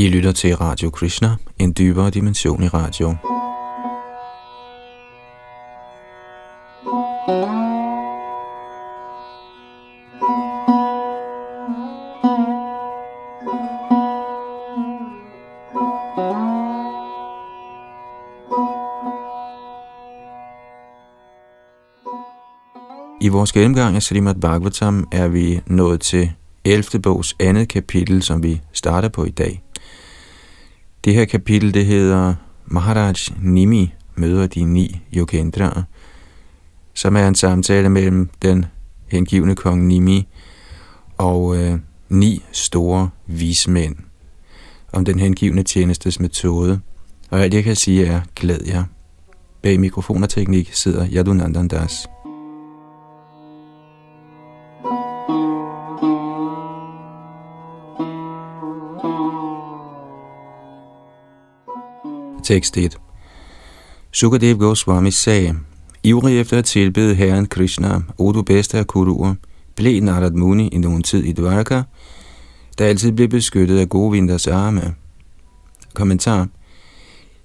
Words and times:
I 0.00 0.08
lytter 0.08 0.32
til 0.32 0.56
Radio 0.56 0.90
Krishna, 0.90 1.36
en 1.58 1.74
dybere 1.78 2.10
dimension 2.10 2.62
i 2.62 2.68
radio. 2.68 3.08
I 23.20 23.28
vores 23.28 23.52
gennemgang 23.52 23.96
af 23.96 24.02
Srimad 24.02 24.34
Bhagavatam 24.34 25.08
er 25.12 25.28
vi 25.28 25.60
nået 25.66 26.00
til 26.00 26.32
11. 26.64 27.02
bogs 27.02 27.36
andet 27.40 27.68
kapitel, 27.68 28.22
som 28.22 28.42
vi 28.42 28.60
starter 28.72 29.08
på 29.08 29.24
i 29.24 29.30
dag. 29.30 29.62
Det 31.04 31.14
her 31.14 31.24
kapitel, 31.24 31.74
det 31.74 31.86
hedder 31.86 32.34
Maharaj 32.66 33.14
Nimi 33.42 33.94
møder 34.14 34.46
de 34.46 34.64
ni 34.64 35.00
yogendraer, 35.16 35.82
som 36.94 37.16
er 37.16 37.28
en 37.28 37.34
samtale 37.34 37.88
mellem 37.88 38.30
den 38.42 38.64
hengivne 39.06 39.54
kong 39.54 39.86
Nimi 39.86 40.28
og 41.18 41.56
øh, 41.56 41.78
ni 42.08 42.44
store 42.52 43.10
vismænd 43.26 43.96
om 44.92 45.04
den 45.04 45.18
hengivne 45.18 45.62
tjenestes 45.62 46.20
metode. 46.20 46.80
Og 47.30 47.40
alt 47.40 47.54
jeg 47.54 47.64
kan 47.64 47.76
sige 47.76 48.06
er, 48.06 48.20
glæd 48.36 48.60
jer. 48.66 48.84
Bag 49.62 49.80
mikrofon 49.80 50.22
og 50.22 50.30
teknik 50.30 50.74
sidder 50.74 51.06
Yadunandandas. 51.12 51.80
Das. 51.80 52.19
Tekst 62.50 62.76
1 62.76 62.96
Sukadev 64.12 64.58
Goswami 64.58 65.10
sagde, 65.10 65.56
Ivrig 66.02 66.40
efter 66.40 66.58
at 66.58 66.64
tilbede 66.64 67.14
Herren 67.14 67.46
Krishna, 67.46 68.00
o 68.18 68.32
du 68.32 68.42
bedste 68.42 68.78
af 68.78 68.86
kuruer, 68.86 69.34
blev 69.76 70.02
Narad 70.02 70.30
Muni 70.30 70.68
i 70.68 70.78
nogen 70.78 71.02
tid 71.02 71.24
i 71.24 71.32
Dvaraka, 71.32 71.82
der 72.78 72.86
altid 72.86 73.12
blev 73.12 73.28
beskyttet 73.28 73.78
af 73.78 73.88
Govinders 73.88 74.46
arme. 74.46 74.94
Kommentar 75.94 76.48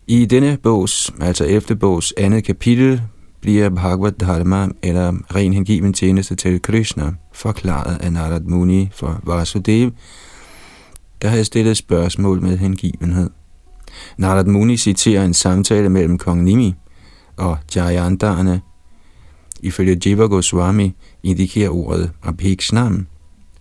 I 0.08 0.26
denne 0.26 0.58
bogs, 0.64 1.14
altså 1.22 1.44
efter 1.44 1.76
bogs 1.76 2.14
andet 2.18 2.44
kapitel, 2.44 3.02
bliver 3.42 3.70
Bhagavad 3.70 4.12
Dharma, 4.12 4.68
eller 4.84 5.14
ren 5.36 5.54
hengiven 5.54 5.94
tjeneste 5.94 6.36
til 6.36 6.62
Krishna, 6.62 7.12
forklaret 7.34 7.98
af 8.02 8.14
Narad 8.14 8.42
Muni 8.42 8.90
for 8.94 9.20
Vasudev, 9.24 9.92
der 11.22 11.28
havde 11.28 11.46
stillet 11.46 11.78
spørgsmål 11.78 12.42
med 12.42 12.58
hengivenhed. 12.58 13.30
Narad 14.18 14.46
Muni 14.46 14.78
citerer 14.78 15.26
en 15.26 15.34
samtale 15.34 15.90
mellem 15.90 16.18
kong 16.18 16.44
Nimi 16.44 16.76
og 17.38 17.58
Jayantarne. 17.76 18.62
Ifølge 19.62 19.98
Jiva 20.06 20.26
Goswami 20.26 20.96
indikerer 21.24 21.70
ordet 21.70 22.12
Abhiksnam, 22.24 23.08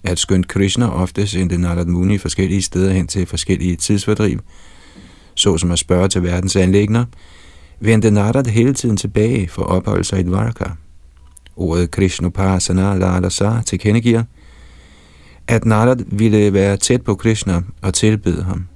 at 0.04 0.18
skønt 0.18 0.48
Krishna 0.48 0.88
ofte 0.88 1.26
sendte 1.26 1.58
Narad 1.58 1.86
Muni 1.86 2.18
forskellige 2.18 2.62
steder 2.62 2.92
hen 2.92 3.06
til 3.06 3.26
forskellige 3.26 3.76
tidsfordriv, 3.76 4.38
såsom 5.34 5.70
at 5.70 5.78
spørge 5.78 6.08
til 6.08 6.22
verdens 6.22 6.56
anlægner, 6.56 7.04
vendte 7.80 8.10
Narad 8.10 8.46
hele 8.46 8.74
tiden 8.74 8.96
tilbage 8.96 9.48
for 9.48 9.62
at 9.62 9.68
opholde 9.68 10.04
sig 10.04 10.20
i 10.20 10.22
Dvaraka. 10.22 10.64
Ordet 11.56 11.90
Krishnupasana 11.90 12.94
Lalasa 12.94 13.62
tilkendegiver, 13.66 14.22
at 15.48 15.64
Narad 15.64 15.96
ville 16.06 16.52
være 16.52 16.76
tæt 16.76 17.02
på 17.02 17.14
Krishna 17.14 17.62
og 17.82 17.94
tilbede 17.94 18.42
ham. 18.42 18.66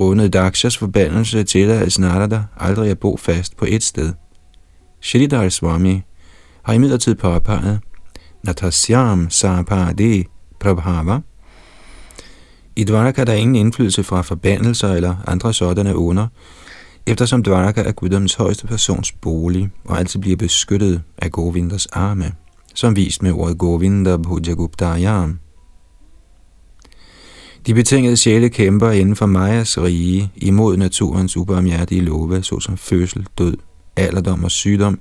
Grundet 0.00 0.32
Dakshas 0.32 0.76
forbandelse 0.76 1.44
til 1.44 1.68
at 1.70 1.98
Narada 1.98 2.42
aldrig 2.56 2.90
at 2.90 2.98
bo 2.98 3.16
fast 3.16 3.56
på 3.56 3.66
et 3.68 3.82
sted. 3.82 4.12
Shridhar 5.00 5.48
Swami 5.48 6.02
har 6.62 6.72
imidlertid 6.72 7.14
påpeget, 7.14 7.80
Natasyam 8.44 9.30
Sapade 9.30 10.24
Prabhava. 10.60 11.20
I 12.76 12.84
Dvaraka 12.84 13.20
er 13.20 13.24
der 13.24 13.32
ingen 13.32 13.54
indflydelse 13.54 14.02
fra 14.02 14.22
forbandelser 14.22 14.92
eller 14.92 15.16
andre 15.26 15.54
sådanne 15.54 15.96
under, 15.96 16.26
eftersom 17.06 17.42
Dvaraka 17.42 17.82
er 17.82 17.92
guddommens 17.92 18.34
højeste 18.34 18.66
persons 18.66 19.12
bolig 19.12 19.70
og 19.84 19.98
altid 19.98 20.20
bliver 20.20 20.36
beskyttet 20.36 21.02
af 21.18 21.30
Govinders 21.30 21.86
arme, 21.86 22.32
som 22.74 22.96
vist 22.96 23.22
med 23.22 23.32
ordet 23.32 23.58
Govinda 23.58 24.16
Bhujaguptayam. 24.16 25.38
De 27.66 27.74
betingede 27.74 28.16
sjæle 28.16 28.48
kæmper 28.48 28.90
inden 28.90 29.16
for 29.16 29.26
Majas 29.26 29.78
rige 29.78 30.32
imod 30.36 30.76
naturens 30.76 31.36
ubarmhjertige 31.36 32.00
love, 32.00 32.42
såsom 32.42 32.76
fødsel, 32.76 33.26
død, 33.38 33.56
alderdom 33.96 34.44
og 34.44 34.50
sygdom. 34.50 34.98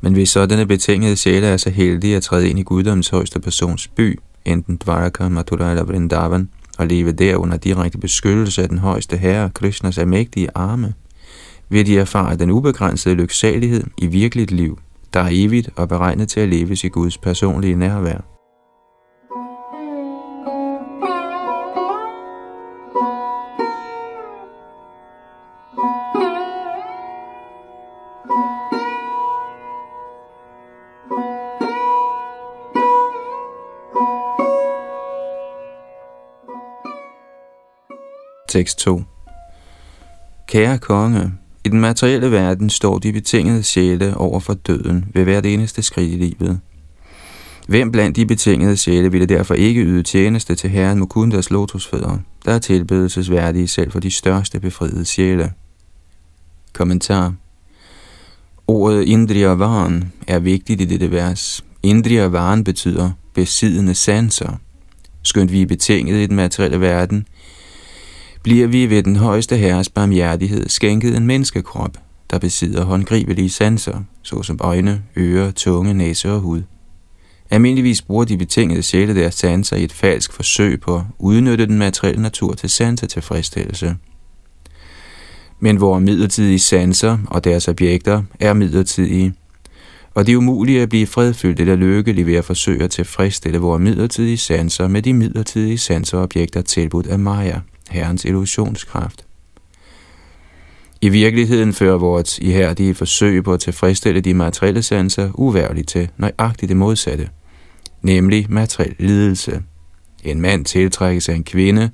Men 0.00 0.12
hvis 0.12 0.30
sådanne 0.30 0.66
betingede 0.66 1.16
sjæle 1.16 1.46
er 1.46 1.56
så 1.56 1.70
heldige 1.70 2.16
at 2.16 2.22
træde 2.22 2.48
ind 2.48 2.58
i 2.58 2.62
guddommens 2.62 3.08
højeste 3.08 3.40
persons 3.40 3.88
by, 3.88 4.18
enten 4.44 4.76
Dvaraka, 4.76 5.28
Mathura 5.28 5.70
eller 5.70 5.84
Vrindavan, 5.84 6.48
og 6.78 6.86
leve 6.86 7.12
der 7.12 7.36
under 7.36 7.56
direkte 7.56 7.98
beskyttelse 7.98 8.62
af 8.62 8.68
den 8.68 8.78
højeste 8.78 9.16
herre, 9.16 9.50
Krishnas 9.54 9.98
almægtige 9.98 10.48
arme, 10.54 10.94
vil 11.68 11.86
de 11.86 11.98
erfare 11.98 12.36
den 12.36 12.50
ubegrænsede 12.50 13.14
lyksalighed 13.14 13.84
i 13.98 14.06
virkeligt 14.06 14.50
liv, 14.50 14.78
der 15.14 15.20
er 15.20 15.28
evigt 15.32 15.70
og 15.76 15.88
beregnet 15.88 16.28
til 16.28 16.40
at 16.40 16.48
leves 16.48 16.84
i 16.84 16.88
Guds 16.88 17.18
personlige 17.18 17.76
nærvær. 17.76 18.31
Tekst 38.52 38.78
2 38.78 39.02
Kære 40.46 40.78
konge, 40.78 41.32
i 41.64 41.68
den 41.68 41.80
materielle 41.80 42.32
verden 42.32 42.70
står 42.70 42.98
de 42.98 43.12
betingede 43.12 43.62
sjæle 43.62 44.16
over 44.16 44.40
for 44.40 44.54
døden 44.54 45.04
ved 45.14 45.24
hvert 45.24 45.46
eneste 45.46 45.82
skridt 45.82 46.12
i 46.12 46.16
livet. 46.16 46.60
Hvem 47.68 47.92
blandt 47.92 48.16
de 48.16 48.26
betingede 48.26 48.76
sjæle 48.76 49.12
ville 49.12 49.26
derfor 49.26 49.54
ikke 49.54 49.80
yde 49.80 50.02
tjeneste 50.02 50.54
til 50.54 50.70
Herren 50.70 50.98
Mukundas 50.98 51.50
lotusfødder, 51.50 52.18
der 52.44 52.52
er 52.52 52.58
tilbedelsesværdige 52.58 53.68
selv 53.68 53.90
for 53.90 54.00
de 54.00 54.10
største 54.10 54.60
befriede 54.60 55.04
sjæle? 55.04 55.52
Kommentar 56.72 57.34
Ordet 58.66 59.02
Indriyavan 59.02 60.12
er 60.28 60.38
vigtigt 60.38 60.80
i 60.80 60.84
dette 60.84 61.10
vers. 61.10 61.64
Indriyavan 61.82 62.64
betyder 62.64 63.10
besiddende 63.34 63.94
sanser. 63.94 64.56
Skønt 65.22 65.52
vi 65.52 65.62
er 65.62 65.66
betinget 65.66 66.22
i 66.22 66.26
den 66.26 66.36
materielle 66.36 66.80
verden, 66.80 67.26
bliver 68.42 68.66
vi 68.66 68.90
ved 68.90 69.02
den 69.02 69.16
højeste 69.16 69.56
herres 69.56 69.88
barmhjertighed 69.88 70.68
skænket 70.68 71.16
en 71.16 71.26
menneskekrop, 71.26 71.96
der 72.30 72.38
besidder 72.38 72.84
håndgribelige 72.84 73.50
sanser, 73.50 74.02
såsom 74.22 74.58
øjne, 74.60 75.02
ører, 75.16 75.50
tunge, 75.50 75.94
næse 75.94 76.32
og 76.32 76.40
hud. 76.40 76.62
Almindeligvis 77.50 78.02
bruger 78.02 78.24
de 78.24 78.38
betingede 78.38 78.82
sjæle 78.82 79.14
deres 79.14 79.34
sanser 79.34 79.76
i 79.76 79.84
et 79.84 79.92
falsk 79.92 80.32
forsøg 80.32 80.80
på 80.80 80.96
at 80.96 81.02
udnytte 81.18 81.66
den 81.66 81.78
materielle 81.78 82.22
natur 82.22 82.54
til 82.54 82.70
sanser 82.70 83.06
tilfredsstillelse. 83.06 83.96
Men 85.60 85.76
hvor 85.76 85.98
midlertidige 85.98 86.58
sanser 86.58 87.18
og 87.26 87.44
deres 87.44 87.68
objekter 87.68 88.22
er 88.40 88.52
midlertidige, 88.52 89.34
og 90.14 90.26
det 90.26 90.32
er 90.32 90.36
umuligt 90.36 90.82
at 90.82 90.88
blive 90.88 91.06
fredfyldt 91.06 91.60
eller 91.60 91.76
lykkelig 91.76 92.26
ved 92.26 92.34
at 92.34 92.44
forsøge 92.44 92.84
at 92.84 92.90
tilfredsstille 92.90 93.58
vores 93.58 93.82
midlertidige 93.82 94.36
sanser 94.36 94.88
med 94.88 95.02
de 95.02 95.12
midlertidige 95.12 95.78
sanserobjekter 95.78 96.62
tilbudt 96.62 97.06
af 97.06 97.18
Maya. 97.18 97.60
Herrens 97.92 98.24
illusionskraft. 98.24 99.24
I 101.00 101.08
virkeligheden 101.08 101.72
fører 101.72 101.98
vores 101.98 102.38
ihærdige 102.38 102.94
forsøg 102.94 103.44
på 103.44 103.52
at 103.52 103.60
tilfredsstille 103.60 104.20
de 104.20 104.34
materielle 104.34 104.82
sanser 104.82 105.30
uværligt 105.34 105.88
til 105.88 106.08
nøjagtigt 106.16 106.68
det 106.68 106.76
modsatte, 106.76 107.28
nemlig 108.02 108.46
materiel 108.48 108.94
lidelse. 108.98 109.62
En 110.24 110.40
mand 110.40 110.64
tiltrækkes 110.64 111.28
af 111.28 111.34
en 111.34 111.44
kvinde, 111.44 111.90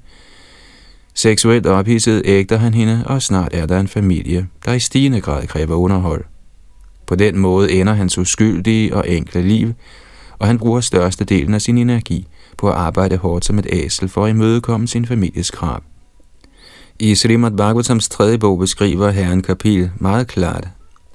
seksuelt 1.15 1.67
ophidset 1.67 2.23
ægter 2.25 2.57
han 2.57 2.75
hende, 2.75 3.03
og 3.07 3.23
snart 3.23 3.55
er 3.55 3.67
der 3.67 3.81
en 3.81 3.89
familie, 3.89 4.47
der 4.65 4.73
i 4.73 4.81
stigende 4.81 5.21
grad 5.21 5.47
kræver 5.47 5.75
underhold. 5.75 6.25
På 7.07 7.15
den 7.15 7.39
måde 7.39 7.73
ender 7.73 7.93
hans 7.93 8.19
uskyldige 8.19 8.97
og 8.97 9.09
enkle 9.09 9.43
liv, 9.43 9.73
og 10.39 10.47
han 10.47 10.59
bruger 10.59 10.81
størstedelen 10.81 11.55
af 11.55 11.63
sin 11.63 11.79
energi 11.79 12.27
på 12.59 12.69
at 12.69 12.75
arbejde 12.75 13.17
hårdt 13.17 13.45
som 13.45 13.59
et 13.59 13.67
æsel 13.73 14.09
for 14.09 14.25
at 14.25 14.31
imødekomme 14.31 14.89
sin 14.89 15.07
families 15.07 15.51
krav. 15.51 15.83
I 17.01 17.15
Srimad 17.15 17.51
Bhagavatams 17.51 18.09
tredje 18.09 18.39
bog 18.39 18.59
beskriver 18.59 19.11
herren 19.11 19.43
Kapil 19.43 19.91
meget 19.97 20.27
klart, 20.27 20.69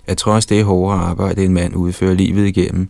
at 0.08 0.18
trods 0.18 0.46
det 0.46 0.66
hårde 0.66 0.98
arbejde, 0.98 1.46
en 1.46 1.54
mand 1.54 1.76
udfører 1.76 2.14
livet 2.14 2.48
igennem, 2.48 2.90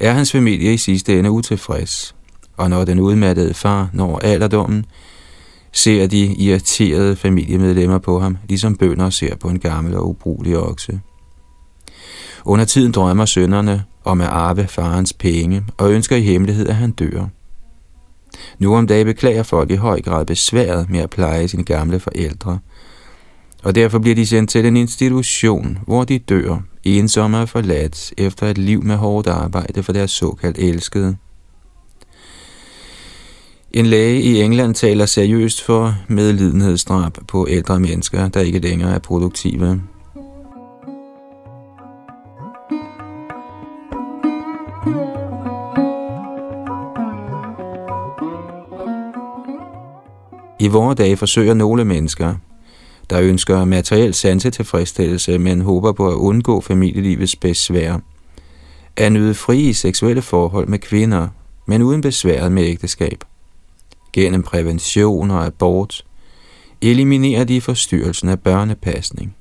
er 0.00 0.12
hans 0.12 0.32
familie 0.32 0.74
i 0.74 0.76
sidste 0.76 1.18
ende 1.18 1.30
utilfreds. 1.30 2.14
Og 2.56 2.70
når 2.70 2.84
den 2.84 3.00
udmattede 3.00 3.54
far 3.54 3.90
når 3.92 4.18
alderdommen, 4.18 4.86
ser 5.72 6.06
de 6.06 6.34
irriterede 6.34 7.16
familiemedlemmer 7.16 7.98
på 7.98 8.20
ham, 8.20 8.36
ligesom 8.48 8.76
bønder 8.76 9.10
ser 9.10 9.36
på 9.36 9.48
en 9.48 9.58
gammel 9.58 9.96
og 9.96 10.08
ubrugelig 10.08 10.58
okse. 10.58 11.00
Under 12.44 12.64
tiden 12.64 12.92
drømmer 12.92 13.24
sønnerne 13.24 13.84
om 14.04 14.20
at 14.20 14.28
arve 14.28 14.66
farens 14.66 15.12
penge 15.12 15.64
og 15.76 15.92
ønsker 15.92 16.16
i 16.16 16.22
hemmelighed, 16.22 16.68
at 16.68 16.74
han 16.74 16.90
dør. 16.90 17.26
Nu 18.58 18.76
om 18.76 18.86
dagen 18.86 19.06
beklager 19.06 19.42
folk 19.42 19.70
i 19.70 19.76
høj 19.76 20.00
grad 20.00 20.26
besværet 20.26 20.90
med 20.90 21.00
at 21.00 21.10
pleje 21.10 21.48
sine 21.48 21.64
gamle 21.64 22.00
forældre, 22.00 22.58
og 23.62 23.74
derfor 23.74 23.98
bliver 23.98 24.14
de 24.14 24.26
sendt 24.26 24.50
til 24.50 24.66
en 24.66 24.76
institution, 24.76 25.78
hvor 25.86 26.04
de 26.04 26.18
dør, 26.18 26.62
ensomme 26.84 27.38
og 27.38 27.48
forladt, 27.48 28.12
efter 28.18 28.46
et 28.46 28.58
liv 28.58 28.82
med 28.82 28.96
hårdt 28.96 29.26
arbejde 29.26 29.82
for 29.82 29.92
deres 29.92 30.10
såkaldt 30.10 30.58
elskede. 30.58 31.16
En 33.72 33.86
læge 33.86 34.22
i 34.22 34.42
England 34.42 34.74
taler 34.74 35.06
seriøst 35.06 35.62
for 35.62 35.94
medlidenhedsdrab 36.08 37.18
på 37.28 37.46
ældre 37.50 37.80
mennesker, 37.80 38.28
der 38.28 38.40
ikke 38.40 38.58
længere 38.58 38.94
er 38.94 38.98
produktive. 38.98 39.80
I 50.64 50.68
vore 50.68 50.94
dage 50.94 51.16
forsøger 51.16 51.54
nogle 51.54 51.84
mennesker, 51.84 52.34
der 53.10 53.20
ønsker 53.20 53.64
materiel 53.64 54.14
sanse 54.14 54.50
tilfredsstillelse, 54.50 55.38
men 55.38 55.60
håber 55.60 55.92
på 55.92 56.08
at 56.08 56.14
undgå 56.14 56.60
familielivets 56.60 57.36
besvær, 57.36 57.98
at 58.96 59.12
nyde 59.12 59.34
frie 59.34 59.74
seksuelle 59.74 60.22
forhold 60.22 60.68
med 60.68 60.78
kvinder, 60.78 61.28
men 61.66 61.82
uden 61.82 62.00
besværet 62.00 62.52
med 62.52 62.62
ægteskab. 62.62 63.24
Gennem 64.12 64.42
prævention 64.42 65.30
og 65.30 65.46
abort 65.46 66.04
eliminerer 66.82 67.44
de 67.44 67.60
forstyrrelsen 67.60 68.28
af 68.28 68.40
børnepasning. 68.40 69.34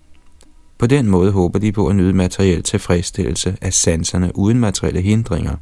På 0.77 0.87
den 0.87 1.07
måde 1.07 1.31
håber 1.31 1.59
de 1.59 1.71
på 1.71 1.87
at 1.87 1.95
nyde 1.95 2.13
materiel 2.13 2.63
tilfredsstillelse 2.63 3.57
af 3.61 3.73
sanserne 3.73 4.31
uden 4.35 4.59
materielle 4.59 5.01
hindringer. 5.01 5.55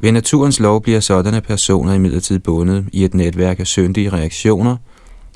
Ved 0.00 0.12
naturens 0.12 0.60
lov 0.60 0.82
bliver 0.82 1.00
sådanne 1.00 1.40
personer 1.40 1.92
imidlertid 1.92 2.38
bundet 2.38 2.84
i 2.92 3.04
et 3.04 3.14
netværk 3.14 3.60
af 3.60 3.66
syndige 3.66 4.12
reaktioner, 4.12 4.76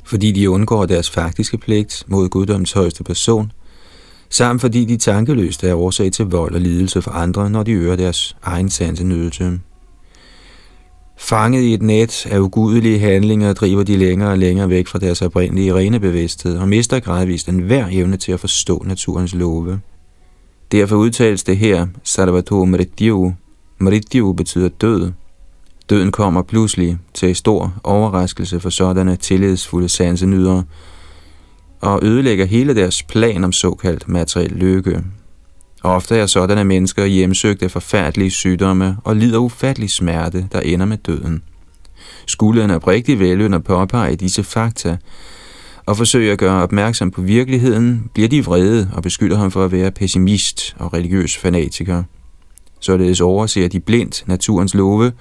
fordi 0.04 0.32
de 0.32 0.50
undgår 0.50 0.86
deres 0.86 1.10
faktiske 1.10 1.58
pligt 1.58 2.04
mod 2.06 2.28
guddoms 2.28 2.72
højeste 2.72 3.04
person, 3.04 3.52
samt 4.30 4.60
fordi 4.60 4.84
de 4.84 4.96
tankeløst 4.96 5.64
er 5.64 5.74
årsag 5.74 6.12
til 6.12 6.24
vold 6.24 6.54
og 6.54 6.60
lidelse 6.60 7.02
for 7.02 7.10
andre, 7.10 7.50
når 7.50 7.62
de 7.62 7.72
øger 7.72 7.96
deres 7.96 8.36
egen 8.42 8.70
sansenydelse. 8.70 9.60
Fanget 11.20 11.62
i 11.62 11.74
et 11.74 11.82
net 11.82 12.26
af 12.26 12.38
ugudelige 12.38 12.98
handlinger 12.98 13.52
driver 13.52 13.82
de 13.82 13.96
længere 13.96 14.30
og 14.30 14.38
længere 14.38 14.68
væk 14.68 14.86
fra 14.86 14.98
deres 14.98 15.22
oprindelige 15.22 15.74
rene 15.74 16.00
bevidsthed 16.00 16.58
og 16.58 16.68
mister 16.68 17.00
gradvist 17.00 17.48
enhver 17.48 17.86
evne 17.90 18.16
til 18.16 18.32
at 18.32 18.40
forstå 18.40 18.82
naturens 18.86 19.34
love. 19.34 19.80
Derfor 20.72 20.96
udtales 20.96 21.42
det 21.42 21.56
her, 21.56 21.86
Sarvato 22.04 22.64
Meridio. 22.64 23.32
Meridio 23.78 24.32
betyder 24.32 24.68
død. 24.68 25.12
Døden 25.90 26.12
kommer 26.12 26.42
pludselig 26.42 26.98
til 27.14 27.36
stor 27.36 27.74
overraskelse 27.84 28.60
for 28.60 28.70
sådanne 28.70 29.16
tillidsfulde 29.16 29.88
sansenydere 29.88 30.64
og 31.80 32.00
ødelægger 32.02 32.44
hele 32.44 32.74
deres 32.74 33.02
plan 33.02 33.44
om 33.44 33.52
såkaldt 33.52 34.08
materiel 34.08 34.50
lykke. 34.50 35.04
Ofte 35.82 36.16
er 36.16 36.26
sådanne 36.26 36.64
mennesker 36.64 37.04
hjemsøgt 37.04 37.62
af 37.62 37.70
forfærdelige 37.70 38.30
sygdomme 38.30 38.96
og 39.04 39.16
lider 39.16 39.38
ufattelig 39.38 39.90
smerte, 39.90 40.48
der 40.52 40.60
ender 40.60 40.86
med 40.86 40.96
døden. 40.96 41.42
Skulle 42.26 42.64
en 42.64 42.70
oprigtig 42.70 43.18
væløn 43.18 43.54
at 43.54 43.64
påpege 43.64 44.16
disse 44.16 44.42
fakta 44.42 44.96
og 45.86 45.96
forsøge 45.96 46.32
at 46.32 46.38
gøre 46.38 46.62
opmærksom 46.62 47.10
på 47.10 47.22
virkeligheden, 47.22 48.10
bliver 48.14 48.28
de 48.28 48.44
vrede 48.44 48.90
og 48.92 49.02
beskylder 49.02 49.36
ham 49.36 49.50
for 49.50 49.64
at 49.64 49.72
være 49.72 49.90
pessimist 49.90 50.76
og 50.78 50.94
religiøs 50.94 51.36
fanatiker. 51.36 52.02
Således 52.80 53.20
overser 53.20 53.68
de 53.68 53.80
blindt 53.80 54.24
naturens 54.26 54.74
love, 54.74 55.12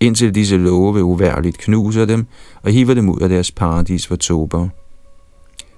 indtil 0.00 0.34
disse 0.34 0.56
love 0.56 1.04
uværligt 1.04 1.58
knuser 1.58 2.04
dem 2.04 2.26
og 2.62 2.72
hiver 2.72 2.94
dem 2.94 3.08
ud 3.08 3.20
af 3.20 3.28
deres 3.28 3.50
paradis 3.52 4.06
for 4.06 4.16
tober. 4.16 4.68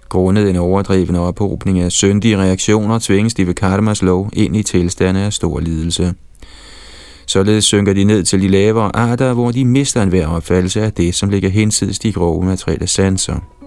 Grundet 0.09 0.51
en 0.51 0.57
overdreven 0.57 1.17
ophobning 1.17 1.81
af 1.81 1.93
syndige 1.93 2.39
reaktioner 2.39 2.99
tvinges 2.99 3.35
de 3.35 3.47
ved 3.47 3.55
karmas 3.55 4.03
lov 4.03 4.31
ind 4.33 4.57
i 4.57 4.63
tilstande 4.63 5.21
af 5.21 5.33
stor 5.33 5.61
lidelse. 5.61 6.15
Således 7.27 7.65
synker 7.65 7.93
de 7.93 8.05
ned 8.05 8.25
til 8.25 8.43
de 8.43 8.49
lavere 8.49 8.97
arter, 8.97 9.33
hvor 9.33 9.51
de 9.51 9.65
mister 9.65 10.03
enhver 10.03 10.27
opfattelse 10.27 10.83
af 10.83 10.93
det, 10.93 11.15
som 11.15 11.31
ligger 11.31 11.49
hinsides 11.49 11.99
de 11.99 12.13
grove 12.13 12.45
materielle 12.45 12.87
sanser. 12.87 13.62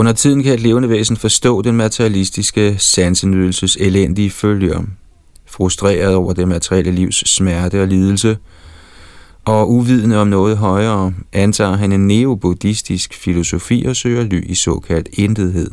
Under 0.00 0.12
tiden 0.12 0.42
kan 0.42 0.54
et 0.54 0.60
levende 0.60 0.88
væsen 0.88 1.16
forstå 1.16 1.62
den 1.62 1.76
materialistiske 1.76 2.74
sansenydelses 2.78 3.76
elendige 3.80 4.30
følger 4.30 4.82
frustreret 5.46 6.14
over 6.14 6.32
det 6.32 6.48
materielle 6.48 6.92
livs 6.92 7.30
smerte 7.30 7.82
og 7.82 7.88
lidelse, 7.88 8.36
og 9.44 9.70
uvidende 9.70 10.20
om 10.20 10.28
noget 10.28 10.58
højere, 10.58 11.14
antager 11.32 11.76
han 11.76 11.92
en 11.92 12.06
neobuddhistisk 12.06 13.14
filosofi 13.14 13.84
og 13.88 13.96
søger 13.96 14.22
ly 14.22 14.50
i 14.50 14.54
såkaldt 14.54 15.08
intethed. 15.12 15.70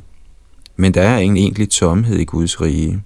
Men 0.75 0.93
der 0.93 1.01
er 1.01 1.17
ingen 1.17 1.37
egentlig 1.37 1.69
tomhed 1.69 2.17
i 2.17 2.25
Guds 2.25 2.61
rige. 2.61 3.01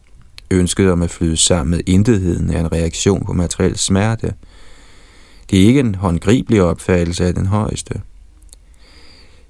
Ønsket 0.52 0.92
om 0.92 1.02
at 1.02 1.12
flyde 1.12 1.38
sammen 1.38 1.72
med 1.72 1.80
intetheden 1.86 2.50
er 2.50 2.60
en 2.60 2.72
reaktion 2.72 3.26
på 3.26 3.34
materiel 3.34 3.78
smerte. 3.78 4.34
Det 5.50 5.62
er 5.62 5.68
ikke 5.68 5.80
en 5.80 5.96
håndgribelig 5.96 6.64
opfattelse 6.64 7.26
af 7.26 7.34
den 7.34 7.46
højeste. 7.46 8.02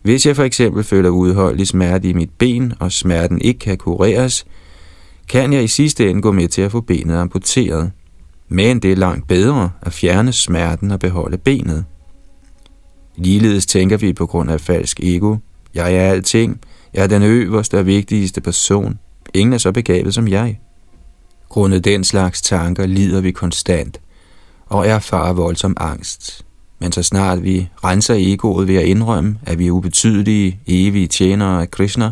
Hvis 0.01 0.25
jeg 0.25 0.35
for 0.35 0.43
eksempel 0.43 0.83
føler 0.83 1.09
udholdelig 1.09 1.67
smerte 1.67 2.09
i 2.09 2.13
mit 2.13 2.29
ben, 2.37 2.73
og 2.79 2.91
smerten 2.91 3.41
ikke 3.41 3.59
kan 3.59 3.77
kureres, 3.77 4.45
kan 5.29 5.53
jeg 5.53 5.63
i 5.63 5.67
sidste 5.67 6.09
ende 6.09 6.21
gå 6.21 6.31
med 6.31 6.47
til 6.47 6.61
at 6.61 6.71
få 6.71 6.81
benet 6.81 7.15
amputeret. 7.15 7.91
Men 8.49 8.79
det 8.79 8.91
er 8.91 8.95
langt 8.95 9.27
bedre 9.27 9.71
at 9.81 9.93
fjerne 9.93 10.33
smerten 10.33 10.91
og 10.91 10.99
beholde 10.99 11.37
benet. 11.37 11.85
Ligeledes 13.15 13.65
tænker 13.65 13.97
vi 13.97 14.13
på 14.13 14.25
grund 14.25 14.51
af 14.51 14.61
falsk 14.61 14.99
ego. 15.03 15.35
Jeg 15.73 15.95
er 15.95 16.11
alting. 16.11 16.61
Jeg 16.93 17.03
er 17.03 17.07
den 17.07 17.23
øverste 17.23 17.79
og 17.79 17.85
vigtigste 17.85 18.41
person. 18.41 18.99
Ingen 19.33 19.53
er 19.53 19.57
så 19.57 19.71
begavet 19.71 20.13
som 20.13 20.27
jeg. 20.27 20.59
Grundet 21.49 21.85
den 21.85 22.03
slags 22.03 22.41
tanker 22.41 22.85
lider 22.85 23.21
vi 23.21 23.31
konstant 23.31 24.01
og 24.65 24.87
erfarer 24.87 25.33
voldsom 25.33 25.77
angst. 25.79 26.45
Men 26.81 26.91
så 26.91 27.03
snart 27.03 27.43
vi 27.43 27.69
renser 27.83 28.15
egoet 28.17 28.67
ved 28.67 28.75
at 28.75 28.85
indrømme, 28.85 29.37
at 29.43 29.59
vi 29.59 29.67
er 29.67 29.71
ubetydelige, 29.71 30.59
evige 30.67 31.07
tjenere 31.07 31.61
af 31.61 31.71
Krishna, 31.71 32.11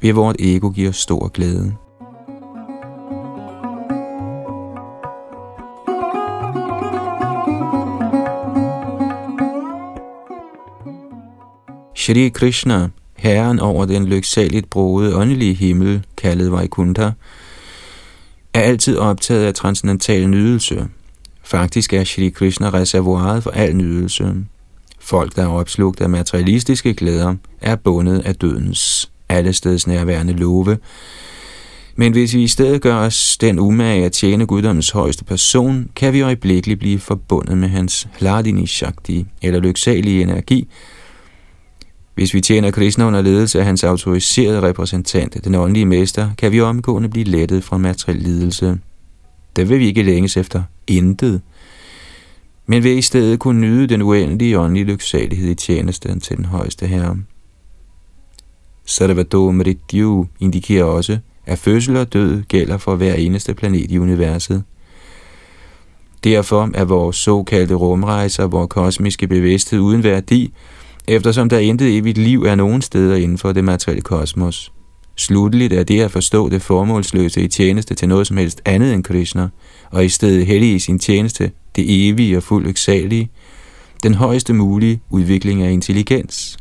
vil 0.00 0.14
vort 0.14 0.36
ego 0.38 0.70
give 0.70 0.88
os 0.88 0.96
stor 0.96 1.28
glæde. 1.28 1.74
Shri 11.94 12.28
Krishna, 12.28 12.88
herren 13.16 13.60
over 13.60 13.84
den 13.84 14.06
lyksaligt 14.06 14.70
broede 14.70 15.16
åndelige 15.16 15.54
himmel, 15.54 16.04
kaldet 16.16 16.52
Vaikuntha, 16.52 17.10
er 18.54 18.60
altid 18.60 18.98
optaget 18.98 19.46
af 19.46 19.54
transcendental 19.54 20.28
nydelse. 20.28 20.88
Faktisk 21.46 21.92
er 21.92 22.04
Shri 22.04 22.28
Krishna 22.28 22.70
reservoiret 22.70 23.42
for 23.42 23.50
al 23.50 23.76
nydelse. 23.76 24.34
Folk, 25.00 25.36
der 25.36 25.42
er 25.42 25.48
opslugt 25.48 26.00
af 26.00 26.10
materialistiske 26.10 26.94
glæder, 26.94 27.34
er 27.60 27.76
bundet 27.76 28.18
af 28.18 28.34
dødens 28.34 29.10
allesteds 29.28 29.86
nærværende 29.86 30.32
love. 30.32 30.78
Men 31.96 32.12
hvis 32.12 32.34
vi 32.34 32.42
i 32.42 32.48
stedet 32.48 32.82
gør 32.82 32.96
os 32.96 33.38
den 33.40 33.58
umage 33.58 34.04
at 34.04 34.12
tjene 34.12 34.46
guddommens 34.46 34.90
højeste 34.90 35.24
person, 35.24 35.90
kan 35.96 36.12
vi 36.12 36.20
øjeblikkeligt 36.20 36.80
blive 36.80 36.98
forbundet 36.98 37.58
med 37.58 37.68
hans 37.68 38.08
Hladini 38.18 38.66
Shakti, 38.66 39.26
eller 39.42 39.60
lyksalige 39.60 40.22
energi, 40.22 40.68
hvis 42.14 42.34
vi 42.34 42.40
tjener 42.40 42.70
Krishna 42.70 43.04
under 43.06 43.22
ledelse 43.22 43.58
af 43.58 43.64
hans 43.64 43.84
autoriserede 43.84 44.62
repræsentant, 44.62 45.44
den 45.44 45.54
åndelige 45.54 45.86
mester, 45.86 46.30
kan 46.38 46.52
vi 46.52 46.60
omgående 46.60 47.08
blive 47.08 47.24
lettet 47.24 47.64
fra 47.64 47.76
materiel 47.76 48.16
lidelse 48.16 48.78
der 49.56 49.64
vil 49.64 49.78
vi 49.78 49.86
ikke 49.86 50.02
længes 50.02 50.36
efter 50.36 50.62
intet, 50.86 51.40
men 52.66 52.84
vil 52.84 52.98
i 52.98 53.02
stedet 53.02 53.38
kunne 53.38 53.60
nyde 53.60 53.86
den 53.86 54.02
uendelige 54.02 54.58
åndelige 54.58 54.84
lyksalighed 54.84 55.50
i 55.50 55.54
tjenesten 55.54 56.20
til 56.20 56.36
den 56.36 56.44
højeste 56.44 56.86
herre. 56.86 57.16
Sarvado 58.84 59.50
Mrityu 59.50 60.26
indikerer 60.40 60.84
også, 60.84 61.18
at 61.46 61.58
fødsel 61.58 61.96
og 61.96 62.12
død 62.12 62.42
gælder 62.42 62.78
for 62.78 62.96
hver 62.96 63.14
eneste 63.14 63.54
planet 63.54 63.90
i 63.90 63.98
universet. 63.98 64.64
Derfor 66.24 66.70
er 66.74 66.84
vores 66.84 67.16
såkaldte 67.16 67.74
rumrejser, 67.74 68.46
vores 68.46 68.68
kosmiske 68.70 69.26
bevidsthed 69.26 69.78
uden 69.78 70.02
værdi, 70.02 70.52
eftersom 71.08 71.48
der 71.48 71.58
intet 71.58 71.96
evigt 71.96 72.18
liv 72.18 72.42
er 72.42 72.54
nogen 72.54 72.82
steder 72.82 73.16
inden 73.16 73.38
for 73.38 73.52
det 73.52 73.64
materielle 73.64 74.02
kosmos. 74.02 74.72
Slutteligt 75.16 75.72
er 75.72 75.82
det 75.82 76.00
at 76.00 76.10
forstå 76.10 76.48
det 76.48 76.62
formålsløse 76.62 77.42
i 77.42 77.48
tjeneste 77.48 77.94
til 77.94 78.08
noget 78.08 78.26
som 78.26 78.36
helst 78.36 78.62
andet 78.64 78.94
end 78.94 79.04
Krishna, 79.04 79.48
og 79.90 80.04
i 80.04 80.08
stedet 80.08 80.46
hellige 80.46 80.74
i 80.74 80.78
sin 80.78 80.98
tjeneste 80.98 81.50
det 81.76 82.08
evige 82.08 82.36
og 82.36 82.42
fuldt 82.42 82.66
lyksalige, 82.66 83.30
den 84.02 84.14
højeste 84.14 84.52
mulige 84.52 85.00
udvikling 85.10 85.62
af 85.62 85.70
intelligens. 85.70 86.56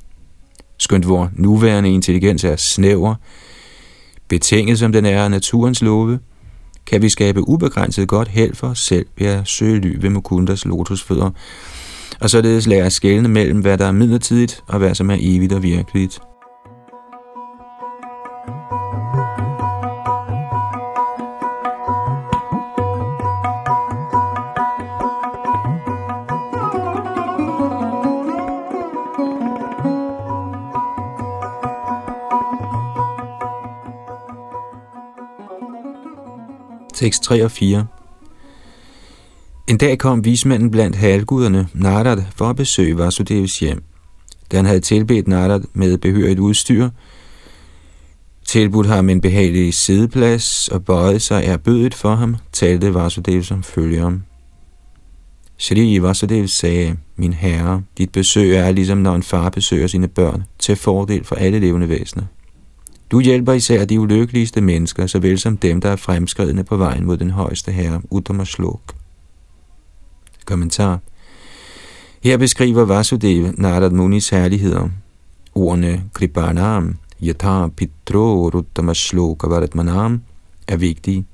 Skønt 0.77 1.07
vor 1.07 1.31
nuværende 1.33 1.93
intelligens 1.93 2.43
er 2.43 2.55
snæver, 2.55 3.15
betinget 4.27 4.79
som 4.79 4.91
den 4.91 5.05
er 5.05 5.23
af 5.23 5.31
naturens 5.31 5.81
love, 5.81 6.19
kan 6.85 7.01
vi 7.01 7.09
skabe 7.09 7.47
ubegrænset 7.49 8.07
godt 8.07 8.27
held 8.27 8.55
for 8.55 8.67
os 8.67 8.79
selv 8.79 9.05
ved 9.17 9.27
at 9.27 9.47
søge 9.47 9.79
ly 9.79 9.97
ved 10.01 10.09
Mukundas 10.09 10.65
lotusfødder, 10.65 11.29
og 12.19 12.29
således 12.29 12.67
lære 12.67 12.85
at 12.85 12.93
skælne 12.93 13.27
mellem, 13.29 13.59
hvad 13.59 13.77
der 13.77 13.85
er 13.85 13.91
midlertidigt 13.91 14.63
og 14.67 14.79
hvad 14.79 14.95
som 14.95 15.09
er 15.09 15.17
evigt 15.19 15.53
og 15.53 15.63
virkeligt 15.63 16.19
tekst 36.95 37.23
3 37.23 37.43
og 37.43 37.51
4. 37.51 37.85
En 39.67 39.77
dag 39.77 39.97
kom 39.97 40.25
vismanden 40.25 40.71
blandt 40.71 40.95
halvguderne, 40.95 41.67
Narad, 41.73 42.23
for 42.35 42.49
at 42.49 42.55
besøge 42.55 42.97
Vasudevs 42.97 43.59
hjem. 43.59 43.83
Da 44.51 44.57
han 44.57 44.65
havde 44.65 44.79
tilbedt 44.79 45.27
Narad 45.27 45.61
med 45.73 45.97
behørigt 45.97 46.39
udstyr, 46.39 46.89
tilbudt 48.45 48.87
ham 48.87 49.09
en 49.09 49.21
behagelig 49.21 49.73
sideplads 49.73 50.67
og 50.67 50.85
bøjede 50.85 51.19
sig 51.19 51.43
erbødigt 51.45 51.93
for 51.93 52.15
ham, 52.15 52.35
talte 52.51 52.93
Vasudev 52.93 53.43
som 53.43 53.63
følger. 53.63 54.11
Shri 55.57 56.01
Vasudev 56.01 56.47
sagde, 56.47 56.97
min 57.15 57.33
herre, 57.33 57.83
dit 57.97 58.11
besøg 58.11 58.55
er 58.55 58.71
ligesom 58.71 58.97
når 58.97 59.15
en 59.15 59.23
far 59.23 59.49
besøger 59.49 59.87
sine 59.87 60.07
børn, 60.07 60.43
til 60.59 60.75
fordel 60.75 61.23
for 61.23 61.35
alle 61.35 61.59
levende 61.59 61.89
væsener. 61.89 62.23
Du 63.11 63.19
hjælper 63.19 63.53
især 63.53 63.85
de 63.85 63.99
ulykkeligste 63.99 64.61
mennesker, 64.61 65.07
såvel 65.07 65.39
som 65.39 65.57
dem, 65.57 65.81
der 65.81 65.89
er 65.89 65.95
fremskridende 65.95 66.63
på 66.63 66.77
vejen 66.77 67.05
mod 67.05 67.17
den 67.17 67.31
højeste 67.31 67.71
herre, 67.71 68.01
Uttama 68.09 68.45
Shlok. 68.45 68.95
Kommentar 70.45 70.99
Her 72.23 72.37
beskriver 72.37 72.85
Vasudev 72.85 73.53
Narad 73.57 73.89
Munis 73.89 74.29
herligheder. 74.29 74.89
Ordene 75.55 76.03
Kribanam 76.13 76.97
Yatha 77.21 77.67
Pitro 77.67 78.49
Ruttama 78.49 78.93
Shloka 78.93 79.47
Varatmanam 79.47 80.21
er 80.67 80.77
vigtige. 80.77 81.25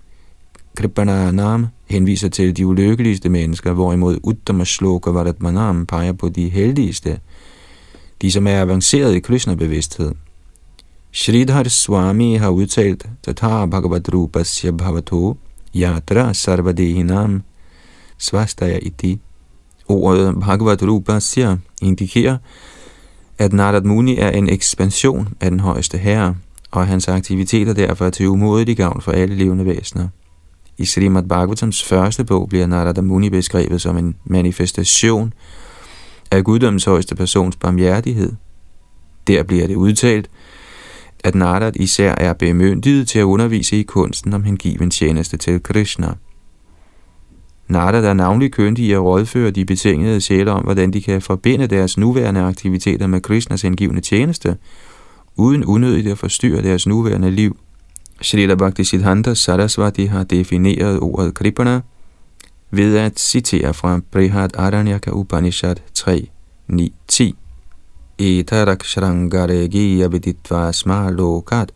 Kripanam 0.76 1.68
henviser 1.90 2.30
til 2.30 2.58
de 2.58 2.68
ulykkeligste 2.68 3.30
mennesker, 3.30 3.74
hvorimod 3.74 4.20
Uttama 4.24 4.64
Shloka 4.64 5.10
Varatmanam 5.10 5.86
peger 5.86 6.14
på 6.14 6.30
de 6.30 6.50
heldigste, 6.50 7.20
de 8.22 8.32
som 8.32 8.48
er 8.48 8.62
avanceret 8.62 9.16
i 9.16 9.20
Krishna-bevidsthed. 9.20 10.12
Sridhar 11.12 11.64
Swami 11.64 12.36
har 12.36 12.50
udtalt, 12.50 13.06
Tatha 13.24 13.66
Bhagavad 13.66 14.14
Rupasya 14.14 14.72
Bhavato 14.72 15.38
Yatra 15.76 16.34
Sarvadehinam 16.34 17.44
Svastaya 18.18 18.80
Iti. 18.82 19.20
Ordet 19.88 20.36
Bhagavad 20.40 20.84
Rupasya 20.84 21.58
indikerer, 21.82 22.38
at 23.38 23.54
Narad 23.54 23.82
Muni 23.82 24.18
er 24.18 24.30
en 24.30 24.50
ekspansion 24.50 25.28
af 25.42 25.52
den 25.52 25.60
højeste 25.60 25.98
herre, 25.98 26.36
og 26.72 26.88
hans 26.88 27.08
aktiviteter 27.08 27.74
derfor 27.74 28.06
er 28.06 28.10
til 28.10 28.28
umådelig 28.28 28.78
gavn 28.78 29.02
for 29.02 29.12
alle 29.12 29.36
levende 29.36 29.66
væsener. 29.66 30.08
I 30.78 30.86
Srimad 30.86 31.24
Bhagavatams 31.24 31.84
første 31.84 32.24
bog 32.24 32.50
bliver 32.50 32.68
Narada 32.68 33.02
Muni 33.02 33.30
beskrevet 33.30 33.82
som 33.82 33.98
en 33.98 34.16
manifestation 34.26 35.34
af 36.32 36.44
guddommens 36.44 36.86
højeste 36.86 37.16
persons 37.16 37.56
barmhjertighed. 37.56 38.34
Der 39.28 39.44
bliver 39.44 39.68
det 39.68 39.76
udtalt, 39.76 40.30
at 41.24 41.36
Narad 41.36 41.76
især 41.76 42.16
er 42.18 42.34
bemyndiget 42.34 43.08
til 43.08 43.20
at 43.20 43.24
undervise 43.24 43.78
i 43.78 43.84
kunsten 43.84 44.34
om 44.34 44.44
hengiven 44.44 44.90
tjeneste 44.90 45.38
til 45.38 45.64
Krishna. 45.64 46.14
Narad 47.72 48.06
er 48.06 48.14
navnlig 48.14 48.52
køndig 48.52 48.86
i 48.86 48.92
at 48.92 49.02
rådføre 49.02 49.52
de 49.52 49.66
betingede 49.66 50.22
sjæle 50.22 50.52
om, 50.52 50.64
hvordan 50.64 50.94
de 50.94 51.02
kan 51.02 51.22
forbinde 51.22 51.68
deres 51.68 51.98
nuværende 51.98 52.42
aktiviteter 52.42 53.08
med 53.08 53.22
Krishnas 53.22 53.64
indgivende 53.64 54.02
tjeneste, 54.02 54.58
uden 55.36 55.66
unødigt 55.66 56.08
at 56.08 56.18
forstyrre 56.18 56.62
deres 56.62 56.88
nuværende 56.88 57.32
liv. 57.32 57.58
Srila 58.22 58.56
Bhaktisiddhanta 58.56 59.34
Sarasvati 59.34 60.06
har 60.06 60.24
defineret 60.24 61.00
ordet 61.00 61.34
Kripana 61.34 61.82
ved 62.72 62.98
at 62.98 63.20
citere 63.20 63.74
fra 63.74 64.00
Brihad 64.12 64.50
Aranyaka 64.58 65.12
Upanishad 65.12 65.76
3, 65.94 66.28
9, 66.68 66.94
10. 67.08 67.36
Etaraksharangare 68.18 70.10
viditva 70.12 70.72
sma 70.72 71.10
lokat 71.10 71.72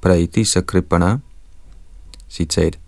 Praitisa 0.00 0.52
sakripana. 0.52 1.18
Citat. 2.30 2.81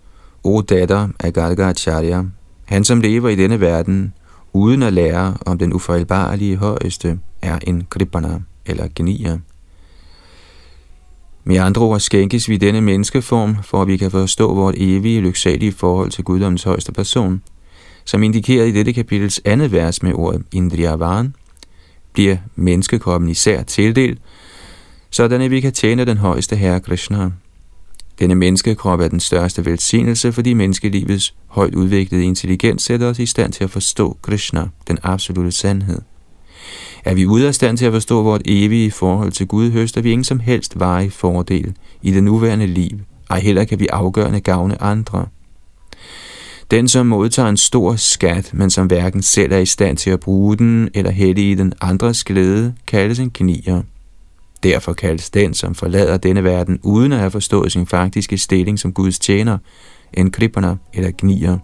O 0.45 0.61
datter 0.61 1.09
af 1.21 1.33
Gargacharya, 1.33 2.23
han 2.65 2.85
som 2.85 3.01
lever 3.01 3.29
i 3.29 3.35
denne 3.35 3.61
verden, 3.61 4.15
uden 4.53 4.83
at 4.83 4.93
lære 4.93 5.37
om 5.47 5.59
den 5.59 5.73
ufejlbarlige 5.73 6.57
højeste, 6.57 7.19
er 7.43 7.59
en 7.67 7.87
kribana 7.91 8.41
eller 8.67 8.89
genier. 8.95 9.39
Med 11.45 11.57
andre 11.57 11.83
ord 11.83 12.01
skænkes 12.01 12.49
vi 12.49 12.57
denne 12.57 12.81
menneskeform, 12.81 13.57
for 13.63 13.83
at 13.83 13.89
vi 13.89 13.97
kan 13.97 14.11
forstå 14.11 14.55
vores 14.55 14.77
evige 14.79 15.21
lyksalige 15.21 15.73
forhold 15.73 16.11
til 16.11 16.25
guddommens 16.25 16.63
højeste 16.63 16.93
person, 16.93 17.43
som 18.05 18.23
indikeret 18.23 18.69
i 18.69 18.73
dette 18.73 18.93
kapitels 18.93 19.41
andet 19.45 19.73
vers 19.73 20.03
med 20.03 20.13
ordet 20.15 20.43
Indriyavan, 20.53 21.35
bliver 22.13 22.37
menneskekroppen 22.57 23.31
især 23.31 23.63
tildelt, 23.63 24.19
sådan 25.11 25.41
at 25.41 25.51
vi 25.51 25.61
kan 25.61 25.73
tjene 25.73 26.05
den 26.05 26.17
højeste 26.17 26.57
herre 26.57 26.81
Krishna. 26.81 27.31
Denne 28.19 28.35
menneskekrop 28.35 29.01
er 29.01 29.09
den 29.09 29.21
største 29.21 29.65
velsignelse, 29.65 30.33
fordi 30.33 30.55
menneskelivets 30.55 31.35
højt 31.47 31.75
udviklede 31.75 32.25
intelligens 32.25 32.83
sætter 32.83 33.07
os 33.07 33.19
i 33.19 33.27
stand 33.27 33.53
til 33.53 33.65
at 33.65 33.71
forstå 33.71 34.17
Krishna, 34.23 34.69
den 34.89 34.99
absolute 35.03 35.53
sandhed. 35.53 36.01
Er 37.05 37.15
vi 37.15 37.27
ude 37.27 37.47
af 37.47 37.55
stand 37.55 37.79
til 37.79 37.87
at 37.87 37.93
forstå 37.93 38.23
vores 38.23 38.43
evige 38.45 38.91
forhold 38.91 39.33
til 39.33 39.47
Gud, 39.47 39.71
høster 39.71 40.01
vi 40.01 40.11
ingen 40.11 40.25
som 40.25 40.41
helst 40.41 40.81
varig 40.81 41.13
fordel 41.13 41.75
i 42.03 42.11
det 42.11 42.25
nuværende 42.25 42.67
liv, 42.67 42.99
og 43.29 43.37
heller 43.37 43.65
kan 43.65 43.81
vi 43.81 43.87
afgørende 43.93 44.41
gavne 44.41 44.83
andre. 44.83 45.27
Den, 46.71 46.89
som 46.89 47.07
modtager 47.07 47.49
en 47.49 47.57
stor 47.57 47.97
skat, 47.97 48.51
men 48.53 48.71
som 48.71 48.87
hverken 48.87 49.23
selv 49.23 49.53
er 49.53 49.59
i 49.59 49.67
stand 49.67 49.97
til 49.97 50.11
at 50.11 50.21
bruge 50.21 50.57
den 50.57 50.89
eller 50.95 51.11
hælde 51.11 51.51
i 51.51 51.55
den 51.55 51.73
andres 51.81 52.25
glæde, 52.25 52.75
kaldes 52.87 53.19
en 53.19 53.31
gnier. 53.35 53.83
Derfor 54.65 54.93
kaldes 54.93 55.31
den, 55.31 55.55
som 55.55 55.75
forlader 55.75 56.17
denne 56.17 56.45
verden 56.45 56.79
uden 56.83 57.13
at 57.13 57.19
have 57.19 57.31
forstået 57.31 57.73
sin 57.73 57.87
faktiske 57.87 58.39
stilling 58.39 58.79
som 58.79 58.93
Guds 58.93 59.19
tjener, 59.19 59.59
en 60.15 60.31
kripperne 60.31 60.79
eller 60.95 61.11
gnier. 61.19 61.59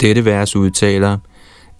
Dette 0.00 0.24
vers 0.24 0.56
udtaler, 0.56 1.18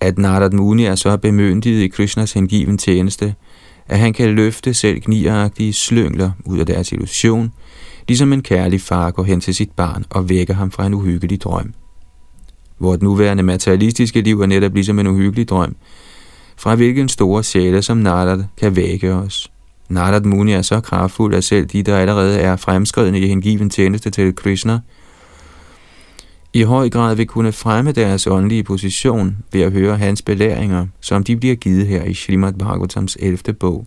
at 0.00 0.18
Narad 0.18 0.50
Muni 0.50 0.84
er 0.84 0.94
så 0.94 1.16
bemyndiget 1.16 1.82
i 1.82 1.88
Krishnas 1.88 2.32
hengiven 2.32 2.78
tjeneste, 2.78 3.34
at 3.88 3.98
han 3.98 4.12
kan 4.12 4.28
løfte 4.28 4.74
selv 4.74 5.00
gnieragtige 5.00 5.72
slyngler 5.72 6.30
ud 6.44 6.58
af 6.58 6.66
deres 6.66 6.92
illusion, 6.92 7.52
ligesom 8.08 8.32
en 8.32 8.42
kærlig 8.42 8.80
far 8.80 9.10
går 9.10 9.22
hen 9.22 9.40
til 9.40 9.54
sit 9.54 9.70
barn 9.70 10.04
og 10.10 10.28
vækker 10.28 10.54
ham 10.54 10.70
fra 10.70 10.86
en 10.86 10.94
uhyggelig 10.94 11.42
drøm. 11.42 11.74
Vort 12.78 13.02
nuværende 13.02 13.42
materialistiske 13.42 14.20
liv 14.20 14.40
er 14.40 14.46
netop 14.46 14.74
ligesom 14.74 14.98
en 14.98 15.06
uhyggelig 15.06 15.48
drøm, 15.48 15.76
fra 16.56 16.74
hvilken 16.74 17.08
store 17.08 17.42
sjæle 17.42 17.82
som 17.82 17.96
Narad 17.96 18.44
kan 18.56 18.76
vække 18.76 19.14
os. 19.14 19.52
Narad 19.88 20.20
Muni 20.20 20.52
er 20.52 20.62
så 20.62 20.80
kraftfuld, 20.80 21.34
at 21.34 21.44
selv 21.44 21.66
de, 21.66 21.82
der 21.82 21.96
allerede 21.96 22.38
er 22.38 22.56
fremskredne 22.56 23.20
i 23.20 23.26
hengiven 23.26 23.70
tjeneste 23.70 24.10
til 24.10 24.34
Krishna, 24.34 24.80
i 26.54 26.62
høj 26.62 26.88
grad 26.88 27.16
vil 27.16 27.26
kunne 27.26 27.52
fremme 27.52 27.92
deres 27.92 28.26
åndelige 28.26 28.62
position 28.62 29.36
ved 29.52 29.60
at 29.60 29.72
høre 29.72 29.96
hans 29.96 30.22
belæringer, 30.22 30.86
som 31.00 31.24
de 31.24 31.36
bliver 31.36 31.54
givet 31.54 31.86
her 31.86 32.04
i 32.04 32.14
Srimad 32.14 32.52
Bhagavatams 32.52 33.16
11. 33.20 33.52
bog. 33.60 33.86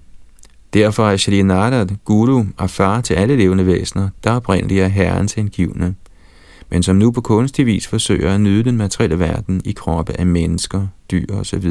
Derfor 0.76 1.10
er 1.10 1.18
Shri 1.18 1.42
Narad 1.42 1.88
guru 2.06 2.44
og 2.58 2.70
far 2.70 3.02
til 3.02 3.14
alle 3.14 3.36
levende 3.36 3.66
væsener, 3.66 4.10
der 4.24 4.32
oprindeligt 4.32 4.82
er 4.82 4.88
herrens 4.88 5.34
hengivne, 5.34 5.96
men 6.70 6.84
som 6.84 6.96
nu 6.96 7.12
på 7.12 7.22
kunstig 7.22 7.66
vis 7.66 7.88
forsøger 7.88 8.34
at 8.34 8.42
nyde 8.42 8.64
den 8.64 8.78
materielle 8.78 9.20
verden 9.20 9.62
i 9.66 9.72
kroppe 9.72 10.20
af 10.20 10.26
mennesker, 10.26 10.88
dyr 11.12 11.36
osv. 11.36 11.70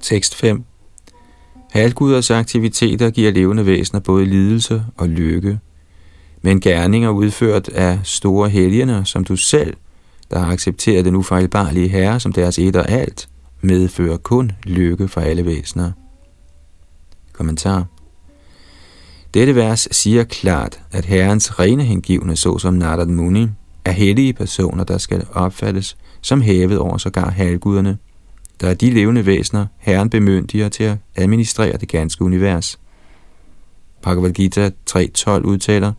Tekst 0.00 0.34
5 0.34 0.64
Halvguders 1.72 2.30
aktiviteter 2.30 3.10
giver 3.10 3.30
levende 3.30 3.66
væsener 3.66 4.00
både 4.00 4.24
lidelse 4.24 4.84
og 4.96 5.08
lykke, 5.08 5.58
men 6.46 6.60
gerninger 6.60 7.10
udført 7.10 7.68
af 7.68 7.98
store 8.04 8.48
helgener, 8.48 9.04
som 9.04 9.24
du 9.24 9.36
selv, 9.36 9.74
der 10.30 10.38
har 10.38 10.52
accepteret 10.52 11.04
den 11.04 11.14
ufejlbarlige 11.14 11.88
herre 11.88 12.20
som 12.20 12.32
deres 12.32 12.58
et 12.58 12.76
og 12.76 12.90
alt, 12.90 13.28
medfører 13.60 14.16
kun 14.16 14.52
lykke 14.64 15.08
for 15.08 15.20
alle 15.20 15.46
væsener. 15.46 15.92
Kommentar 17.32 17.84
Dette 19.34 19.54
vers 19.54 19.88
siger 19.90 20.24
klart, 20.24 20.80
at 20.92 21.04
herrens 21.04 21.58
rene 21.60 21.84
hengivne, 21.84 22.36
såsom 22.36 22.74
Narad 22.74 23.06
Muni, 23.06 23.48
er 23.84 23.92
hellige 23.92 24.32
personer, 24.32 24.84
der 24.84 24.98
skal 24.98 25.26
opfattes 25.32 25.96
som 26.20 26.40
hævet 26.40 26.78
over 26.78 26.98
sågar 26.98 27.30
halvguderne, 27.30 27.98
der 28.60 28.68
er 28.68 28.74
de 28.74 28.90
levende 28.90 29.26
væsener, 29.26 29.66
Herren 29.78 30.10
bemyndiger 30.10 30.68
til 30.68 30.84
at 30.84 30.98
administrere 31.16 31.76
det 31.76 31.88
ganske 31.88 32.24
univers. 32.24 32.78
Bhagavad 34.02 34.32
Gita 34.32 34.70
3.12 34.90 35.30
udtaler, 35.30 35.92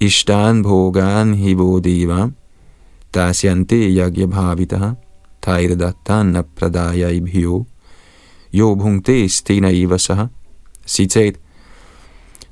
Ishtan 0.00 0.62
bhogan 0.62 1.34
hivodeva 1.34 2.30
dasyante 3.14 3.94
yagyabhavitaha 3.94 4.94
tairadatan 5.42 6.44
pradaya 6.56 7.10
ibhyo 7.10 7.66
yo 8.52 8.74
bhungte 8.74 9.28
stena 9.28 9.70
ivasaha. 9.70 10.26
Citat. 10.86 11.34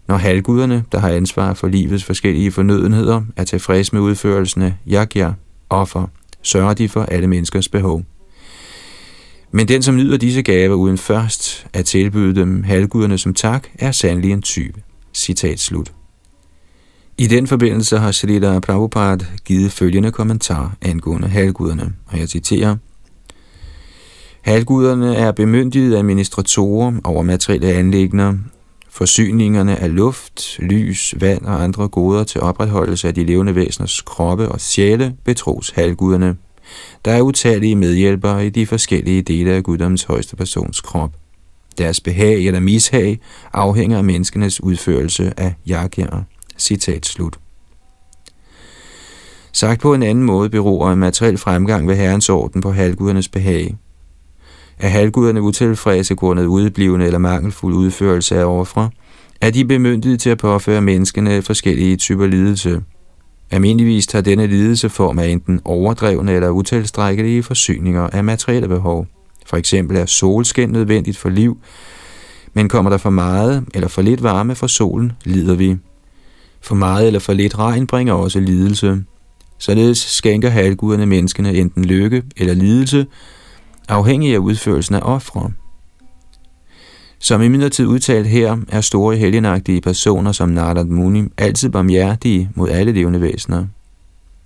Når 0.09 0.17
halvguderne, 0.17 0.85
der 0.93 0.99
har 0.99 1.09
ansvar 1.11 1.55
for 1.55 1.69
livets 1.69 2.05
forskellige 2.05 2.53
fornødenheder, 2.53 3.23
er 3.37 3.45
tilfredse 3.45 3.93
med 3.93 4.00
udførelsen 4.03 4.62
af 4.62 4.75
yagya, 4.93 5.33
offer, 5.71 6.07
sørger 6.43 6.75
de 6.75 6.88
for 6.88 7.03
alle 7.03 7.26
menneskers 7.26 7.69
behov. 7.69 8.03
Men 9.53 9.69
den, 9.69 9.83
som 9.83 9.97
nyder 9.97 10.17
disse 10.17 10.43
gaver 10.43 10.75
uden 10.75 10.99
først 10.99 11.67
at 11.73 11.85
tilbyde 11.85 12.35
dem 12.35 12.62
halvguderne 12.62 13.19
som 13.19 13.35
tak, 13.35 13.69
er 13.79 13.93
sandelig 13.93 14.33
en 14.33 14.43
type. 14.43 14.83
Citat 15.15 15.61
slut. 15.61 15.96
I 17.18 17.26
den 17.26 17.46
forbindelse 17.46 17.99
har 17.99 18.12
Srila 18.12 18.58
Prabhupada 18.58 19.25
givet 19.44 19.73
følgende 19.73 20.12
kommentar 20.12 20.76
angående 20.82 21.28
halvguderne, 21.28 21.92
og 22.06 22.18
jeg 22.18 22.28
citerer. 22.28 22.76
Halvguderne 24.42 25.16
er 25.16 25.32
bemyndigede 25.32 25.99
administratorer 25.99 26.92
over 27.04 27.23
materielle 27.23 27.73
anlægner, 27.73 28.35
forsyningerne 28.90 29.76
af 29.76 29.94
luft, 29.94 30.58
lys, 30.58 31.14
vand 31.20 31.44
og 31.44 31.62
andre 31.62 31.88
goder 31.88 32.25
til 32.25 32.40
opretholdelse 32.40 33.08
af 33.08 33.14
de 33.14 33.25
levende 33.25 33.54
væseners 33.54 34.00
kroppe 34.00 34.49
og 34.49 34.61
sjæle 34.61 35.14
betros 35.25 35.70
halvguderne. 35.70 36.37
Der 37.04 37.12
er 37.12 37.20
utallige 37.20 37.76
medhjælpere 37.76 38.46
i 38.46 38.50
de 38.50 38.66
forskellige 38.66 39.23
dele 39.23 39.50
af 39.50 39.62
guddommens 39.62 40.04
højeste 40.04 40.37
persons 40.37 40.80
krop. 40.80 41.11
Deres 41.78 42.00
behag 42.00 42.46
eller 42.46 42.61
mishag 42.61 43.20
afhænger 43.52 43.99
af 43.99 44.04
menneskenes 44.04 44.62
udførelse 44.62 45.32
af 45.37 45.54
jagtjærer. 45.66 46.23
Citat 46.58 47.06
slut. 47.06 47.38
Sagt 49.52 49.80
på 49.80 49.94
en 49.94 50.02
anden 50.02 50.25
måde 50.25 50.50
beror 50.50 50.90
en 50.90 50.98
materiel 50.98 51.38
fremgang 51.38 51.88
ved 51.88 51.96
herrens 51.96 52.28
orden 52.28 52.60
på 52.60 52.72
halvgudernes 52.72 53.28
behag. 53.28 53.76
Er 54.78 54.88
halvguderne 54.88 55.42
utilfredse 55.42 56.14
grundet 56.14 56.46
udeblivende 56.46 57.06
eller 57.06 57.18
mangelfuld 57.18 57.75
udførelse 57.75 58.36
af 58.36 58.44
overfra, 58.44 58.90
er 59.40 59.50
de 59.50 59.64
bemyndiget 59.64 60.20
til 60.20 60.30
at 60.30 60.38
påføre 60.38 60.80
menneskene 60.80 61.42
forskellige 61.42 61.96
typer 61.96 62.26
lidelse. 62.26 62.82
Almindeligvis 63.50 64.06
tager 64.06 64.22
denne 64.22 64.46
lidelse 64.46 64.88
form 64.88 65.18
af 65.18 65.26
enten 65.26 65.60
overdrevne 65.64 66.32
eller 66.32 66.50
utilstrækkelige 66.50 67.42
forsyninger 67.42 68.02
af 68.02 68.25
materielle 68.25 68.68
behov. 68.68 69.06
For 69.46 69.56
eksempel 69.56 69.96
er 69.96 70.06
solskin 70.06 70.68
nødvendigt 70.68 71.18
for 71.18 71.28
liv, 71.28 71.58
men 72.54 72.68
kommer 72.68 72.90
der 72.90 72.98
for 72.98 73.10
meget 73.10 73.64
eller 73.75 73.88
for 73.88 74.02
lidt 74.02 74.22
varme 74.22 74.54
fra 74.54 74.68
solen, 74.68 75.12
lider 75.25 75.54
vi. 75.54 75.76
For 76.66 76.75
meget 76.75 77.06
eller 77.06 77.20
for 77.20 77.32
lidt 77.32 77.58
regn 77.58 77.86
bringer 77.86 78.14
også 78.14 78.41
lidelse. 78.41 79.04
Således 79.58 79.99
skænker 79.99 80.49
halvguderne 80.49 81.06
menneskene 81.06 81.54
enten 81.54 81.84
lykke 81.84 82.23
eller 82.36 82.54
lidelse, 82.54 83.06
afhængig 83.88 84.34
af 84.34 84.38
udførelsen 84.38 84.95
af 84.95 85.00
ofre. 85.02 85.52
Som 87.19 87.43
i 87.43 87.49
midlertid 87.49 87.86
udtalt 87.86 88.26
her, 88.26 88.56
er 88.69 88.80
store 88.80 89.17
helgenagtige 89.17 89.80
personer 89.80 90.32
som 90.32 90.49
Narad 90.49 90.84
Muni 90.84 91.25
altid 91.38 91.69
barmhjertige 91.69 92.50
mod 92.54 92.71
alle 92.71 92.93
levende 92.93 93.21
væsener. 93.21 93.67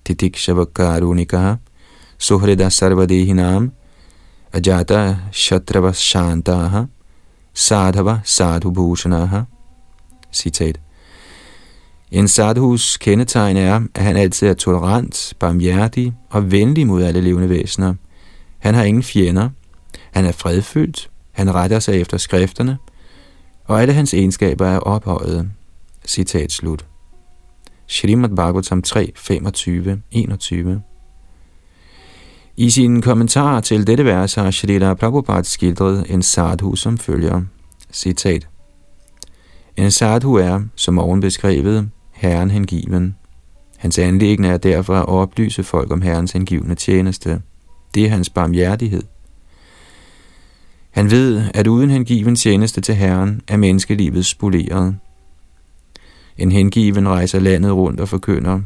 Titikshavakarunikaha, 0.04 1.54
Suhrida 2.18 2.68
Sarvadehinam, 2.68 3.72
Ajata 4.52 5.16
Shatrava 5.32 5.92
Shantaha, 5.92 6.82
Sadhava 7.54 8.20
Sadhubhushanaha. 8.24 9.40
Citat. 10.32 10.80
En 12.10 12.28
sadhus 12.28 12.96
kendetegn 12.96 13.56
er, 13.56 13.80
at 13.94 14.02
han 14.02 14.16
altid 14.16 14.48
er 14.48 14.54
tolerant, 14.54 15.34
barmhjertig 15.38 16.14
og 16.30 16.50
venlig 16.50 16.86
mod 16.86 17.02
alle 17.02 17.20
levende 17.20 17.48
væsener. 17.48 17.94
Han 18.58 18.74
har 18.74 18.82
ingen 18.82 19.02
fjender. 19.02 19.48
Han 20.10 20.24
er 20.24 20.32
fredfyldt. 20.32 21.10
Han 21.32 21.54
retter 21.54 21.78
sig 21.78 22.00
efter 22.00 22.16
skrifterne. 22.16 22.78
Og 23.64 23.82
alle 23.82 23.92
hans 23.94 24.14
egenskaber 24.14 24.66
er 24.66 24.78
ophøjet. 24.78 25.50
Citat 26.06 26.52
slut. 26.52 26.86
Shrimad 27.86 28.28
Bhagavatam 28.36 28.82
3, 28.82 29.12
25, 29.16 30.02
21 30.10 30.82
I 32.56 32.70
sin 32.70 33.02
kommentar 33.02 33.60
til 33.60 33.86
dette 33.86 34.04
vers 34.04 34.34
har 34.34 34.50
Shrita 34.50 34.94
Prabhupada 34.94 35.42
skildret 35.42 36.10
en 36.10 36.22
sadhu 36.22 36.76
som 36.76 36.98
følger. 36.98 37.42
Citat. 37.92 38.48
En 39.76 39.90
sadhu 39.90 40.34
er, 40.34 40.60
som 40.76 40.98
oven 40.98 41.20
beskrevet, 41.20 41.90
Herren 42.20 42.50
hengiven. 42.50 43.16
Hans 43.76 43.98
anlæggende 43.98 44.48
er 44.48 44.56
derfor 44.56 44.94
at 44.94 45.08
oplyse 45.08 45.64
folk 45.64 45.92
om 45.92 46.02
Herrens 46.02 46.32
hengivne 46.32 46.74
tjeneste. 46.74 47.42
Det 47.94 48.04
er 48.04 48.10
hans 48.10 48.30
barmhjertighed. 48.30 49.02
Han 50.90 51.10
ved, 51.10 51.42
at 51.54 51.66
uden 51.66 51.90
hengiven 51.90 52.36
tjeneste 52.36 52.80
til 52.80 52.94
Herren 52.94 53.40
er 53.48 53.56
menneskelivet 53.56 54.26
spoleret. 54.26 54.96
En 56.38 56.52
hengiven 56.52 57.08
rejser 57.08 57.40
landet 57.40 57.72
rundt 57.72 58.00
og 58.00 58.08
forkynder, 58.08 58.60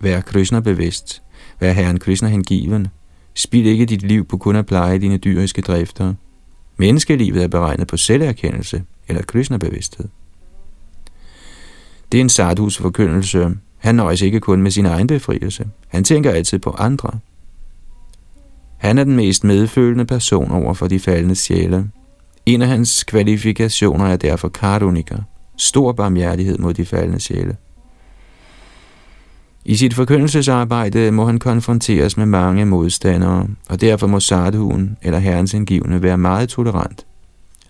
vær 0.00 0.20
Krishna 0.20 0.60
bevidst, 0.60 1.22
vær 1.60 1.72
Herren 1.72 1.98
Krishna 1.98 2.28
hengiven, 2.28 2.88
spil 3.34 3.66
ikke 3.66 3.86
dit 3.86 4.02
liv 4.02 4.24
på 4.24 4.36
kun 4.36 4.56
at 4.56 4.66
pleje 4.66 4.98
dine 4.98 5.16
dyriske 5.16 5.62
drifter. 5.62 6.14
Menneskelivet 6.76 7.42
er 7.42 7.48
beregnet 7.48 7.86
på 7.88 7.96
selverkendelse 7.96 8.82
eller 9.08 9.22
Krishna 9.22 9.56
bevidsthed. 9.56 10.08
Det 12.12 12.18
er 12.18 12.22
en 12.22 12.28
sadhus 12.28 12.76
forkyndelse. 12.76 13.50
Han 13.78 13.94
nøjes 13.94 14.22
ikke 14.22 14.40
kun 14.40 14.62
med 14.62 14.70
sin 14.70 14.86
egen 14.86 15.06
befrielse. 15.06 15.66
Han 15.88 16.04
tænker 16.04 16.30
altid 16.30 16.58
på 16.58 16.70
andre. 16.70 17.10
Han 18.76 18.98
er 18.98 19.04
den 19.04 19.16
mest 19.16 19.44
medfølende 19.44 20.04
person 20.04 20.50
over 20.50 20.74
for 20.74 20.86
de 20.86 21.00
faldende 21.00 21.34
sjæle. 21.34 21.90
En 22.46 22.62
af 22.62 22.68
hans 22.68 23.04
kvalifikationer 23.04 24.04
er 24.04 24.16
derfor 24.16 24.48
kardoniker, 24.48 25.18
stor 25.56 25.92
barmhjertighed 25.92 26.58
mod 26.58 26.74
de 26.74 26.86
faldende 26.86 27.20
sjæle. 27.20 27.56
I 29.64 29.76
sit 29.76 29.94
forkyndelsesarbejde 29.94 31.10
må 31.10 31.26
han 31.26 31.38
konfronteres 31.38 32.16
med 32.16 32.26
mange 32.26 32.66
modstandere, 32.66 33.46
og 33.68 33.80
derfor 33.80 34.06
må 34.06 34.20
sadhuen 34.20 34.96
eller 35.02 35.18
herrens 35.18 35.54
indgivende 35.54 36.02
være 36.02 36.18
meget 36.18 36.48
tolerant. 36.48 37.06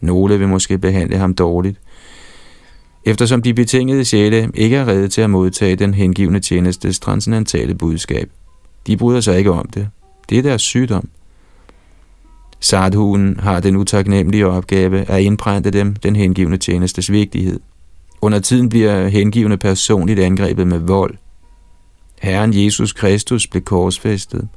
Nogle 0.00 0.38
vil 0.38 0.48
måske 0.48 0.79
behandle 0.79 1.16
ham 1.16 1.35
dårligt, 1.35 1.81
eftersom 3.04 3.42
de 3.42 3.54
betingede 3.54 4.04
sjæle 4.04 4.50
ikke 4.54 4.76
er 4.76 4.88
redde 4.88 5.08
til 5.08 5.20
at 5.20 5.30
modtage 5.30 5.76
den 5.76 5.94
hengivne 5.94 6.40
tjenestes 6.40 7.00
transcendentale 7.00 7.74
budskab. 7.74 8.30
De 8.86 8.96
bryder 8.96 9.20
sig 9.20 9.38
ikke 9.38 9.52
om 9.52 9.68
det. 9.74 9.88
Det 10.28 10.38
er 10.38 10.42
deres 10.42 10.62
sygdom. 10.62 11.08
Sadhuen 12.60 13.40
har 13.40 13.60
den 13.60 13.76
utaknemmelige 13.76 14.46
opgave 14.46 15.10
at 15.10 15.22
indprænte 15.22 15.70
dem 15.70 15.94
den 15.94 16.16
hengivne 16.16 16.56
tjenestes 16.56 17.12
vigtighed. 17.12 17.60
Under 18.20 18.38
tiden 18.38 18.68
bliver 18.68 19.08
hengivne 19.08 19.56
personligt 19.56 20.20
angrebet 20.20 20.66
med 20.66 20.78
vold. 20.78 21.14
Herren 22.22 22.64
Jesus 22.64 22.92
Kristus 22.92 23.46
blev 23.46 23.62
korsfæstet. 23.62 24.48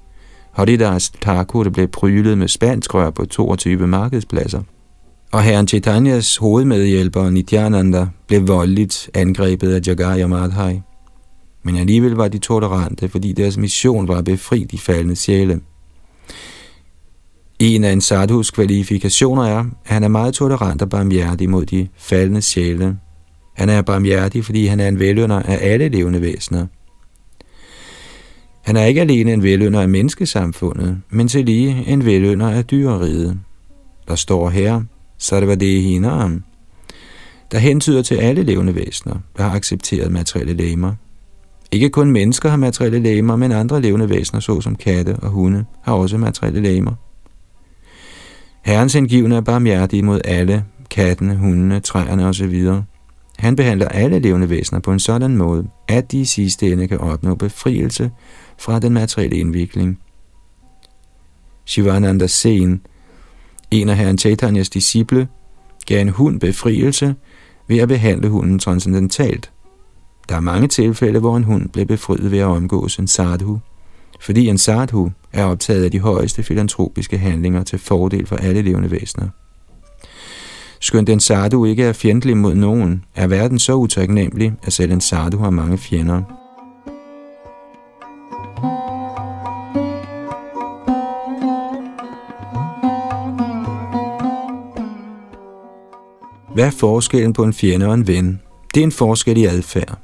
Haridas 0.52 1.10
Thakur 1.10 1.70
blev 1.70 1.88
prylet 1.88 2.38
med 2.38 2.48
spansk 2.48 2.94
rør 2.94 3.10
på 3.10 3.26
22 3.26 3.88
markedspladser 3.88 4.62
og 5.34 5.44
herren 5.44 5.68
Chaitanyas 5.68 6.38
hovedmedhjælper 6.38 7.30
Nityananda 7.30 8.08
blev 8.28 8.48
voldeligt 8.48 9.10
angrebet 9.14 9.74
af 9.74 9.88
Jagaya 9.88 10.28
Madhai. 10.28 10.82
Men 11.64 11.76
alligevel 11.76 12.12
var 12.12 12.28
de 12.28 12.38
tolerante, 12.38 13.10
fordi 13.10 13.32
deres 13.32 13.58
mission 13.58 14.08
var 14.08 14.16
at 14.16 14.26
befri 14.26 14.64
de 14.64 14.78
faldende 14.78 15.16
sjæle. 15.16 15.62
En 17.60 17.84
af 17.84 17.92
en 17.92 18.02
sadhus 18.02 18.52
kvalifikationer 18.52 19.44
er, 19.44 19.60
at 19.60 19.66
han 19.84 20.04
er 20.04 20.08
meget 20.08 20.34
tolerant 20.34 20.82
og 20.82 20.90
barmhjertig 20.90 21.50
mod 21.50 21.66
de 21.66 21.88
faldende 21.98 22.42
sjæle. 22.42 22.98
Han 23.54 23.70
er 23.70 23.82
barmhjertig, 23.82 24.46
fordi 24.46 24.66
han 24.66 24.80
er 24.80 24.88
en 24.88 25.00
velønder 25.00 25.42
af 25.42 25.60
alle 25.62 25.90
levende 25.90 26.22
væsener. 26.22 26.68
Han 28.62 28.76
er 28.76 28.86
ikke 28.86 29.02
alene 29.02 29.34
en 29.34 29.44
velønder 29.44 29.82
af 29.82 29.90
menneskesamfundet, 29.90 30.98
men 31.10 31.28
til 31.28 31.46
lige 31.46 31.84
en 31.88 32.06
velønder 32.06 32.50
af 32.50 32.66
dyreriget. 32.66 33.40
Der 34.08 34.16
står 34.16 34.50
her, 34.50 34.82
sarvadehinam, 35.18 36.44
der 37.52 37.58
hentyder 37.58 38.02
til 38.02 38.16
alle 38.16 38.44
levende 38.44 38.76
væsener, 38.76 39.16
der 39.38 39.44
har 39.44 39.56
accepteret 39.56 40.12
materielle 40.12 40.54
læmer. 40.54 40.94
Ikke 41.72 41.90
kun 41.90 42.12
mennesker 42.12 42.50
har 42.50 42.58
materielle 42.58 43.00
læmer, 43.00 43.36
men 43.36 43.52
andre 43.52 43.82
levende 43.82 44.10
væsener, 44.10 44.40
såsom 44.40 44.76
katte 44.76 45.16
og 45.16 45.30
hunde, 45.30 45.66
har 45.82 45.94
også 45.94 46.18
materielle 46.18 46.62
læmer. 46.62 46.94
Herrens 48.66 48.96
indgivende 48.96 49.36
er 49.36 49.42
barmhjertig 49.42 50.06
mod 50.06 50.22
alle, 50.26 50.66
kattene, 50.90 51.36
hundene, 51.36 51.80
træerne 51.80 52.28
osv. 52.28 52.70
Han 53.40 53.56
behandler 53.56 53.88
alle 53.88 54.20
levende 54.20 54.50
væsener 54.50 54.80
på 54.80 54.92
en 54.92 55.00
sådan 55.00 55.38
måde, 55.38 55.68
at 55.88 56.12
de 56.12 56.20
i 56.20 56.26
sidste 56.26 56.72
ende 56.72 56.88
kan 56.88 56.98
opnå 56.98 57.36
befrielse 57.36 58.12
fra 58.60 58.80
den 58.80 58.94
materielle 58.94 59.38
indvikling. 59.38 60.00
Shivananda 61.66 62.28
Sen, 62.28 62.82
en 63.82 63.90
af 63.90 63.98
herren 63.98 64.18
Chaitanyas 64.18 64.70
disciple, 64.70 65.28
gav 65.86 66.02
en 66.02 66.10
hund 66.10 66.40
befrielse 66.40 67.16
ved 67.68 67.78
at 67.78 67.88
behandle 67.88 68.30
hunden 68.30 68.60
transcendentalt. 68.60 69.52
Der 70.30 70.36
er 70.36 70.40
mange 70.40 70.68
tilfælde, 70.68 71.20
hvor 71.20 71.38
en 71.38 71.44
hund 71.44 71.70
blev 71.70 71.86
befriet 71.86 72.32
ved 72.32 72.40
at 72.40 72.46
omgås 72.46 72.98
en 72.98 73.08
sadhu, 73.08 73.60
fordi 74.20 74.48
en 74.48 74.58
sadhu 74.58 75.12
er 75.34 75.46
optaget 75.46 75.84
af 75.84 75.92
de 75.92 76.00
højeste 76.00 76.44
filantropiske 76.44 77.18
handlinger 77.18 77.64
til 77.64 77.80
fordel 77.80 78.26
for 78.26 78.36
alle 78.36 78.62
levende 78.62 78.92
væsener. 78.92 79.28
Skønt 80.80 81.10
en 81.10 81.20
sadhu 81.20 81.66
ikke 81.66 81.84
er 81.84 81.94
fjendtlig 81.94 82.38
mod 82.38 82.56
nogen, 82.56 83.06
er 83.16 83.28
verden 83.28 83.60
så 83.60 83.74
utaknemmelig, 83.74 84.54
at 84.64 84.74
selv 84.74 84.92
en 84.92 85.02
sadhu 85.02 85.38
har 85.38 85.50
mange 85.50 85.78
fjender. 85.78 86.43
Hvad 96.54 96.66
er 96.66 96.72
forskellen 96.72 97.34
på 97.34 97.44
en 97.44 97.54
fjende 97.54 97.88
og 97.88 97.94
en 97.94 98.08
ven? 98.08 98.42
Det 98.74 98.80
er 98.80 98.84
en 98.84 98.92
forskel 98.92 99.38
i 99.38 99.46
adfærd. 99.46 100.00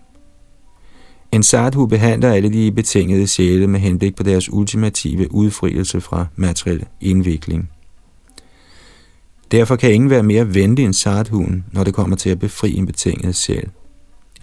En 1.31 1.43
sadhu 1.43 1.85
behandler 1.85 2.33
alle 2.33 2.53
de 2.53 2.71
betingede 2.71 3.27
sjæle 3.27 3.67
med 3.67 3.79
henblik 3.79 4.15
på 4.15 4.23
deres 4.23 4.53
ultimative 4.53 5.33
udfrielse 5.33 6.01
fra 6.01 6.25
materiel 6.35 6.85
indvikling. 7.01 7.69
Derfor 9.51 9.75
kan 9.75 9.93
ingen 9.93 10.09
være 10.09 10.23
mere 10.23 10.53
venlig 10.53 10.85
end 10.85 10.93
sadhuen, 10.93 11.65
når 11.71 11.83
det 11.83 11.93
kommer 11.93 12.15
til 12.15 12.29
at 12.29 12.39
befri 12.39 12.77
en 12.77 12.85
betinget 12.85 13.35
sjæl. 13.35 13.69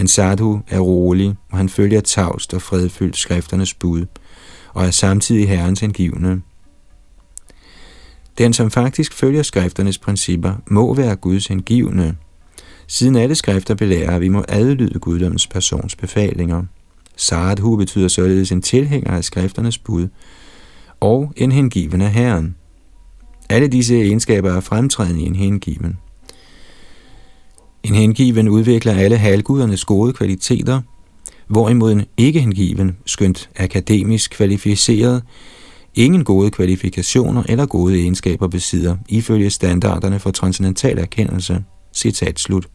En 0.00 0.08
sadhu 0.08 0.60
er 0.68 0.80
rolig, 0.80 1.34
og 1.50 1.58
han 1.58 1.68
følger 1.68 2.00
tavst 2.00 2.54
og 2.54 2.62
fredfyldt 2.62 3.16
skrifternes 3.16 3.74
bud, 3.74 4.06
og 4.74 4.86
er 4.86 4.90
samtidig 4.90 5.48
herrens 5.48 5.82
indgivende. 5.82 6.40
Den, 8.38 8.52
som 8.52 8.70
faktisk 8.70 9.12
følger 9.12 9.42
skrifternes 9.42 9.98
principper, 9.98 10.54
må 10.70 10.94
være 10.94 11.16
Guds 11.16 11.46
hengivne, 11.46 12.16
siden 12.86 13.16
alle 13.16 13.34
skrifter 13.34 13.74
belærer, 13.74 14.14
at 14.14 14.20
vi 14.20 14.28
må 14.28 14.44
adlyde 14.48 14.98
guddommens 14.98 15.46
persons 15.46 15.96
befalinger. 15.96 16.62
Sadhu 17.16 17.76
betyder 17.76 18.08
således 18.08 18.52
en 18.52 18.62
tilhænger 18.62 19.10
af 19.10 19.24
skrifternes 19.24 19.78
bud 19.78 20.08
og 21.00 21.32
en 21.36 21.52
hengiven 21.52 22.00
af 22.00 22.12
Herren. 22.12 22.56
Alle 23.48 23.68
disse 23.68 24.02
egenskaber 24.02 24.52
er 24.52 24.60
fremtrædende 24.60 25.22
i 25.22 25.26
en 25.26 25.34
hengiven. 25.34 25.98
En 27.82 27.94
hengiven 27.94 28.48
udvikler 28.48 28.92
alle 28.92 29.16
halvgudernes 29.16 29.84
gode 29.84 30.12
kvaliteter, 30.12 30.80
hvorimod 31.46 31.92
en 31.92 32.04
ikke-hengiven, 32.16 32.96
skønt 33.06 33.50
akademisk 33.56 34.30
kvalificeret, 34.30 35.22
ingen 35.96 36.24
gode 36.24 36.50
kvalifikationer 36.50 37.42
eller 37.48 37.66
gode 37.66 37.94
egenskaber 37.94 38.48
besidder, 38.48 38.96
ifølge 39.08 39.50
standarderne 39.50 40.18
for 40.18 40.30
transcendental 40.30 40.98
erkendelse. 40.98 41.64
Citat 41.94 42.40
slut. 42.40 42.68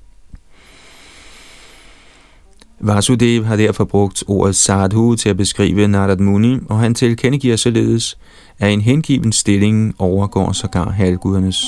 Vasudev 2.79 3.43
har 3.45 3.55
derfor 3.55 3.85
brugt 3.85 4.23
ordet 4.27 4.55
sadhu 4.55 5.15
til 5.15 5.29
at 5.29 5.37
beskrive 5.37 5.87
Narad 5.87 6.17
Muni, 6.17 6.57
og 6.69 6.79
han 6.79 6.95
tilkendegiver 6.95 7.55
således, 7.55 8.17
at 8.59 8.73
en 8.73 8.81
hengiven 8.81 9.31
stilling 9.31 9.95
overgår 9.99 10.51
sågar 10.51 10.89
halvgudernes. 10.89 11.65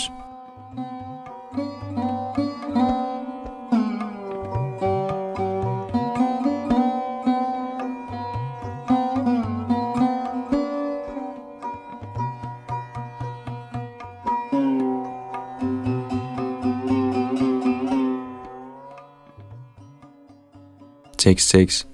Tekst 21.24 21.50
6. 21.50 21.88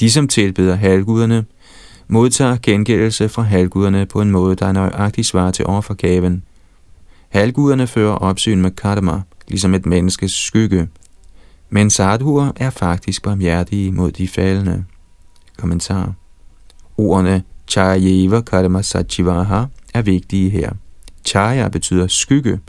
De, 0.00 0.10
som 0.10 0.28
tilbeder 0.28 0.74
halvguderne, 0.74 1.44
modtager 2.08 2.56
gengældelse 2.62 3.28
fra 3.28 3.42
halvguderne 3.42 4.06
på 4.06 4.20
en 4.20 4.30
måde, 4.30 4.56
der 4.56 4.66
er 4.66 4.72
nøjagtigt 4.72 5.26
svarer 5.26 5.50
til 5.50 5.66
overforgaven. 5.66 6.42
Halvguderne 7.28 7.86
fører 7.86 8.12
opsyn 8.12 8.60
med 8.60 8.70
karma, 8.70 9.22
ligesom 9.48 9.74
et 9.74 9.86
menneskes 9.86 10.32
skygge. 10.32 10.88
Men 11.70 11.90
sadhuer 11.90 12.52
er 12.56 12.70
faktisk 12.70 13.22
barmhjertige 13.22 13.92
mod 13.92 14.12
de 14.12 14.28
faldende. 14.28 14.84
Kommentar. 15.58 16.12
Ordene 16.96 17.42
Chayeva 17.68 18.40
Karma 18.40 18.82
Sachivaha 18.82 19.64
er 19.94 20.02
vigtige 20.02 20.50
her. 20.50 20.72
Chaya 21.24 21.68
betyder 21.68 22.06
skygge. 22.06 22.60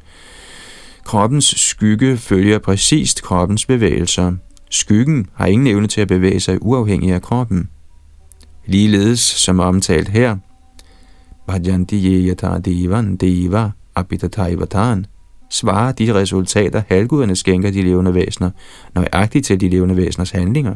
Kroppens 1.04 1.46
skygge 1.46 2.18
følger 2.18 2.60
præcist 2.60 3.24
kroppens 3.24 3.66
bevægelser. 3.66 4.34
Skyggen 4.70 5.28
har 5.34 5.46
ingen 5.46 5.68
evne 5.68 5.88
til 5.88 6.02
at 6.02 6.08
bevæge 6.08 6.40
sig 6.40 6.58
uafhængig 6.62 7.12
af 7.12 7.22
kroppen. 7.22 7.70
Ligeledes 8.66 9.20
som 9.20 9.60
omtalt 9.60 10.08
her, 10.08 10.38
Bhajanti 11.48 12.30
yata 12.30 12.60
devan 12.66 13.16
deva 13.16 13.72
apitatayvatan, 13.96 15.06
svarer 15.50 15.92
de 15.92 16.14
resultater, 16.14 16.82
halvguderne 16.88 17.36
skænker 17.36 17.72
de 17.72 17.82
levende 17.82 18.14
væsener, 18.14 18.50
nøjagtigt 18.96 19.46
til 19.46 19.62
de 19.62 19.70
levende 19.70 19.98
væseners 19.98 20.32
handlinger. 20.32 20.76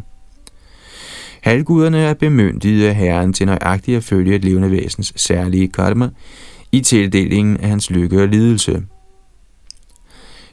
Halvguderne 1.41 1.97
er 1.97 2.13
bemyndiget 2.13 2.87
af 2.87 2.95
Herren 2.95 3.33
til 3.33 3.45
nøjagtigt 3.45 3.97
at 3.97 4.03
følge 4.03 4.35
et 4.35 4.45
levende 4.45 4.71
væsens 4.71 5.13
særlige 5.15 5.67
karma 5.67 6.09
i 6.71 6.79
tildelingen 6.79 7.57
af 7.57 7.69
hans 7.69 7.89
lykke 7.89 8.21
og 8.21 8.27
lidelse. 8.27 8.83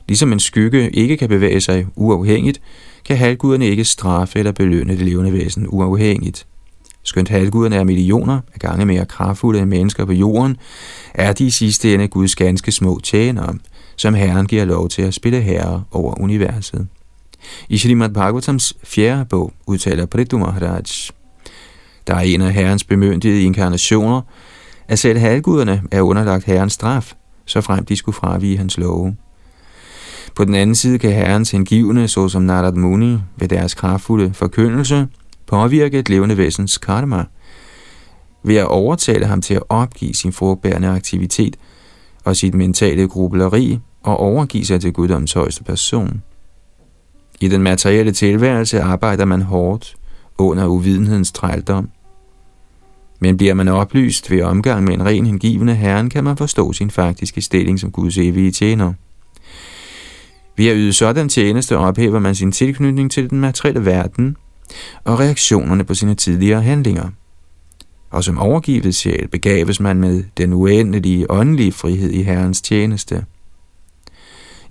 Ligesom 0.09 0.33
en 0.33 0.40
skygge 0.40 0.90
ikke 0.90 1.16
kan 1.16 1.29
bevæge 1.29 1.61
sig 1.61 1.87
uafhængigt, 1.96 2.61
kan 3.09 3.16
halvguderne 3.16 3.66
ikke 3.66 3.85
straffe 3.85 4.38
eller 4.38 4.53
belønne 4.53 4.92
det 4.92 5.03
levende 5.03 5.33
væsen 5.33 5.66
uafhængigt. 5.68 6.47
Skønt 7.03 7.29
halvguderne 7.29 7.77
er 7.77 7.85
millioner 7.85 8.40
af 8.55 8.61
gange 8.61 8.87
mere 8.87 9.07
kraftfulde 9.07 9.61
end 9.61 9.71
mennesker 9.71 10.05
på 10.05 10.12
jorden, 10.12 10.57
er 11.14 11.33
de 11.33 11.47
i 11.47 11.51
sidste 11.51 11.94
ende 11.94 12.09
Guds 12.09 12.37
ganske 12.37 12.73
små 12.73 13.01
tjenere, 13.01 13.55
som 13.97 14.14
Herren 14.14 14.47
giver 14.47 14.64
lov 14.64 14.88
til 14.88 15.03
at 15.03 15.14
spille 15.14 15.40
herre 15.40 15.85
over 15.90 16.21
universet. 16.21 16.87
I 17.68 17.79
Srimad 17.79 18.09
Bhagavatams 18.09 18.75
fjerde 18.85 19.25
bog 19.25 19.53
udtaler 19.66 20.07
Prithu 20.07 20.38
Maharaj, 20.38 20.83
der 22.07 22.14
er 22.14 22.21
en 22.21 22.42
af 22.42 22.53
Herrens 22.53 22.85
bemyndigede 22.85 23.42
inkarnationer, 23.42 24.23
at 24.88 24.99
selv 24.99 25.18
halvguderne 25.18 25.83
er 25.90 26.01
underlagt 26.01 26.44
Herrens 26.44 26.73
straf, 26.73 27.12
så 27.47 27.61
frem 27.61 27.85
de 27.85 27.97
skulle 27.97 28.16
fravige 28.16 28.59
hans 28.59 28.79
love. 28.79 29.16
På 30.38 30.44
den 30.44 30.55
anden 30.55 30.74
side 30.74 30.98
kan 30.98 31.12
herrens 31.12 31.51
hengivne, 31.51 32.09
såsom 32.09 32.42
Narad 32.42 32.72
Muni, 32.72 33.18
ved 33.37 33.48
deres 33.48 33.74
kraftfulde 33.74 34.35
forkyndelse, 34.35 35.07
påvirke 35.46 35.98
et 35.98 36.09
levende 36.09 36.37
væsens 36.37 36.79
karma, 36.79 37.24
ved 38.42 38.57
at 38.57 38.66
overtale 38.66 39.27
ham 39.27 39.42
til 39.42 39.55
at 39.55 39.62
opgive 39.68 40.14
sin 40.14 40.33
frugtbærende 40.33 40.88
aktivitet 40.88 41.57
og 42.24 42.37
sit 42.37 42.55
mentale 42.55 43.09
grubleri 43.09 43.79
og 44.03 44.16
overgive 44.16 44.64
sig 44.64 44.81
til 44.81 44.92
guddoms 44.92 45.33
højeste 45.33 45.64
person. 45.64 46.22
I 47.40 47.48
den 47.48 47.62
materielle 47.62 48.12
tilværelse 48.12 48.81
arbejder 48.81 49.24
man 49.24 49.42
hårdt 49.42 49.96
under 50.38 50.66
uvidenhedens 50.66 51.33
trældom. 51.33 51.90
Men 53.20 53.37
bliver 53.37 53.55
man 53.55 53.68
oplyst 53.68 54.31
ved 54.31 54.42
omgang 54.42 54.85
med 54.85 54.94
en 54.94 55.05
ren 55.05 55.27
hengivende 55.27 55.74
herren, 55.74 56.11
kan 56.11 56.24
man 56.24 56.37
forstå 56.37 56.72
sin 56.72 56.90
faktiske 56.90 57.42
stilling 57.42 57.81
som 57.81 57.90
Guds 57.90 58.18
evige 58.18 58.51
tjener. 58.51 58.92
Ved 60.59 60.66
at 60.66 60.77
yde 60.77 60.92
sådan 60.92 61.29
tjeneste 61.29 61.77
ophæver 61.77 62.18
man 62.18 62.35
sin 62.35 62.53
tilknytning 62.53 63.11
til 63.11 63.31
den 63.31 63.40
materielle 63.40 63.85
verden 63.85 64.37
og 65.05 65.21
reaktionerne 65.21 65.85
på 65.85 65.94
sine 65.94 66.14
tidligere 66.14 66.62
handlinger. 66.62 67.11
Og 68.11 68.25
som 68.25 68.38
overgivet 68.38 68.94
sjæl 68.94 69.29
begaves 69.29 69.81
man 69.81 69.97
med 69.97 70.25
den 70.37 70.53
uendelige 70.53 71.31
åndelige 71.31 71.73
frihed 71.73 72.11
i 72.11 72.23
Herrens 72.23 72.62
tjeneste. 72.62 73.25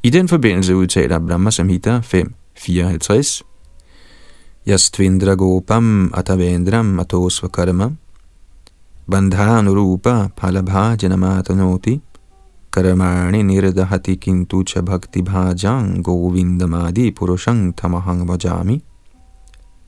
I 0.04 0.10
den 0.10 0.28
forbindelse 0.28 0.76
udtaler 0.76 1.20
Brahma 1.20 1.52
Samhita 1.52 2.00
5.54 2.00 3.42
Yastvindra 4.68 5.34
gopam 5.34 6.14
atavendram 6.18 7.00
atosva 7.00 7.48
karma 7.48 7.90
bandhanurupa 9.12 10.28
palabha 10.38 10.96
कर्माणि 12.74 13.44
karamani 13.44 14.18
किन्तु 14.18 14.58
kintu 14.64 14.82
भक्तिभाजां 14.82 14.86
bhakti 14.86 15.22
bhajang 15.22 16.04
govindamadi 16.04 17.12
purushang 17.12 17.74
tamahang 17.74 18.28
vajami. 18.28 18.82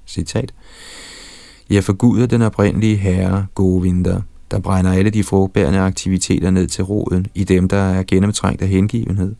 Citat. 0.06 0.52
Jeg 1.70 1.84
forguder 1.84 2.26
den 2.26 2.42
oprindelige 2.42 2.96
herre, 2.96 3.46
Govinda, 3.56 4.22
der 4.52 4.60
brænder 4.60 4.92
alle 4.92 5.10
de 5.10 5.24
frugtbærende 5.24 5.80
aktiviteter 5.80 6.50
ned 6.50 6.68
til 6.68 6.84
roden 6.84 7.28
i 7.36 7.44
dem, 7.44 7.68
der 7.68 7.78
er 7.78 8.04
gennemtrængt 8.04 8.62
af 8.62 8.68
hengivenhed. 8.68 9.36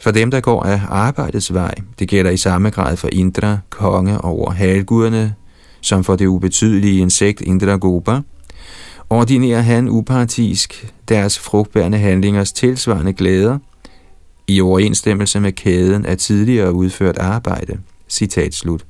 For 0.00 0.10
dem, 0.10 0.30
der 0.30 0.40
går 0.40 0.62
af 0.62 0.80
arbejdets 0.88 1.54
vej, 1.54 1.74
det 1.98 2.08
gælder 2.08 2.30
i 2.30 2.36
samme 2.36 2.70
grad 2.70 2.96
for 2.96 3.08
Indra, 3.12 3.58
konge 3.70 4.20
over 4.20 4.50
halvguderne, 4.50 5.34
som 5.80 6.04
for 6.04 6.16
det 6.16 6.26
ubetydelige 6.26 7.00
insekt 7.00 7.40
Indra 7.40 7.76
Gopa, 7.76 8.20
ordinerer 9.10 9.60
han 9.60 9.88
upartisk 9.88 10.92
deres 11.08 11.38
frugtbærende 11.38 11.98
handlingers 11.98 12.52
tilsvarende 12.52 13.12
glæder 13.12 13.58
i 14.48 14.60
overensstemmelse 14.60 15.40
med 15.40 15.52
kæden 15.52 16.06
af 16.06 16.18
tidligere 16.18 16.72
udført 16.72 17.18
arbejde. 17.18 17.78
Citat 18.08 18.54
slut. 18.54 18.86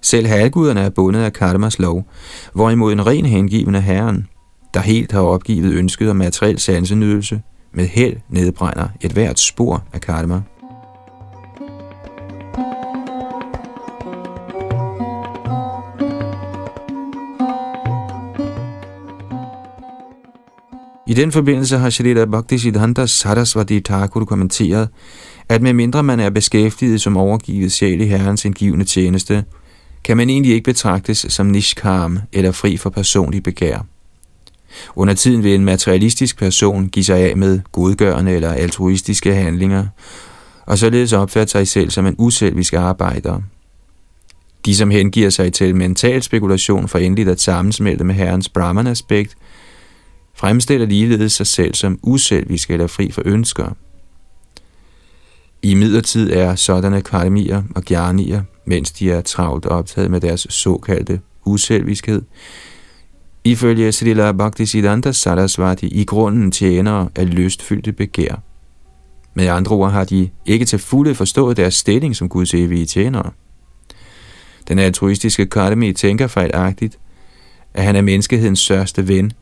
Selv 0.00 0.26
halvguderne 0.26 0.80
er 0.80 0.90
bundet 0.90 1.20
af 1.20 1.32
karmas 1.32 1.78
lov, 1.78 2.08
hvorimod 2.52 2.92
en 2.92 3.06
ren 3.06 3.26
hengivende 3.26 3.80
herren, 3.80 4.28
der 4.74 4.80
helt 4.80 5.12
har 5.12 5.20
opgivet 5.20 5.72
ønsket 5.72 6.10
om 6.10 6.16
materiel 6.16 6.58
sansenydelse, 6.58 7.42
med 7.72 7.86
held 7.86 8.16
nedbrænder 8.28 8.88
et 9.00 9.12
hvert 9.12 9.38
spor 9.38 9.84
af 9.92 10.00
karma. 10.00 10.42
Den 21.16 21.32
forbindelse 21.32 21.78
har 21.78 21.90
Shalita 21.90 22.24
Bhakti 22.24 22.58
Siddhanta 22.58 23.06
Sarasvati 23.06 23.80
Thakur 23.80 24.24
kommenteret, 24.24 24.88
at 25.48 25.62
medmindre 25.62 26.02
man 26.02 26.20
er 26.20 26.30
beskæftiget 26.30 27.00
som 27.00 27.16
overgivet 27.16 27.72
sjæl 27.72 28.00
i 28.00 28.06
Herrens 28.06 28.44
indgivende 28.44 28.84
tjeneste, 28.84 29.44
kan 30.04 30.16
man 30.16 30.30
egentlig 30.30 30.52
ikke 30.52 30.64
betragtes 30.64 31.26
som 31.28 31.46
nishkarm 31.46 32.18
eller 32.32 32.52
fri 32.52 32.76
for 32.76 32.90
personlig 32.90 33.42
begær. 33.42 33.86
Under 34.94 35.14
tiden 35.14 35.42
vil 35.42 35.54
en 35.54 35.64
materialistisk 35.64 36.38
person 36.38 36.88
give 36.88 37.04
sig 37.04 37.18
af 37.18 37.36
med 37.36 37.60
godgørende 37.72 38.32
eller 38.32 38.52
altruistiske 38.52 39.34
handlinger, 39.34 39.86
og 40.66 40.78
således 40.78 41.12
opfatte 41.12 41.50
sig 41.50 41.68
selv 41.68 41.90
som 41.90 42.06
en 42.06 42.14
uselvisk 42.18 42.72
arbejder. 42.72 43.40
De, 44.66 44.76
som 44.76 44.90
hengiver 44.90 45.30
sig 45.30 45.52
til 45.52 45.76
mental 45.76 46.22
spekulation 46.22 46.88
for 46.88 46.98
endeligt 46.98 47.28
at 47.28 47.40
sammensmelte 47.40 48.04
med 48.04 48.14
herrens 48.14 48.48
Brahman-aspekt, 48.48 49.36
fremstiller 50.46 50.86
ligeledes 50.86 51.32
sig 51.32 51.46
selv 51.46 51.74
som 51.74 51.98
uselvisk 52.02 52.70
eller 52.70 52.86
fri 52.86 53.10
for 53.10 53.22
ønsker. 53.24 53.76
I 55.62 55.74
midlertid 55.74 56.32
er 56.32 56.54
sådanne 56.54 57.02
karmier 57.02 57.62
og 57.74 57.82
gjernier, 57.82 58.42
mens 58.64 58.92
de 58.92 59.10
er 59.10 59.20
travlt 59.20 59.66
optaget 59.66 60.10
med 60.10 60.20
deres 60.20 60.46
såkaldte 60.50 61.20
uselviskhed, 61.44 62.22
ifølge 63.44 63.92
Srila 63.92 64.32
Bhaktisiddhanta 64.32 65.12
Sarasvati 65.12 65.86
i 65.86 66.04
grunden 66.04 66.52
tjenere 66.52 67.08
af 67.16 67.34
lystfyldte 67.34 67.92
begær. 67.92 68.42
Med 69.34 69.46
andre 69.46 69.76
ord 69.76 69.92
har 69.92 70.04
de 70.04 70.30
ikke 70.46 70.64
til 70.64 70.78
fulde 70.78 71.14
forstået 71.14 71.56
deres 71.56 71.74
stilling 71.74 72.16
som 72.16 72.28
Guds 72.28 72.54
evige 72.54 72.86
tjenere. 72.86 73.30
Den 74.68 74.78
altruistiske 74.78 75.46
Karmi 75.46 75.92
tænker 75.92 76.26
fejlagtigt, 76.26 76.98
at 77.74 77.84
han 77.84 77.96
er 77.96 78.02
menneskehedens 78.02 78.58
største 78.58 79.08
ven, 79.08 79.32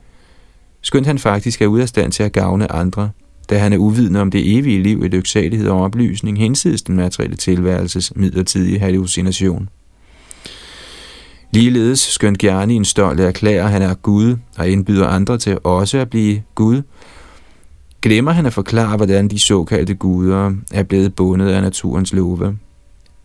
skønt 0.84 1.06
han 1.06 1.18
faktisk 1.18 1.62
er 1.62 1.66
ude 1.66 1.82
af 1.82 1.88
stand 1.88 2.12
til 2.12 2.22
at 2.22 2.32
gavne 2.32 2.72
andre, 2.72 3.10
da 3.50 3.58
han 3.58 3.72
er 3.72 3.78
uvidende 3.78 4.20
om 4.20 4.30
det 4.30 4.58
evige 4.58 4.82
liv 4.82 5.04
i 5.04 5.08
lyksalighed 5.08 5.68
og 5.68 5.80
oplysning 5.80 6.38
hensides 6.38 6.82
den 6.82 6.96
materielle 6.96 7.36
tilværelses 7.36 8.12
midlertidige 8.16 8.78
hallucination. 8.78 9.68
Ligeledes 11.50 12.00
skønt 12.00 12.38
gerne 12.38 12.74
en 12.74 12.84
stolt 12.84 13.20
erklærer, 13.20 13.64
at 13.64 13.70
han 13.70 13.82
er 13.82 13.94
Gud 13.94 14.36
og 14.56 14.68
indbyder 14.68 15.06
andre 15.06 15.38
til 15.38 15.58
også 15.64 15.98
at 15.98 16.10
blive 16.10 16.42
Gud, 16.54 16.82
glemmer 18.02 18.32
han 18.32 18.46
at 18.46 18.52
forklare, 18.52 18.96
hvordan 18.96 19.28
de 19.28 19.38
såkaldte 19.38 19.94
guder 19.94 20.52
er 20.72 20.82
blevet 20.82 21.14
bundet 21.14 21.48
af 21.48 21.62
naturens 21.62 22.12
love. 22.12 22.58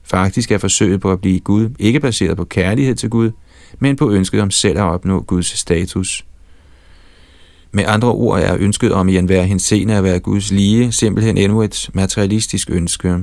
Faktisk 0.03 0.51
er 0.51 0.57
forsøget 0.57 1.01
på 1.01 1.11
at 1.11 1.21
blive 1.21 1.39
Gud 1.39 1.69
ikke 1.79 1.99
baseret 1.99 2.37
på 2.37 2.45
kærlighed 2.45 2.95
til 2.95 3.09
Gud, 3.09 3.31
men 3.79 3.95
på 3.95 4.11
ønsket 4.11 4.41
om 4.41 4.51
selv 4.51 4.77
at 4.77 4.83
opnå 4.83 5.21
Guds 5.21 5.57
status. 5.59 6.25
Med 7.71 7.83
andre 7.87 8.11
ord 8.11 8.39
er 8.39 8.57
ønsket 8.59 8.93
om 8.93 9.09
i 9.09 9.17
enhver 9.17 9.43
henseende 9.43 9.95
at 9.95 10.03
være 10.03 10.19
Guds 10.19 10.51
lige 10.51 10.91
simpelthen 10.91 11.37
endnu 11.37 11.61
et 11.61 11.89
materialistisk 11.93 12.69
ønske. 12.71 13.17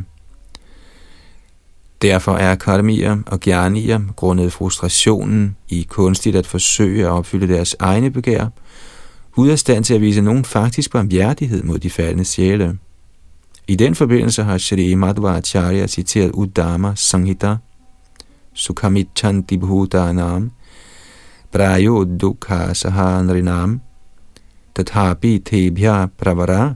Derfor 2.02 2.32
er 2.36 2.52
akademier 2.52 3.16
og 3.26 3.40
gernier 3.40 4.00
grundet 4.16 4.52
frustrationen 4.52 5.56
i 5.68 5.86
kunstigt 5.88 6.36
at 6.36 6.46
forsøge 6.46 7.04
at 7.04 7.10
opfylde 7.10 7.48
deres 7.48 7.76
egne 7.78 8.10
begær, 8.10 8.46
ude 9.36 9.52
af 9.52 9.58
stand 9.58 9.84
til 9.84 9.94
at 9.94 10.00
vise 10.00 10.20
nogen 10.20 10.44
faktisk 10.44 10.92
barmhjertighed 10.92 11.62
mod 11.62 11.78
de 11.78 11.90
faldende 11.90 12.24
sjæle. 12.24 12.78
I 13.68 13.76
den 13.76 13.94
forbindelse 13.94 14.42
har 14.42 14.58
Shri 14.58 14.94
Madhvacharya 14.94 15.86
citeret 15.86 16.30
Uddama 16.30 16.92
Sanghita, 16.94 17.56
Sukhamichanti 18.54 19.56
Bhutanam, 19.56 20.50
Prayo 21.52 22.04
Dukha 22.20 22.72
Sahanrinam, 22.74 23.80
Tathapi 24.76 25.38
Tebhya 25.38 26.06
Pravara, 26.06 26.74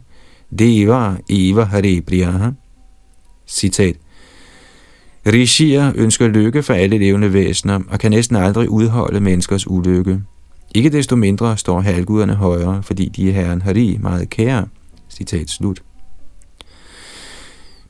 Deva 0.58 1.16
Eva 1.28 1.64
Hare 1.64 2.00
Priyaha. 2.00 2.50
Citat. 3.46 3.96
Rishier 5.26 5.92
ønsker 5.96 6.28
lykke 6.28 6.62
for 6.62 6.74
alle 6.74 6.98
levende 6.98 7.32
væsener 7.32 7.80
og 7.88 7.98
kan 7.98 8.10
næsten 8.10 8.36
aldrig 8.36 8.70
udholde 8.70 9.20
menneskers 9.20 9.66
ulykke. 9.66 10.20
Ikke 10.74 10.90
desto 10.90 11.16
mindre 11.16 11.56
står 11.56 11.80
halvguderne 11.80 12.34
højere, 12.34 12.82
fordi 12.82 13.08
de 13.08 13.28
er 13.28 13.32
herren 13.32 13.62
Hari 13.62 13.98
meget 14.00 14.30
kære. 14.30 14.66
Citat 15.10 15.50
slut. 15.50 15.82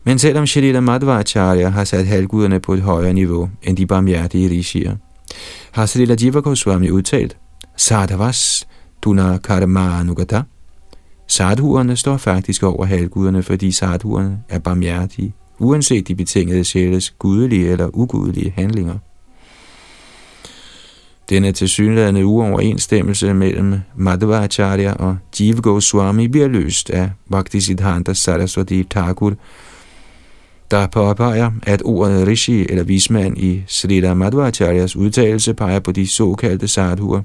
Men 0.04 0.18
selvom 0.18 0.46
Shalila 0.46 0.80
Madhvacharya 0.80 1.68
har 1.68 1.84
sat 1.84 2.06
halvguderne 2.06 2.60
på 2.60 2.74
et 2.74 2.80
højere 2.80 3.12
niveau 3.12 3.50
end 3.62 3.76
de 3.76 3.86
barmhjertige 3.86 4.50
rishier, 4.50 4.96
har 5.72 5.86
Shalila 5.86 6.16
Jiva 6.20 6.40
Goswami 6.40 6.90
udtalt, 6.90 7.36
Sadavas 7.76 8.66
Duna 9.02 9.38
Karma 9.38 9.98
anugata. 10.00 10.42
Sadhuerne 11.26 11.96
står 11.96 12.16
faktisk 12.16 12.62
over 12.62 12.84
halvguderne, 12.84 13.42
fordi 13.42 13.72
sadhuerne 13.72 14.38
er 14.48 14.58
barmhjertige 14.58 15.34
uanset 15.60 16.08
de 16.08 16.14
betingede 16.14 16.64
sjæles 16.64 17.10
gudelige 17.10 17.68
eller 17.68 17.90
ugudelige 17.92 18.52
handlinger. 18.56 18.98
Denne 21.28 21.52
tilsyneladende 21.52 22.26
uoverensstemmelse 22.26 23.34
mellem 23.34 23.80
Madhvacharya 23.96 24.92
og 24.92 25.16
Jiva 25.40 25.60
Goswami 25.60 26.28
bliver 26.28 26.48
løst 26.48 26.90
af 26.90 27.10
Bhaktisiddhanta 27.30 28.14
Saraswati 28.14 28.84
Thakur, 28.90 29.34
der 30.70 30.86
påpeger, 30.86 31.50
at 31.62 31.82
ordet 31.84 32.26
rishi 32.26 32.66
eller 32.68 32.84
vismand 32.84 33.38
i 33.38 33.62
Srila 33.66 34.14
Madhvacharyas 34.14 34.96
udtalelse 34.96 35.54
peger 35.54 35.78
på 35.78 35.92
de 35.92 36.06
såkaldte 36.06 36.68
sadhuer, 36.68 37.22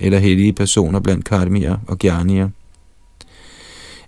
eller 0.00 0.18
hellige 0.18 0.52
personer 0.52 1.00
blandt 1.00 1.24
karmier 1.24 1.76
og 1.86 1.98
gyanier. 1.98 2.48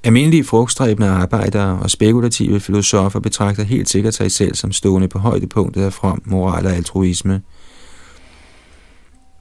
Almindelige 0.05 0.45
frugtstræbende 0.45 1.09
arbejdere 1.09 1.79
og 1.79 1.91
spekulative 1.91 2.61
filosofer 2.61 3.21
betragter 3.21 3.63
helt 3.63 3.89
sikkert 3.89 4.15
sig 4.15 4.33
selv 4.33 4.55
som 4.55 4.73
stående 4.73 5.09
på 5.09 5.19
højdepunktet 5.19 5.83
af 5.83 5.93
from 5.93 6.23
moral 6.25 6.67
og 6.67 6.73
altruisme. 6.73 7.43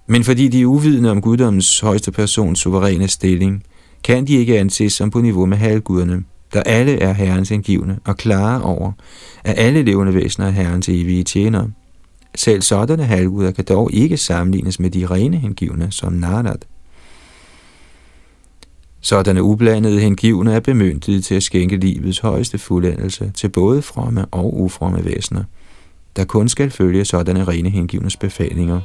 Men 0.07 0.23
fordi 0.23 0.47
de 0.47 0.61
er 0.61 0.65
uvidende 0.65 1.11
om 1.11 1.21
guddommens 1.21 1.79
højeste 1.79 2.11
persons 2.11 2.59
suveræne 2.59 3.07
stilling, 3.07 3.63
kan 4.03 4.27
de 4.27 4.33
ikke 4.33 4.59
anses 4.59 4.93
som 4.93 5.11
på 5.11 5.21
niveau 5.21 5.45
med 5.45 5.57
halvguderne, 5.57 6.23
der 6.53 6.63
alle 6.63 6.99
er 6.99 7.13
herrens 7.13 7.51
indgivende 7.51 7.99
og 8.05 8.17
klare 8.17 8.61
over, 8.61 8.91
at 9.43 9.55
alle 9.57 9.83
levende 9.83 10.13
væsener 10.13 10.47
er 10.47 10.51
herrens 10.51 10.89
evige 10.89 11.23
tjenere. 11.23 11.71
Selv 12.35 12.61
sådanne 12.61 13.05
halvguder 13.05 13.51
kan 13.51 13.65
dog 13.65 13.93
ikke 13.93 14.17
sammenlignes 14.17 14.79
med 14.79 14.89
de 14.89 15.05
rene 15.05 15.37
hengivne 15.37 15.87
som 15.91 16.13
Narad. 16.13 16.59
Sådanne 19.01 19.43
ublandede 19.43 19.99
hengivne 19.99 20.53
er 20.53 20.59
bemyndiget 20.59 21.23
til 21.23 21.35
at 21.35 21.43
skænke 21.43 21.77
livets 21.77 22.19
højeste 22.19 22.57
fuldendelse 22.57 23.31
til 23.35 23.49
både 23.49 23.81
fromme 23.81 24.25
og 24.25 24.59
ufromme 24.59 25.05
væsener, 25.05 25.43
der 26.15 26.25
kun 26.25 26.49
skal 26.49 26.71
følge 26.71 27.05
sådanne 27.05 27.43
rene 27.43 27.69
hengivnes 27.69 28.17
befalinger. 28.17 28.81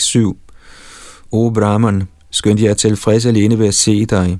7 0.00 0.36
O 1.32 1.50
Brahman, 1.50 2.02
skønt 2.30 2.62
jeg 2.62 2.70
er 2.70 2.74
tilfreds 2.74 3.26
alene 3.26 3.58
ved 3.58 3.66
at 3.66 3.74
se 3.74 4.04
dig, 4.04 4.38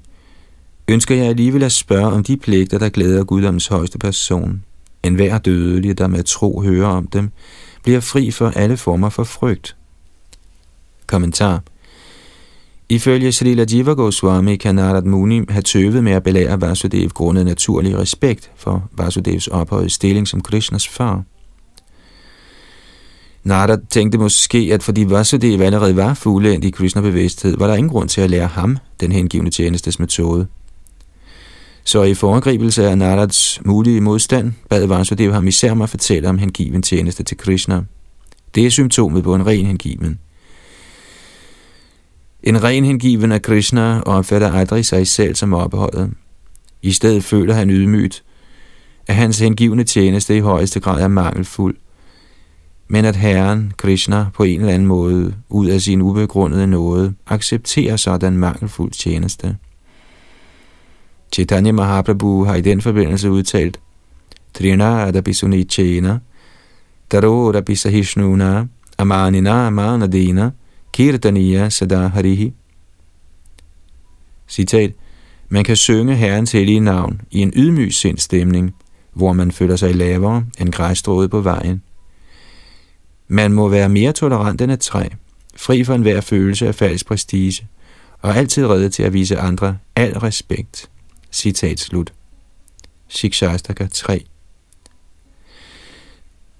ønsker 0.88 1.14
jeg 1.14 1.26
alligevel 1.26 1.62
at 1.62 1.72
spørge 1.72 2.06
om 2.06 2.24
de 2.24 2.36
pligter, 2.36 2.78
der 2.78 2.88
glæder 2.88 3.24
Guddoms 3.24 3.66
højeste 3.66 3.98
person. 3.98 4.62
En 5.02 5.14
hver 5.14 5.38
dødelig, 5.38 5.98
der 5.98 6.06
med 6.06 6.24
tro 6.24 6.60
hører 6.60 6.88
om 6.88 7.06
dem, 7.06 7.30
bliver 7.82 8.00
fri 8.00 8.30
for 8.30 8.48
alle 8.48 8.76
former 8.76 9.08
for 9.08 9.24
frygt. 9.24 9.76
Kommentar 11.06 11.62
Ifølge 12.88 13.32
Srila 13.32 13.64
Jiva 13.72 13.92
Goswami 13.92 14.56
kan 14.56 14.74
Narad 14.74 15.02
Muni 15.02 15.40
have 15.48 15.62
tøvet 15.62 16.04
med 16.04 16.12
at 16.12 16.22
belære 16.22 16.60
Vasudev 16.60 17.08
grundet 17.08 17.44
naturlig 17.44 17.98
respekt 17.98 18.50
for 18.56 18.88
Vasudevs 18.92 19.46
ophøjede 19.46 19.90
stilling 19.90 20.28
som 20.28 20.40
Krishnas 20.40 20.88
far. 20.88 21.22
Narad 23.44 23.78
tænkte 23.90 24.18
måske, 24.18 24.70
at 24.72 24.82
fordi 24.82 25.04
Vasudev 25.08 25.60
allerede 25.60 25.96
var 25.96 26.14
fuldendt 26.14 26.64
i 26.64 26.70
Krishna-bevidsthed, 26.70 27.56
var 27.56 27.66
der 27.66 27.74
ingen 27.74 27.90
grund 27.90 28.08
til 28.08 28.20
at 28.20 28.30
lære 28.30 28.46
ham 28.46 28.78
den 29.00 29.12
hengivende 29.12 29.50
tjenestes 29.50 29.98
metode. 29.98 30.46
Så 31.84 32.02
i 32.02 32.14
foregribelse 32.14 32.88
af 32.88 32.98
Narads 32.98 33.60
mulige 33.64 34.00
modstand, 34.00 34.52
bad 34.70 34.86
Vasudev 34.86 35.32
ham 35.32 35.46
især 35.46 35.74
mig 35.74 35.88
fortælle 35.88 36.28
om 36.28 36.38
hengiven 36.38 36.82
tjeneste 36.82 37.22
til 37.22 37.36
Krishna. 37.36 37.82
Det 38.54 38.66
er 38.66 38.70
symptomet 38.70 39.24
på 39.24 39.34
en 39.34 39.46
ren 39.46 39.66
hengiven. 39.66 40.18
En 42.42 42.62
ren 42.62 42.84
hengiven 42.84 43.32
af 43.32 43.42
Krishna 43.42 44.00
opfatter 44.00 44.52
aldrig 44.52 44.86
sig 44.86 45.06
selv 45.06 45.34
som 45.34 45.54
opholdet. 45.54 46.10
I 46.82 46.92
stedet 46.92 47.24
føler 47.24 47.54
han 47.54 47.70
ydmygt, 47.70 48.22
at 49.06 49.14
hans 49.14 49.38
hengivende 49.38 49.84
tjeneste 49.84 50.36
i 50.36 50.40
højeste 50.40 50.80
grad 50.80 51.02
er 51.02 51.08
mangelfuld, 51.08 51.76
men 52.92 53.04
at 53.04 53.16
Herren, 53.16 53.72
Krishna, 53.76 54.26
på 54.34 54.42
en 54.42 54.60
eller 54.60 54.74
anden 54.74 54.88
måde, 54.88 55.34
ud 55.48 55.66
af 55.66 55.80
sin 55.80 56.02
ubegrundede 56.02 56.66
nåde, 56.66 57.14
accepterer 57.26 57.96
sådan 57.96 58.36
mangelfuld 58.36 58.90
tjeneste. 58.90 59.56
Chaitanya 61.32 61.72
Mahaprabhu 61.72 62.44
har 62.44 62.54
i 62.54 62.60
den 62.60 62.80
forbindelse 62.80 63.30
udtalt, 63.30 63.80
Trina 64.54 65.06
Adabisuni 65.06 65.64
Chena, 65.64 66.18
Taro 67.10 67.48
Adabhisahishnuna, 67.48 68.66
Amanina 68.98 69.66
Amanadina, 69.66 70.50
Kirtaniya 70.92 71.68
Sada 71.68 72.06
Harihi. 72.06 72.52
Citat, 74.48 74.92
man 75.48 75.64
kan 75.64 75.76
synge 75.76 76.14
Herrens 76.14 76.52
hellige 76.52 76.80
navn 76.80 77.20
i 77.30 77.38
en 77.38 77.52
ydmyg 77.56 77.94
sindstemning, 77.94 78.74
hvor 79.12 79.32
man 79.32 79.52
føler 79.52 79.76
sig 79.76 79.94
lavere 79.94 80.44
end 80.60 80.72
græsstrået 80.72 81.30
på 81.30 81.40
vejen. 81.40 81.82
Man 83.32 83.52
må 83.52 83.68
være 83.68 83.88
mere 83.88 84.12
tolerant 84.12 84.60
end 84.60 84.72
et 84.72 84.80
træ, 84.80 85.08
fri 85.56 85.84
for 85.84 85.94
enhver 85.94 86.20
følelse 86.20 86.66
af 86.66 86.74
falsk 86.74 87.06
prestige, 87.06 87.66
og 88.20 88.36
altid 88.36 88.66
redde 88.66 88.88
til 88.88 89.02
at 89.02 89.12
vise 89.12 89.38
andre 89.38 89.78
al 89.96 90.18
respekt. 90.18 90.90
Citat 91.30 91.80
slut. 91.80 92.12
Shikshastaka 93.08 93.86
3 93.92 94.24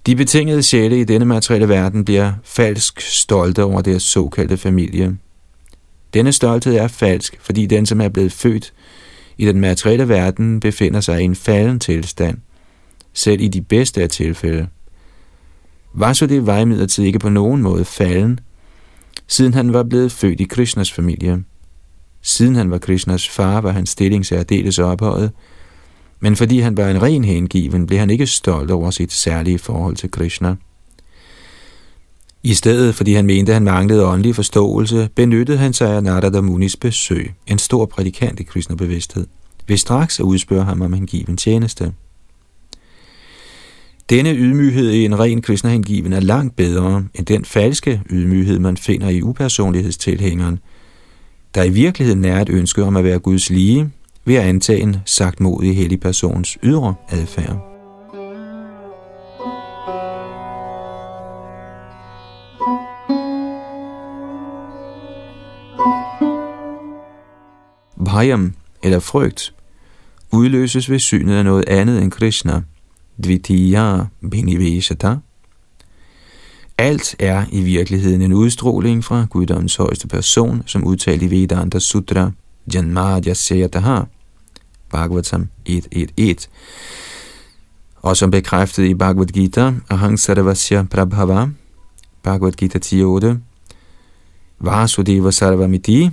De 0.06 0.16
betingede 0.16 0.62
sjæle 0.62 1.00
i 1.00 1.04
denne 1.04 1.24
materielle 1.24 1.68
verden 1.68 2.04
bliver 2.04 2.32
falsk 2.44 3.00
stolte 3.00 3.64
over 3.64 3.80
deres 3.80 4.02
såkaldte 4.02 4.56
familie. 4.56 5.18
Denne 6.14 6.32
stolthed 6.32 6.76
er 6.76 6.88
falsk, 6.88 7.36
fordi 7.40 7.66
den, 7.66 7.86
som 7.86 8.00
er 8.00 8.08
blevet 8.08 8.32
født 8.32 8.72
i 9.38 9.46
den 9.46 9.60
materielle 9.60 10.08
verden, 10.08 10.60
befinder 10.60 11.00
sig 11.00 11.20
i 11.20 11.24
en 11.24 11.36
falden 11.36 11.80
tilstand, 11.80 12.38
selv 13.12 13.40
i 13.40 13.48
de 13.48 13.60
bedste 13.60 14.02
af 14.02 14.08
tilfælde. 14.08 14.68
Vasudev 15.94 16.46
var 16.46 16.58
imidlertid 16.58 17.04
ikke 17.04 17.18
på 17.18 17.28
nogen 17.28 17.62
måde 17.62 17.84
falden, 17.84 18.40
siden 19.26 19.54
han 19.54 19.72
var 19.72 19.82
blevet 19.82 20.12
født 20.12 20.40
i 20.40 20.44
Krishnas 20.44 20.92
familie. 20.92 21.44
Siden 22.22 22.54
han 22.54 22.70
var 22.70 22.78
Krishnas 22.78 23.28
far, 23.28 23.60
var 23.60 23.72
hans 23.72 23.90
stilling 23.90 24.26
særdeles 24.26 24.78
ophøjet, 24.78 25.30
men 26.20 26.36
fordi 26.36 26.58
han 26.58 26.76
var 26.76 26.88
en 26.88 27.02
ren 27.02 27.24
hengiven, 27.24 27.86
blev 27.86 27.98
han 27.98 28.10
ikke 28.10 28.26
stolt 28.26 28.70
over 28.70 28.90
sit 28.90 29.12
særlige 29.12 29.58
forhold 29.58 29.96
til 29.96 30.10
Krishna. 30.10 30.56
I 32.42 32.54
stedet, 32.54 32.94
fordi 32.94 33.14
han 33.14 33.26
mente, 33.26 33.52
at 33.52 33.54
han 33.54 33.64
manglede 33.64 34.06
åndelig 34.06 34.34
forståelse, 34.34 35.08
benyttede 35.14 35.58
han 35.58 35.72
sig 35.72 35.96
af 35.96 36.02
Narada 36.02 36.40
Munis 36.40 36.76
besøg, 36.76 37.34
en 37.46 37.58
stor 37.58 37.86
prædikant 37.86 38.40
i 38.40 38.42
Krishna-bevidsthed, 38.42 39.26
ved 39.68 39.76
straks 39.76 40.20
at 40.20 40.24
udspørge 40.24 40.64
ham 40.64 40.82
om 40.82 40.92
hengiven 40.92 41.36
tjeneste. 41.36 41.92
Denne 44.10 44.34
ydmyghed 44.34 44.90
i 44.90 45.04
en 45.04 45.18
ren 45.18 45.42
kristnehengiven 45.42 46.12
er 46.12 46.20
langt 46.20 46.56
bedre 46.56 47.04
end 47.14 47.26
den 47.26 47.44
falske 47.44 48.02
ydmyghed, 48.10 48.58
man 48.58 48.76
finder 48.76 49.08
i 49.08 49.22
upersonlighedstilhængeren, 49.22 50.58
der 51.54 51.62
i 51.62 51.70
virkeligheden 51.70 52.24
er 52.24 52.40
et 52.40 52.48
ønske 52.48 52.84
om 52.84 52.96
at 52.96 53.04
være 53.04 53.18
Guds 53.18 53.50
lige, 53.50 53.90
ved 54.24 54.34
at 54.34 54.42
antage 54.42 54.80
en 54.80 54.96
sagt 55.04 55.40
modig 55.40 55.76
hellig 55.76 56.00
persons 56.00 56.58
ydre 56.62 56.94
adfærd. 57.08 57.68
Bhayam, 68.04 68.54
eller 68.82 68.98
frygt, 68.98 69.54
udløses 70.32 70.90
ved 70.90 70.98
synet 70.98 71.34
af 71.34 71.44
noget 71.44 71.68
andet 71.68 72.02
end 72.02 72.10
Krishna, 72.10 72.62
Dvitiya 73.18 74.04
Biniveshata. 74.30 75.16
Alt 76.78 77.16
er 77.18 77.44
i 77.52 77.60
virkeligheden 77.60 78.22
en 78.22 78.32
udstråling 78.32 79.04
fra 79.04 79.26
guddoms 79.30 79.76
højeste 79.76 80.08
person, 80.08 80.62
som 80.66 80.84
udtalt 80.84 81.22
i 81.22 81.30
Vedanta 81.30 81.78
Sutra, 81.78 82.30
Janmadya 82.74 83.34
Seyataha, 83.34 84.00
Bhagavatam 84.90 85.48
1.1.1, 85.68 86.48
og 87.96 88.16
som 88.16 88.30
bekræftet 88.30 88.84
i 88.84 88.94
Bhagavad 88.94 89.26
Gita, 89.26 89.72
Ahang 89.90 90.20
Sarvasya 90.20 90.82
Prabhava, 90.90 91.48
Bhagavad 92.22 92.52
Gita 92.52 92.78
10.8, 92.78 93.34
Vasudeva 94.60 95.30
Sarvamiti, 95.30 96.10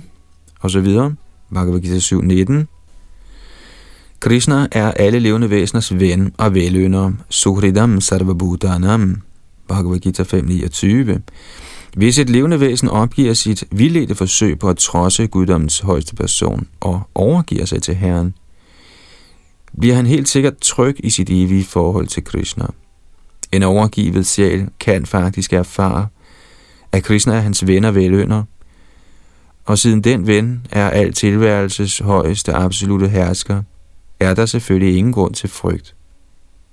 og 0.60 0.70
så 0.70 0.80
videre, 0.80 1.14
Bhagavad 1.52 1.80
Gita 1.80 1.96
7.19, 1.96 2.79
Krishna 4.20 4.66
er 4.72 4.90
alle 4.90 5.18
levende 5.18 5.50
væseners 5.50 5.98
ven 5.98 6.32
og 6.38 6.54
velønder, 6.54 7.12
Suhridam 7.30 8.00
Sarvabhutanam, 8.00 9.22
Bhagavad 9.68 9.98
Gita 9.98 10.22
5.29. 10.22 11.20
Hvis 11.96 12.18
et 12.18 12.30
levende 12.30 12.60
væsen 12.60 12.88
opgiver 12.88 13.34
sit 13.34 13.64
vildledte 13.70 14.14
forsøg 14.14 14.58
på 14.58 14.68
at 14.68 14.76
trodse 14.76 15.26
guddommens 15.26 15.78
højeste 15.80 16.14
person 16.14 16.66
og 16.80 17.02
overgiver 17.14 17.64
sig 17.64 17.82
til 17.82 17.94
Herren, 17.94 18.34
bliver 19.80 19.94
han 19.94 20.06
helt 20.06 20.28
sikkert 20.28 20.58
tryg 20.60 20.96
i 20.98 21.10
sit 21.10 21.30
evige 21.30 21.64
forhold 21.64 22.06
til 22.06 22.24
Krishna. 22.24 22.66
En 23.52 23.62
overgivet 23.62 24.26
sjæl 24.26 24.68
kan 24.80 25.06
faktisk 25.06 25.52
erfare, 25.52 26.06
at 26.92 27.04
Krishna 27.04 27.34
er 27.34 27.40
hans 27.40 27.66
ven 27.66 27.84
og 27.84 27.94
velønder, 27.94 28.42
og 29.64 29.78
siden 29.78 30.04
den 30.04 30.26
ven 30.26 30.66
er 30.70 30.90
al 30.90 31.12
tilværelses 31.12 31.98
højeste 31.98 32.52
absolute 32.52 33.08
hersker, 33.08 33.62
er 34.20 34.34
der 34.34 34.46
selvfølgelig 34.46 34.96
ingen 34.96 35.12
grund 35.12 35.34
til 35.34 35.48
frygt. 35.48 35.94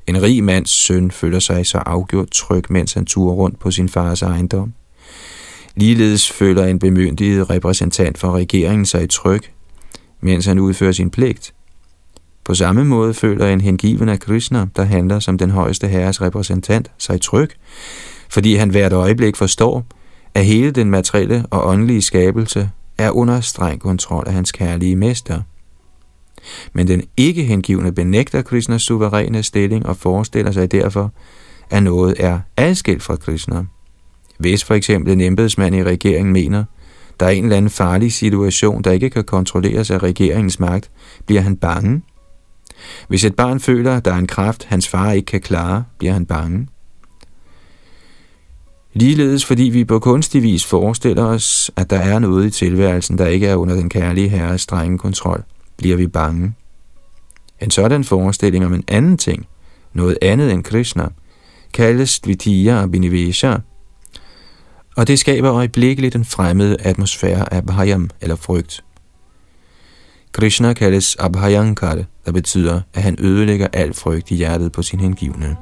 En 0.08 0.22
rig 0.22 0.44
mands 0.44 0.72
søn 0.72 1.12
føler 1.12 1.40
sig 1.40 1.66
så 1.66 1.78
afgjort 1.78 2.32
tryg, 2.32 2.64
mens 2.70 2.94
han 2.94 3.06
turer 3.06 3.34
rundt 3.34 3.60
på 3.60 3.72
sin 3.72 3.90
fars 3.90 4.22
ejendom. 4.22 4.74
Ligeledes 5.76 6.32
føler 6.32 6.66
en 6.66 6.80
bemyndiget 6.80 7.50
repræsentant 7.50 8.18
for 8.18 8.32
regeringen 8.32 8.86
sig 8.86 9.10
tryg, 9.10 9.42
mens 10.22 10.46
han 10.46 10.60
udfører 10.60 10.92
sin 10.92 11.10
pligt. 11.10 11.54
På 12.44 12.54
samme 12.54 12.86
måde 12.86 13.14
føler 13.14 13.48
en 13.48 13.62
hengiven 13.62 14.10
af 14.10 14.20
Krishna, 14.20 14.68
der 14.76 14.84
handler 14.84 15.20
som 15.20 15.38
den 15.38 15.50
højeste 15.50 15.88
herres 15.88 16.22
repræsentant, 16.22 16.92
sig 16.98 17.22
tryg, 17.22 17.50
fordi 18.30 18.56
han 18.56 18.70
hvert 18.70 18.94
øjeblik 18.94 19.36
forstår, 19.36 19.86
at 20.34 20.46
hele 20.46 20.72
den 20.72 20.90
materielle 20.90 21.46
og 21.52 21.68
åndelige 21.68 22.02
skabelse 22.02 22.70
er 22.98 23.12
under 23.12 23.42
streng 23.42 23.80
kontrol 23.80 24.24
af 24.28 24.34
hans 24.34 24.52
kærlige 24.52 24.96
mester. 24.96 25.42
Men 26.74 26.88
den 26.88 27.04
ikke 27.18 27.44
hengivne 27.44 27.92
benægter 27.92 28.42
Krishnas 28.42 28.82
suveræne 28.82 29.44
stilling 29.44 29.86
og 29.86 29.98
forestiller 29.98 30.52
sig 30.52 30.72
derfor, 30.72 31.12
at 31.70 31.84
noget 31.84 32.16
er 32.20 32.40
adskilt 32.58 33.04
fra 33.04 33.16
Krishna. 33.16 33.66
Hvis 34.38 34.64
for 34.64 34.74
eksempel 34.74 35.14
en 35.14 35.22
embedsmand 35.22 35.76
i 35.76 35.84
regeringen 35.84 36.34
mener, 36.34 36.64
der 37.20 37.26
er 37.26 37.30
en 37.30 37.44
eller 37.44 37.58
anden 37.58 37.72
farlig 37.72 38.14
situation, 38.14 38.82
der 38.82 38.92
ikke 38.92 39.10
kan 39.10 39.24
kontrolleres 39.24 39.92
af 39.92 40.04
regeringens 40.04 40.60
magt, 40.60 40.92
bliver 41.26 41.42
han 41.42 41.58
bange. 41.58 42.02
Hvis 43.08 43.26
et 43.26 43.36
barn 43.36 43.60
føler, 43.60 43.98
at 43.98 44.06
der 44.06 44.14
er 44.14 44.18
en 44.18 44.28
kraft, 44.28 44.66
hans 44.66 44.88
far 44.88 45.12
ikke 45.12 45.26
kan 45.26 45.42
klare, 45.42 45.84
bliver 45.98 46.14
han 46.14 46.26
bange. 46.26 46.68
Ligeledes 48.94 49.46
fordi 49.46 49.64
vi 49.64 49.86
på 49.86 50.00
kunstig 50.00 50.44
vis 50.44 50.66
forestiller 50.66 51.24
os, 51.24 51.72
at 51.76 51.90
der 51.90 51.98
er 52.00 52.20
noget 52.20 52.46
i 52.46 52.50
tilværelsen, 52.50 53.18
der 53.18 53.28
ikke 53.28 53.48
er 53.48 53.56
under 53.56 53.76
den 53.76 53.90
kærlige 53.90 54.30
herres 54.30 54.62
strenge 54.62 54.98
kontrol, 54.98 55.44
bliver 55.78 55.98
vi 55.98 56.08
bange. 56.08 56.54
En 57.62 57.72
sådan 57.72 58.04
forestilling 58.04 58.66
om 58.66 58.74
en 58.74 58.84
anden 58.88 59.18
ting, 59.18 59.48
noget 59.94 60.18
andet 60.22 60.52
end 60.52 60.64
Krishna, 60.64 61.08
kaldes 61.74 62.20
Dvitiya 62.20 62.84
Abhinivesha, 62.84 63.58
og 64.98 65.08
det 65.08 65.20
skaber 65.20 65.54
øjeblikkeligt 65.54 66.16
en 66.16 66.26
fremmed 66.26 66.76
atmosfære 66.80 67.54
af 67.54 67.66
bhayam 67.66 68.10
eller 68.22 68.36
frygt. 68.36 68.84
Krishna 70.32 70.74
kaldes 70.74 71.16
Abhayankar, 71.20 72.04
der 72.26 72.32
betyder, 72.32 72.82
at 72.94 73.04
han 73.04 73.16
ødelægger 73.20 73.68
al 73.74 73.94
frygt 73.94 74.32
i 74.32 74.36
hjertet 74.36 74.72
på 74.72 74.82
sin 74.82 75.00
hengivne. 75.00 75.58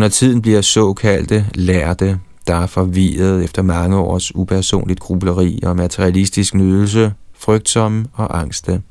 Under 0.00 0.08
tiden 0.08 0.42
bliver 0.42 0.60
såkaldte 0.60 1.46
lærte, 1.54 2.20
der 2.46 2.54
er 2.54 2.66
forvirret 2.66 3.44
efter 3.44 3.62
mange 3.62 3.96
års 3.96 4.34
upersonligt 4.34 5.00
grubleri 5.00 5.60
og 5.62 5.76
materialistisk 5.76 6.54
nydelse, 6.54 7.12
frygtsomme 7.34 8.06
og 8.12 8.40
angste. 8.40 8.82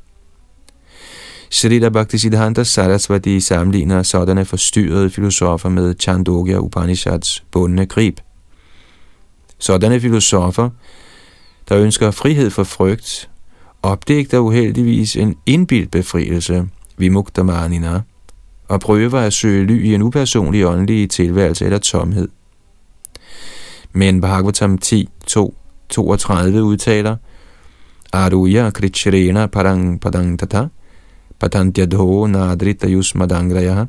Shrita 1.50 1.88
Bhaktisiddhanta 1.88 2.64
Sarasvati 2.64 3.40
sammenligner 3.40 4.02
sådanne 4.02 4.44
forstyrrede 4.44 5.10
filosofer 5.10 5.68
med 5.68 5.94
Chandogya 6.00 6.58
Upanishads 6.58 7.44
bundne 7.50 7.86
grib. 7.86 8.20
Sådanne 9.58 10.00
filosofer, 10.00 10.70
der 11.68 11.78
ønsker 11.78 12.10
frihed 12.10 12.50
for 12.50 12.64
frygt, 12.64 13.30
opdægter 13.82 14.38
uheldigvis 14.38 15.16
en 15.16 15.36
indbildt 15.46 15.90
befrielse, 15.90 16.68
vimuktamanina, 16.96 18.00
og 18.70 18.80
prøver 18.80 19.18
at 19.18 19.32
søge 19.32 19.66
ly 19.66 19.84
i 19.84 19.94
en 19.94 20.02
upersonlig 20.02 20.66
åndelig 20.66 21.10
tilværelse 21.10 21.64
eller 21.64 21.78
tomhed. 21.78 22.28
Men 23.92 24.20
Bhagavatam 24.20 24.78
10, 24.78 25.08
2, 25.26 25.54
32 25.88 26.62
udtaler, 26.62 27.16
Aruya 28.12 28.70
krichrena 28.70 29.46
parang 29.46 30.00
padang 30.00 30.38
tata, 30.38 30.66
patantyadho 31.40 32.26
nadrita 32.26 32.86
yusmadangraya. 32.88 33.86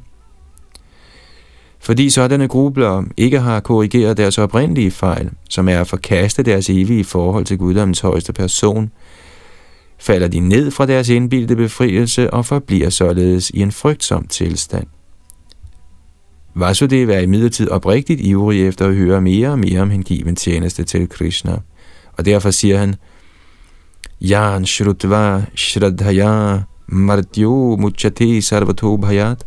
Fordi 1.80 2.10
sådanne 2.10 2.48
grubler 2.48 3.04
ikke 3.18 3.40
har 3.40 3.60
korrigeret 3.60 4.18
deres 4.18 4.38
oprindelige 4.38 4.92
fejl, 4.92 5.30
som 5.50 5.70
er 5.70 5.82
at 5.82 5.88
forkaste 5.88 6.44
deres 6.44 6.70
evige 6.70 7.04
forhold 7.04 7.46
til 7.46 7.58
guddommens 7.58 8.00
højeste 8.00 8.34
person, 8.34 8.92
falder 10.02 10.28
de 10.28 10.40
ned 10.40 10.72
fra 10.72 10.86
deres 10.86 11.10
indbildte 11.10 11.56
befrielse 11.56 12.34
og 12.34 12.46
forbliver 12.46 12.90
således 12.90 13.50
i 13.50 13.60
en 13.60 13.72
frygtsom 13.72 14.28
tilstand. 14.28 14.88
Vasudeva 16.56 17.14
er 17.16 17.20
imidlertid 17.20 17.70
oprigtigt 17.70 18.22
ivrig 18.22 18.68
efter 18.68 18.88
at 18.88 18.96
høre 18.96 19.22
mere 19.22 19.50
og 19.50 19.60
mere 19.60 19.82
om 19.82 19.90
hengiven 19.90 20.36
tjeneste 20.36 20.84
til 20.84 21.10
Krishna, 21.10 21.58
og 22.14 22.26
derfor 22.26 22.52
siger 22.52 22.78
han, 22.78 22.96
Jan 24.22 24.66
Shrutva 24.66 25.46
Shraddhaya 25.56 26.60
Mardyo 26.88 27.76
Muchate 27.80 28.42
Sarvato 28.42 28.98
Bhayat. 28.98 29.46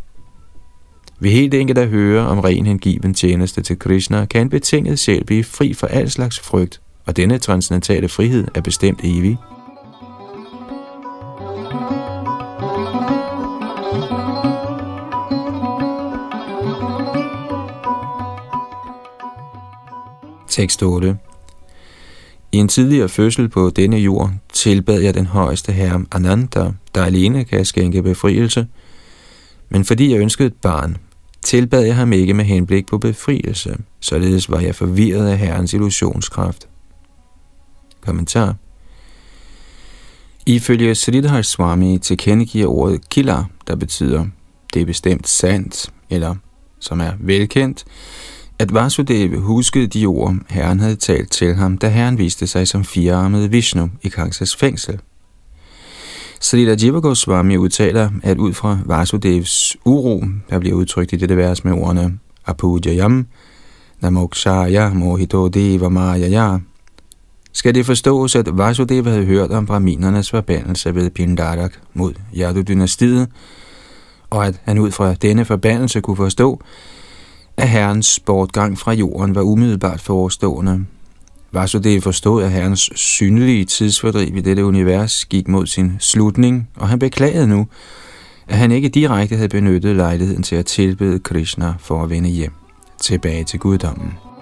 Ved 1.21 1.31
helt 1.31 1.55
enkelt 1.55 1.79
at 1.79 1.89
høre 1.89 2.27
om 2.27 2.39
ren 2.39 2.67
hengiven 2.67 3.15
tjeneste 3.15 3.63
til 3.63 3.79
Krishna, 3.79 4.25
kan 4.25 4.41
en 4.41 4.51
betinget 4.51 4.99
sjæl 4.99 5.25
blive 5.25 5.45
fri 5.45 5.75
for 5.75 5.87
al 5.87 6.11
slags 6.11 6.41
frygt, 6.41 6.81
og 7.07 7.17
denne 7.17 7.39
transcendentale 7.39 8.09
frihed 8.09 8.47
er 8.55 8.61
bestemt 8.61 9.01
evig. 9.05 9.39
Tekst 20.55 20.83
8 20.83 21.17
I 22.53 22.57
en 22.57 22.69
tidligere 22.69 23.09
fødsel 23.09 23.49
på 23.49 23.71
denne 23.71 23.97
jord 23.97 24.31
tilbad 24.53 25.01
jeg 25.01 25.15
den 25.15 25.27
højeste 25.27 25.73
herre 25.73 26.05
Ananda, 26.13 26.73
der 26.95 27.05
alene 27.05 27.45
kan 27.45 27.65
skænke 27.65 28.03
befrielse, 28.03 28.67
men 29.69 29.85
fordi 29.85 30.13
jeg 30.13 30.21
ønskede 30.21 30.47
et 30.47 30.55
barn, 30.55 30.97
tilbad 31.43 31.83
jeg 31.83 31.97
ham 31.97 32.13
ikke 32.13 32.35
med 32.35 32.45
henblik 32.45 32.87
på 32.87 32.99
befrielse, 32.99 33.77
således 34.01 34.51
var 34.51 34.61
jeg 34.61 34.75
forvirret 34.75 35.29
af 35.29 35.39
herrens 35.39 35.75
illusionskraft. 35.75 36.69
Kommentar. 38.01 38.55
Ifølge 40.47 40.95
Sridhar 40.95 41.43
Swami 41.43 41.99
tilkendegiver 41.99 42.69
ordet 42.69 43.09
kila, 43.09 43.45
der 43.67 43.77
betyder 43.77 44.27
det 44.75 44.83
er 44.83 44.87
bestemt 44.87 45.29
sandt, 45.29 45.93
eller 46.11 46.35
som 46.81 47.01
er 47.01 47.13
velkendt, 47.21 47.85
at 48.59 48.75
Vasudeva 48.75 49.37
huskede 49.37 49.87
de 49.87 50.07
ord, 50.07 50.37
Herren 50.49 50.81
havde 50.81 50.97
talt 50.97 51.31
til 51.31 51.55
ham, 51.55 51.79
da 51.79 51.89
Herren 51.89 52.19
viste 52.19 52.47
sig 52.47 52.69
som 52.69 52.85
firearmet 52.85 53.53
Vishnu 53.53 53.91
i 54.03 54.09
Kangsas 54.09 54.57
fængsel. 54.57 55.01
Srila 56.41 56.77
Jiva 56.83 56.99
Goswami 56.99 57.57
udtaler, 57.57 58.11
at 58.23 58.39
ud 58.39 58.53
fra 58.53 58.79
Vasudevs 58.85 59.77
uro, 59.85 60.25
der 60.51 60.59
bliver 60.59 60.77
udtrykt 60.77 61.13
i 61.13 61.17
dette 61.17 61.37
vers 61.37 61.65
med 61.65 61.73
ordene 61.73 62.19
Apujayam, 62.47 63.27
Namokshaya 64.01 64.89
Mohito 64.89 65.49
Deva 65.49 65.89
Mayaya, 65.89 66.59
skal 67.53 67.75
det 67.75 67.87
forstås, 67.87 68.37
at 68.37 68.59
Vasudeva 68.59 69.11
havde 69.11 69.25
hørt 69.25 69.51
om 69.51 69.67
brahminernes 69.67 70.31
forbandelse 70.31 70.95
ved 70.95 71.11
Pindarak 71.11 71.73
mod 71.95 72.15
Yadu-dynastiet, 72.37 73.27
og 74.31 74.47
at 74.47 74.61
han 74.65 74.79
ud 74.79 74.91
fra 74.91 75.15
denne 75.15 75.45
forbandelse 75.45 76.01
kunne 76.01 76.17
forstå, 76.17 76.63
at 77.57 77.69
herrens 77.69 78.21
bortgang 78.21 78.79
fra 78.79 78.93
jorden 78.93 79.35
var 79.35 79.43
umiddelbart 79.43 80.01
forestående. 80.01 80.87
Vasudev 81.53 82.01
forstod, 82.01 82.43
at 82.43 82.51
herrens 82.51 82.91
synlige 82.95 83.65
tidsfordriv 83.65 84.37
i 84.37 84.41
dette 84.41 84.65
univers 84.65 85.25
gik 85.25 85.49
mod 85.49 85.67
sin 85.67 85.93
slutning, 86.01 86.69
og 86.77 86.89
han 86.89 86.99
beklagede 86.99 87.47
nu, 87.47 87.67
at 88.49 88.57
han 88.57 88.73
ikke 88.73 88.89
direkte 88.89 89.37
havde 89.37 89.49
benyttet 89.49 89.97
lejligheden 89.97 90.43
til 90.43 90.57
at 90.57 90.67
tilbede 90.67 91.19
Krishna 91.19 91.75
for 91.79 92.03
at 92.03 92.11
vende 92.11 92.29
hjem 92.29 92.53
tilbage 93.01 93.45
til 93.45 93.59
guddommen. 93.59 94.34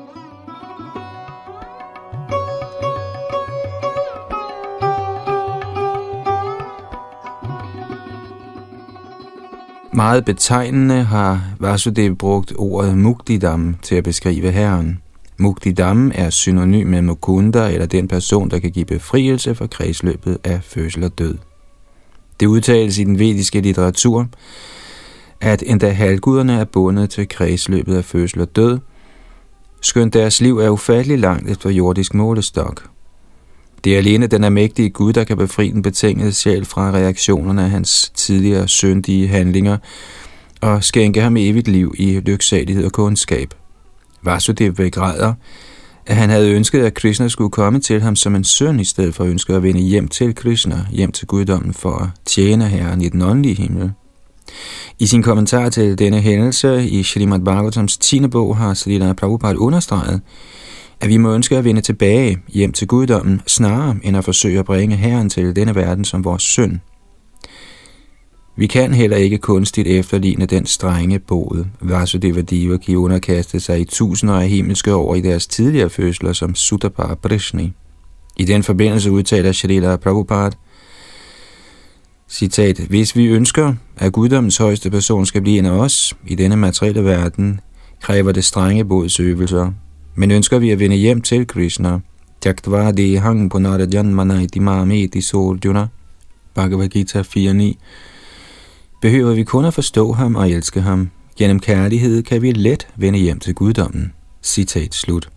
Meget 9.95 10.25
betegnende 10.25 11.03
har 11.03 11.45
Vasudev 11.61 12.15
brugt 12.15 12.53
ordet 12.59 12.99
Muktidam 12.99 13.77
til 13.83 13.95
at 13.95 14.05
beskrive 14.05 14.51
herren. 14.51 15.03
Muktidam 15.39 16.13
er 16.15 16.31
synonym 16.31 16.87
med 16.87 17.03
Mukunda, 17.03 17.73
eller 17.73 17.87
den 17.87 18.09
person, 18.09 18.51
der 18.51 18.59
kan 18.59 18.71
give 18.71 18.85
befrielse 18.85 19.55
fra 19.55 19.67
kredsløbet 19.67 20.39
af 20.45 20.61
fødsel 20.63 21.05
og 21.05 21.19
død. 21.19 21.39
Det 22.41 22.47
udtales 22.47 22.99
i 22.99 23.05
den 23.05 23.19
vediske 23.19 23.61
litteratur, 23.61 24.27
at 25.41 25.63
endda 25.67 25.91
halvguderne 25.91 26.53
er 26.53 26.65
bundet 26.65 27.11
til 27.11 27.29
kredsløbet 27.29 27.97
af 27.97 28.05
fødsel 28.05 28.41
og 28.41 28.57
død, 28.57 28.79
skønt 29.81 30.15
deres 30.15 30.41
liv 30.41 30.59
er 30.59 30.69
ufattelig 30.69 31.19
langt 31.19 31.51
efter 31.51 31.71
jordisk 31.71 32.15
målestok. 32.15 32.92
Det 33.85 33.95
er 33.95 33.99
alene 33.99 34.27
den 34.27 34.45
almægtige 34.45 34.91
Gud, 34.91 35.13
der 35.13 35.25
kan 35.25 35.37
befri 35.37 35.69
en 35.69 35.83
betinget 35.83 36.37
sjæl 36.37 36.65
fra 36.65 36.91
reaktionerne 36.91 37.65
af 37.65 37.71
hans 37.71 38.13
tidligere 38.15 38.69
syndige 38.69 39.29
handlinger 39.29 39.79
og 40.61 40.85
skænke 40.85 41.21
ham 41.21 41.37
evigt 41.37 41.69
liv 41.69 41.95
i 41.99 42.21
lyksalighed 42.21 42.85
og 42.85 42.93
kundskab. 42.93 43.55
Vasudev 44.23 44.73
begræder, 44.73 45.35
at 46.07 46.17
han 46.17 46.31
havde 46.31 46.51
ønsket, 46.51 46.85
at 46.85 46.95
Krishna 46.95 47.29
skulle 47.29 47.51
komme 47.51 47.81
til 47.81 48.01
ham 48.01 48.17
som 48.17 48.35
en 48.35 48.45
søn, 48.45 48.81
i 48.81 48.85
stedet 48.85 49.15
for 49.15 49.25
at 49.25 49.31
ønske 49.31 49.55
at 49.55 49.63
vende 49.63 49.81
hjem 49.81 50.09
til 50.09 50.35
Krishna, 50.35 50.87
hjem 50.91 51.13
til 51.13 51.27
guddommen 51.27 51.75
for 51.75 51.95
at 51.95 52.09
tjene 52.27 52.69
Herren 52.69 53.03
i 53.03 53.09
den 53.09 53.23
åndelige 53.23 53.55
himmel. 53.55 53.93
I 54.99 55.07
sin 55.07 55.23
kommentar 55.23 55.69
til 55.69 55.99
denne 55.99 56.21
hændelse 56.21 56.89
i 56.89 57.03
Srimad 57.03 57.41
Bhagavatams 57.41 57.99
10. 57.99 58.27
bog 58.27 58.57
har 58.57 58.75
Srila 58.75 59.13
Prabhupada 59.13 59.57
understreget, 59.57 60.21
at 61.03 61.09
vi 61.09 61.17
må 61.17 61.35
ønske 61.35 61.57
at 61.57 61.65
vende 61.65 61.81
tilbage 61.81 62.39
hjem 62.49 62.73
til 62.73 62.89
guddommen, 62.89 63.43
snarere 63.47 63.97
end 64.03 64.17
at 64.17 64.25
forsøge 64.25 64.59
at 64.59 64.65
bringe 64.65 64.97
Herren 64.97 65.31
til 65.31 65.57
denne 65.57 65.75
verden 65.75 66.05
som 66.05 66.25
vores 66.25 66.43
søn. 66.43 66.81
Vi 68.57 68.67
kan 68.67 68.95
heller 68.95 69.17
ikke 69.17 69.39
kunstigt 69.39 69.89
efterligne 69.89 70.47
den 70.47 70.67
strenge 70.67 71.19
bod, 71.19 71.65
Vasudeva 71.81 72.43
kan 72.77 72.97
underkaste 72.97 73.61
sig 73.61 73.81
i 73.81 73.85
tusinder 73.85 74.35
af 74.35 74.49
himmelske 74.49 74.95
år 74.95 75.15
i 75.15 75.21
deres 75.21 75.47
tidligere 75.47 75.91
fødsler 75.91 76.33
som 76.33 76.55
Sutapara 76.55 77.15
Brishni. 77.15 77.73
I 78.37 78.45
den 78.45 78.63
forbindelse 78.63 79.11
udtaler 79.11 79.53
Shrila 79.53 79.97
Prabhupada, 79.97 80.57
citat, 82.29 82.79
Hvis 82.79 83.17
vi 83.17 83.27
ønsker, 83.27 83.75
at 83.97 84.13
guddommens 84.13 84.57
højeste 84.57 84.91
person 84.91 85.27
skal 85.27 85.43
blive 85.43 85.59
en 85.59 85.67
af 85.67 85.71
os 85.71 86.15
i 86.27 86.35
denne 86.35 86.57
materielle 86.57 87.05
verden, 87.05 87.61
kræver 88.01 88.33
det 88.33 88.45
strenge 88.45 88.85
bådsøvelser, 88.85 89.73
men 90.15 90.31
ønsker 90.31 90.59
vi 90.59 90.71
at 90.71 90.79
vende 90.79 90.97
hjem 90.97 91.21
til 91.21 91.47
Krishna, 91.47 91.99
Tyaktva 92.43 92.93
hang 93.21 93.51
punarajan 93.51 94.15
manaiti 94.15 94.59
mameti 94.59 95.21
sorjuna, 95.21 95.87
Bhagavad 96.55 96.89
Gita 96.89 97.23
4.9, 97.23 97.75
behøver 99.01 99.35
vi 99.35 99.45
kun 99.45 99.65
at 99.65 99.75
forstå 99.75 100.13
ham 100.13 100.37
og 100.37 100.51
elske 100.51 100.81
ham. 100.81 101.11
Gennem 101.39 101.61
kærlighed 101.61 102.23
kan 102.23 102.43
vi 102.43 102.53
let 102.53 102.87
vende 102.97 103.19
hjem 103.19 103.39
til 103.39 103.55
guddommen. 103.55 104.13
Citat 104.43 104.95
slut. 104.95 105.29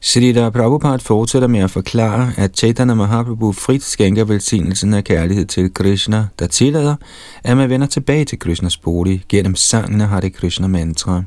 Srila 0.00 0.50
Prabhupada 0.50 0.96
fortsætter 0.96 1.48
med 1.48 1.60
at 1.60 1.70
forklare, 1.70 2.32
at 2.36 2.56
Chaitanya 2.56 2.94
Mahaprabhu 2.94 3.52
frit 3.52 3.82
skænker 3.82 4.24
velsignelsen 4.24 4.94
af 4.94 5.04
kærlighed 5.04 5.46
til 5.46 5.74
Krishna, 5.74 6.26
der 6.38 6.46
tillader, 6.46 6.96
at 7.44 7.56
man 7.56 7.70
vender 7.70 7.86
tilbage 7.86 8.24
til 8.24 8.38
Krishnas 8.38 8.76
bolig 8.76 9.24
gennem 9.28 9.54
sangen 9.54 10.00
af 10.00 10.08
Hare 10.08 10.30
Krishna 10.30 10.66
mantra. 10.66 11.22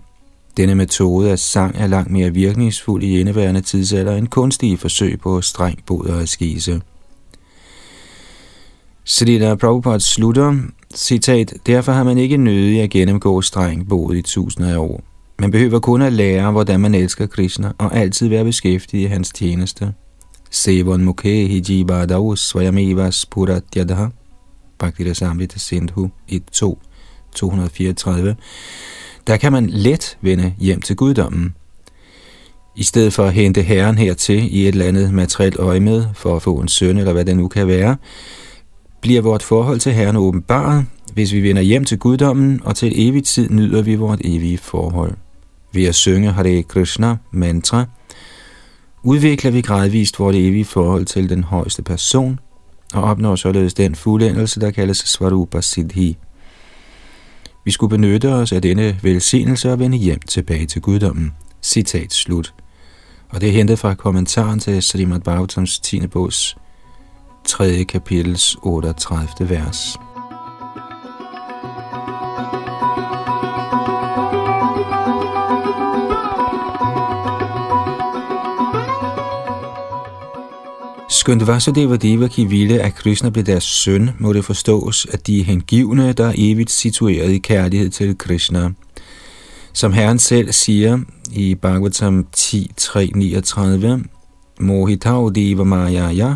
Denne 0.57 0.75
metode 0.75 1.31
af 1.31 1.39
sang 1.39 1.75
er 1.77 1.87
langt 1.87 2.11
mere 2.11 2.29
virkningsfuld 2.29 3.03
i 3.03 3.19
indeværende 3.19 3.61
tidsalder 3.61 4.15
end 4.15 4.27
kunstige 4.27 4.77
forsøg 4.77 5.19
på 5.19 5.41
streng 5.41 5.79
bod 5.85 6.05
og 6.05 6.27
skise. 6.27 6.81
Srila 9.05 9.55
Prabhupada 9.55 9.99
slutter, 9.99 10.55
citat, 10.95 11.53
derfor 11.65 11.91
har 11.91 12.03
man 12.03 12.17
ikke 12.17 12.37
nødig 12.37 12.81
at 12.81 12.89
gennemgå 12.89 13.41
streng 13.41 13.89
bod 13.89 14.15
i 14.15 14.21
tusinder 14.21 14.73
af 14.73 14.77
år. 14.77 15.03
Man 15.39 15.51
behøver 15.51 15.79
kun 15.79 16.01
at 16.01 16.13
lære, 16.13 16.51
hvordan 16.51 16.79
man 16.79 16.95
elsker 16.95 17.25
Krishna, 17.25 17.71
og 17.77 17.97
altid 17.97 18.27
være 18.27 18.43
beskæftiget 18.43 19.03
i 19.03 19.05
hans 19.05 19.29
tjeneste. 19.29 19.93
Sevon 20.51 21.03
mukhe 21.03 21.47
hijibadav 21.47 22.35
svayamevas 22.35 23.15
Spuratyadha 23.15 24.05
Bhakti 24.77 25.13
Samvita 25.13 25.59
Sindhu 25.59 26.09
1.2, 26.31 26.75
234. 27.35 28.35
Der 29.27 29.37
kan 29.37 29.51
man 29.51 29.69
let 29.69 30.17
vende 30.21 30.53
hjem 30.59 30.81
til 30.81 30.95
guddommen. 30.95 31.55
I 32.75 32.83
stedet 32.83 33.13
for 33.13 33.25
at 33.25 33.33
hente 33.33 33.61
herren 33.61 33.97
hertil 33.97 34.55
i 34.55 34.61
et 34.61 34.67
eller 34.67 34.85
andet 34.85 35.13
materielt 35.13 35.55
øje 35.55 35.79
med, 35.79 36.05
for 36.13 36.35
at 36.35 36.41
få 36.41 36.55
en 36.55 36.67
søn 36.67 36.97
eller 36.97 37.13
hvad 37.13 37.25
det 37.25 37.37
nu 37.37 37.47
kan 37.47 37.67
være, 37.67 37.97
bliver 39.01 39.21
vort 39.21 39.43
forhold 39.43 39.79
til 39.79 39.93
herren 39.93 40.15
åbenbart, 40.15 40.83
hvis 41.13 41.33
vi 41.33 41.43
vender 41.43 41.61
hjem 41.61 41.85
til 41.85 41.99
guddommen, 41.99 42.61
og 42.63 42.75
til 42.75 43.07
evigt 43.07 43.25
tid 43.25 43.49
nyder 43.49 43.81
vi 43.81 43.95
vort 43.95 44.19
evige 44.23 44.57
forhold. 44.57 45.13
Ved 45.73 45.85
at 45.85 45.95
synge 45.95 46.31
Hare 46.31 46.63
Krishna 46.63 47.17
mantra, 47.31 47.85
udvikler 49.03 49.51
vi 49.51 49.61
gradvist 49.61 50.19
vort 50.19 50.35
evige 50.35 50.65
forhold 50.65 51.05
til 51.05 51.29
den 51.29 51.43
højeste 51.43 51.81
person, 51.81 52.39
og 52.93 53.03
opnår 53.03 53.35
således 53.35 53.73
den 53.73 53.95
fuldendelse, 53.95 54.59
der 54.59 54.71
kaldes 54.71 54.97
Svarupa 54.97 55.61
Siddhi. 55.61 56.17
Vi 57.65 57.71
skulle 57.71 57.89
benytte 57.89 58.33
os 58.33 58.51
af 58.51 58.61
denne 58.61 58.99
velsignelse 59.01 59.71
og 59.71 59.79
vende 59.79 59.97
hjem 59.97 60.19
tilbage 60.19 60.65
til 60.65 60.81
guddommen. 60.81 61.33
Citat 61.61 62.13
slut. 62.13 62.53
Og 63.29 63.41
det 63.41 63.49
er 63.49 63.53
hentet 63.53 63.79
fra 63.79 63.93
kommentaren 63.93 64.59
til 64.59 64.83
Srimad 64.83 65.19
Bhagavatams 65.19 65.79
10. 65.79 66.07
bogs 66.07 66.57
3. 67.45 67.83
kapitels 67.83 68.57
38. 68.63 69.49
vers. 69.49 69.97
Skønt 81.23 81.47
Vasudeva 81.47 81.95
Devaki 81.95 82.45
ville, 82.45 82.79
at 82.79 82.95
Krishna 82.95 83.29
blev 83.29 83.45
deres 83.45 83.63
søn, 83.63 84.09
må 84.19 84.33
det 84.33 84.45
forstås, 84.45 85.07
at 85.11 85.27
de 85.27 85.39
er 85.39 85.43
hengivne, 85.43 86.13
der 86.13 86.27
er 86.27 86.33
evigt 86.37 86.71
situeret 86.71 87.31
i 87.31 87.37
kærlighed 87.37 87.89
til 87.89 88.17
Krishna. 88.17 88.69
Som 89.73 89.93
Herren 89.93 90.19
selv 90.19 90.51
siger 90.51 90.99
i 91.31 91.55
Bhagavatam 91.55 92.27
10.3.39, 92.37 94.03
Mohitav 94.59 95.31
Deva 95.35 95.63
Maya 95.63 96.35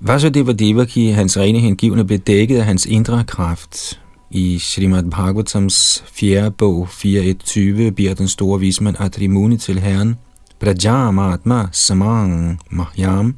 Vasudeva 0.00 0.52
Devaki, 0.52 1.06
hans 1.06 1.38
rene 1.38 1.58
hengivne, 1.58 2.04
blev 2.04 2.18
dækket 2.18 2.58
af 2.58 2.64
hans 2.64 2.86
indre 2.86 3.24
kraft. 3.24 4.00
I 4.30 4.58
Srimad 4.58 5.10
Bhagavatams 5.10 6.04
4. 6.12 6.50
bog 6.50 6.88
4.1.20 6.90 7.90
bliver 7.90 8.14
den 8.14 8.28
store 8.28 8.60
vismand 8.60 8.96
Adrimuni 8.98 9.56
til 9.56 9.78
Herren, 9.80 10.16
Prajamatma 10.62 11.68
samang 11.72 12.60
mahyam 12.70 13.34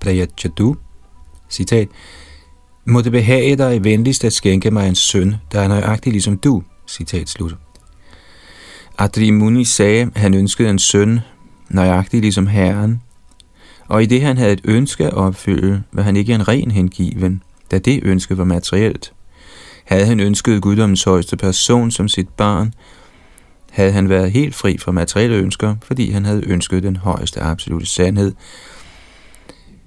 prayachatu. 0.00 0.74
Citat. 1.50 1.88
Må 2.84 3.00
det 3.00 3.12
behage 3.12 3.56
dig 3.56 3.84
venligst 3.84 4.24
at 4.24 4.32
skænke 4.32 4.70
mig 4.70 4.88
en 4.88 4.94
søn, 4.94 5.34
der 5.52 5.60
er 5.60 5.68
nøjagtig 5.68 6.12
ligesom 6.12 6.38
du. 6.38 6.62
Citat 6.88 7.28
slut. 7.28 7.54
Adri 8.98 9.30
Muni 9.30 9.64
sagde, 9.64 10.10
at 10.14 10.20
han 10.20 10.34
ønskede 10.34 10.70
en 10.70 10.78
søn, 10.78 11.20
nøjagtig 11.68 12.20
ligesom 12.20 12.46
Herren, 12.46 13.02
og 13.86 14.02
i 14.02 14.06
det 14.06 14.22
han 14.22 14.36
havde 14.36 14.52
et 14.52 14.60
ønske 14.64 15.06
at 15.06 15.14
opfylde, 15.14 15.82
var 15.92 16.02
han 16.02 16.16
ikke 16.16 16.34
en 16.34 16.48
ren 16.48 16.70
hengiven, 16.70 17.42
da 17.70 17.78
det 17.78 18.00
ønske 18.02 18.38
var 18.38 18.44
materielt. 18.44 19.12
Havde 19.84 20.06
han 20.06 20.20
ønsket 20.20 20.62
guddommens 20.62 21.04
højeste 21.04 21.36
person 21.36 21.90
som 21.90 22.08
sit 22.08 22.28
barn, 22.28 22.74
havde 23.70 23.92
han 23.92 24.08
været 24.08 24.32
helt 24.32 24.54
fri 24.54 24.78
for 24.78 24.92
materielle 24.92 25.36
ønsker, 25.36 25.74
fordi 25.82 26.10
han 26.10 26.24
havde 26.24 26.42
ønsket 26.46 26.82
den 26.82 26.96
højeste 26.96 27.40
absolute 27.40 27.86
sandhed. 27.86 28.32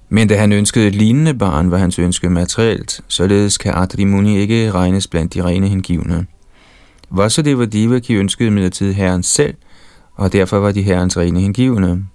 Men 0.09 0.27
da 0.27 0.37
han 0.37 0.51
ønskede 0.51 0.87
et 0.87 0.95
lignende 0.95 1.33
barn, 1.33 1.71
var 1.71 1.77
hans 1.77 1.99
ønske 1.99 2.29
materielt, 2.29 3.01
således 3.07 3.57
kan 3.57 3.73
Adrimuni 3.75 4.37
ikke 4.37 4.71
regnes 4.71 5.07
blandt 5.07 5.33
de 5.33 5.43
rene 5.43 5.67
hengivne. 5.67 6.25
Vasudeva 7.11 7.65
Devaki 7.65 8.15
ønskede 8.15 8.51
midlertid 8.51 8.93
herren 8.93 9.23
selv, 9.23 9.53
og 10.15 10.33
derfor 10.33 10.57
var 10.57 10.71
de 10.71 10.81
herrens 10.81 11.17
rene 11.17 11.39
hengivne. 11.39 12.05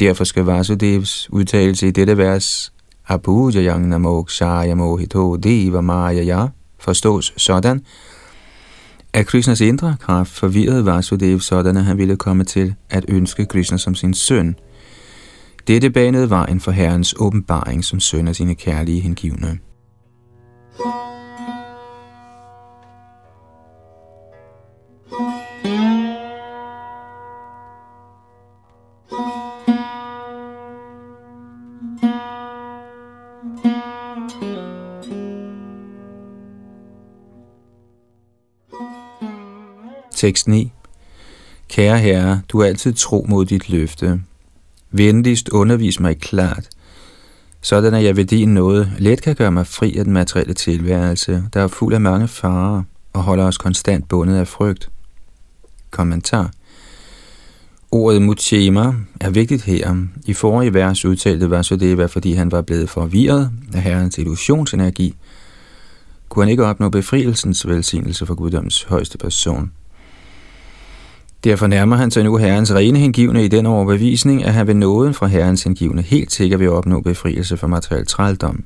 Derfor 0.00 0.24
skal 0.24 0.44
Vasudevs 0.44 1.28
udtalelse 1.30 1.88
i 1.88 1.90
dette 1.90 2.18
vers 2.18 2.72
Abhujayang 3.08 3.88
namok 3.88 4.30
shaya 4.30 4.74
mohito 4.74 5.36
deva 5.36 5.80
maya 5.80 6.48
forstås 6.78 7.32
sådan, 7.36 7.84
at 9.16 9.26
Krishnas 9.26 9.60
indre 9.60 9.96
kraft 10.00 10.30
forvirrede 10.30 10.86
Vasudev 10.86 11.40
sådan, 11.40 11.76
at 11.76 11.84
han 11.84 11.98
ville 11.98 12.16
komme 12.16 12.44
til 12.44 12.74
at 12.90 13.04
ønske 13.08 13.46
Krishna 13.46 13.78
som 13.78 13.94
sin 13.94 14.14
søn. 14.14 14.56
Dette 15.66 15.90
banede 15.90 16.30
vejen 16.30 16.60
for 16.60 16.70
herrens 16.70 17.14
åbenbaring 17.18 17.84
som 17.84 18.00
søn 18.00 18.28
af 18.28 18.36
sine 18.36 18.54
kærlige 18.54 19.00
hengivne. 19.00 19.58
Tekst 40.16 40.48
9. 40.48 40.72
Kære 41.68 41.98
Herre, 41.98 42.40
du 42.48 42.60
er 42.60 42.66
altid 42.66 42.92
tro 42.92 43.26
mod 43.28 43.44
dit 43.44 43.68
løfte. 43.68 44.20
Venligst 44.90 45.48
undervis 45.48 46.00
mig 46.00 46.18
klart, 46.18 46.68
sådan 47.60 47.94
at 47.94 48.04
jeg 48.04 48.16
ved 48.16 48.24
din 48.24 48.54
noget 48.54 48.92
let 48.98 49.22
kan 49.22 49.34
gøre 49.34 49.52
mig 49.52 49.66
fri 49.66 49.96
af 49.96 50.04
den 50.04 50.12
materielle 50.12 50.54
tilværelse, 50.54 51.44
der 51.54 51.60
er 51.60 51.68
fuld 51.68 51.94
af 51.94 52.00
mange 52.00 52.28
farer 52.28 52.82
og 53.12 53.22
holder 53.22 53.44
os 53.44 53.58
konstant 53.58 54.08
bundet 54.08 54.36
af 54.36 54.48
frygt. 54.48 54.90
Kommentar 55.90 56.50
Ordet 57.90 58.22
mutema 58.22 58.94
er 59.20 59.30
vigtigt 59.30 59.62
her. 59.62 59.96
I 60.26 60.32
forrige 60.32 60.74
vers 60.74 61.04
udtalte 61.04 61.50
Vasudeva, 61.50 62.06
fordi 62.06 62.32
han 62.32 62.52
var 62.52 62.62
blevet 62.62 62.90
forvirret 62.90 63.50
af 63.74 63.82
herrens 63.82 64.18
illusionsenergi, 64.18 65.14
kunne 66.28 66.44
han 66.44 66.50
ikke 66.50 66.64
opnå 66.64 66.88
befrielsens 66.88 67.68
velsignelse 67.68 68.26
for 68.26 68.34
guddoms 68.34 68.82
højeste 68.82 69.18
person. 69.18 69.72
Derfor 71.46 71.66
nærmer 71.66 71.96
han 71.96 72.10
sig 72.10 72.24
nu 72.24 72.36
herrens 72.36 72.74
rene 72.74 72.98
hengivne 72.98 73.44
i 73.44 73.48
den 73.48 73.66
overbevisning, 73.66 74.44
at 74.44 74.54
han 74.54 74.66
ved 74.66 74.74
nåden 74.74 75.14
fra 75.14 75.26
herrens 75.26 75.62
hengivne 75.62 76.02
helt 76.02 76.32
sikkert 76.32 76.60
vil 76.60 76.70
opnå 76.70 77.00
befrielse 77.00 77.56
fra 77.56 77.66
materiel 77.66 78.06
trældom. 78.06 78.64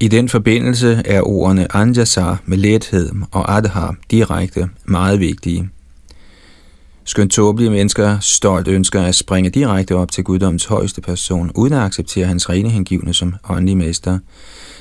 I 0.00 0.08
den 0.08 0.28
forbindelse 0.28 1.02
er 1.04 1.22
ordene 1.22 1.76
anjasa 1.76 2.34
med 2.44 2.58
lethed 2.58 3.10
og 3.30 3.56
adhar 3.56 3.96
direkte 4.10 4.68
meget 4.84 5.20
vigtige. 5.20 5.68
Skønt 7.04 7.32
tåbelige 7.32 7.70
mennesker 7.70 8.18
stolt 8.20 8.68
ønsker 8.68 9.02
at 9.02 9.14
springe 9.14 9.50
direkte 9.50 9.94
op 9.94 10.10
til 10.10 10.24
guddoms 10.24 10.64
højeste 10.64 11.00
person, 11.00 11.50
uden 11.54 11.72
at 11.72 11.80
acceptere 11.80 12.26
hans 12.26 12.50
rene 12.50 12.70
hengivne 12.70 13.14
som 13.14 13.34
åndelig 13.48 13.76
mester, 13.76 14.18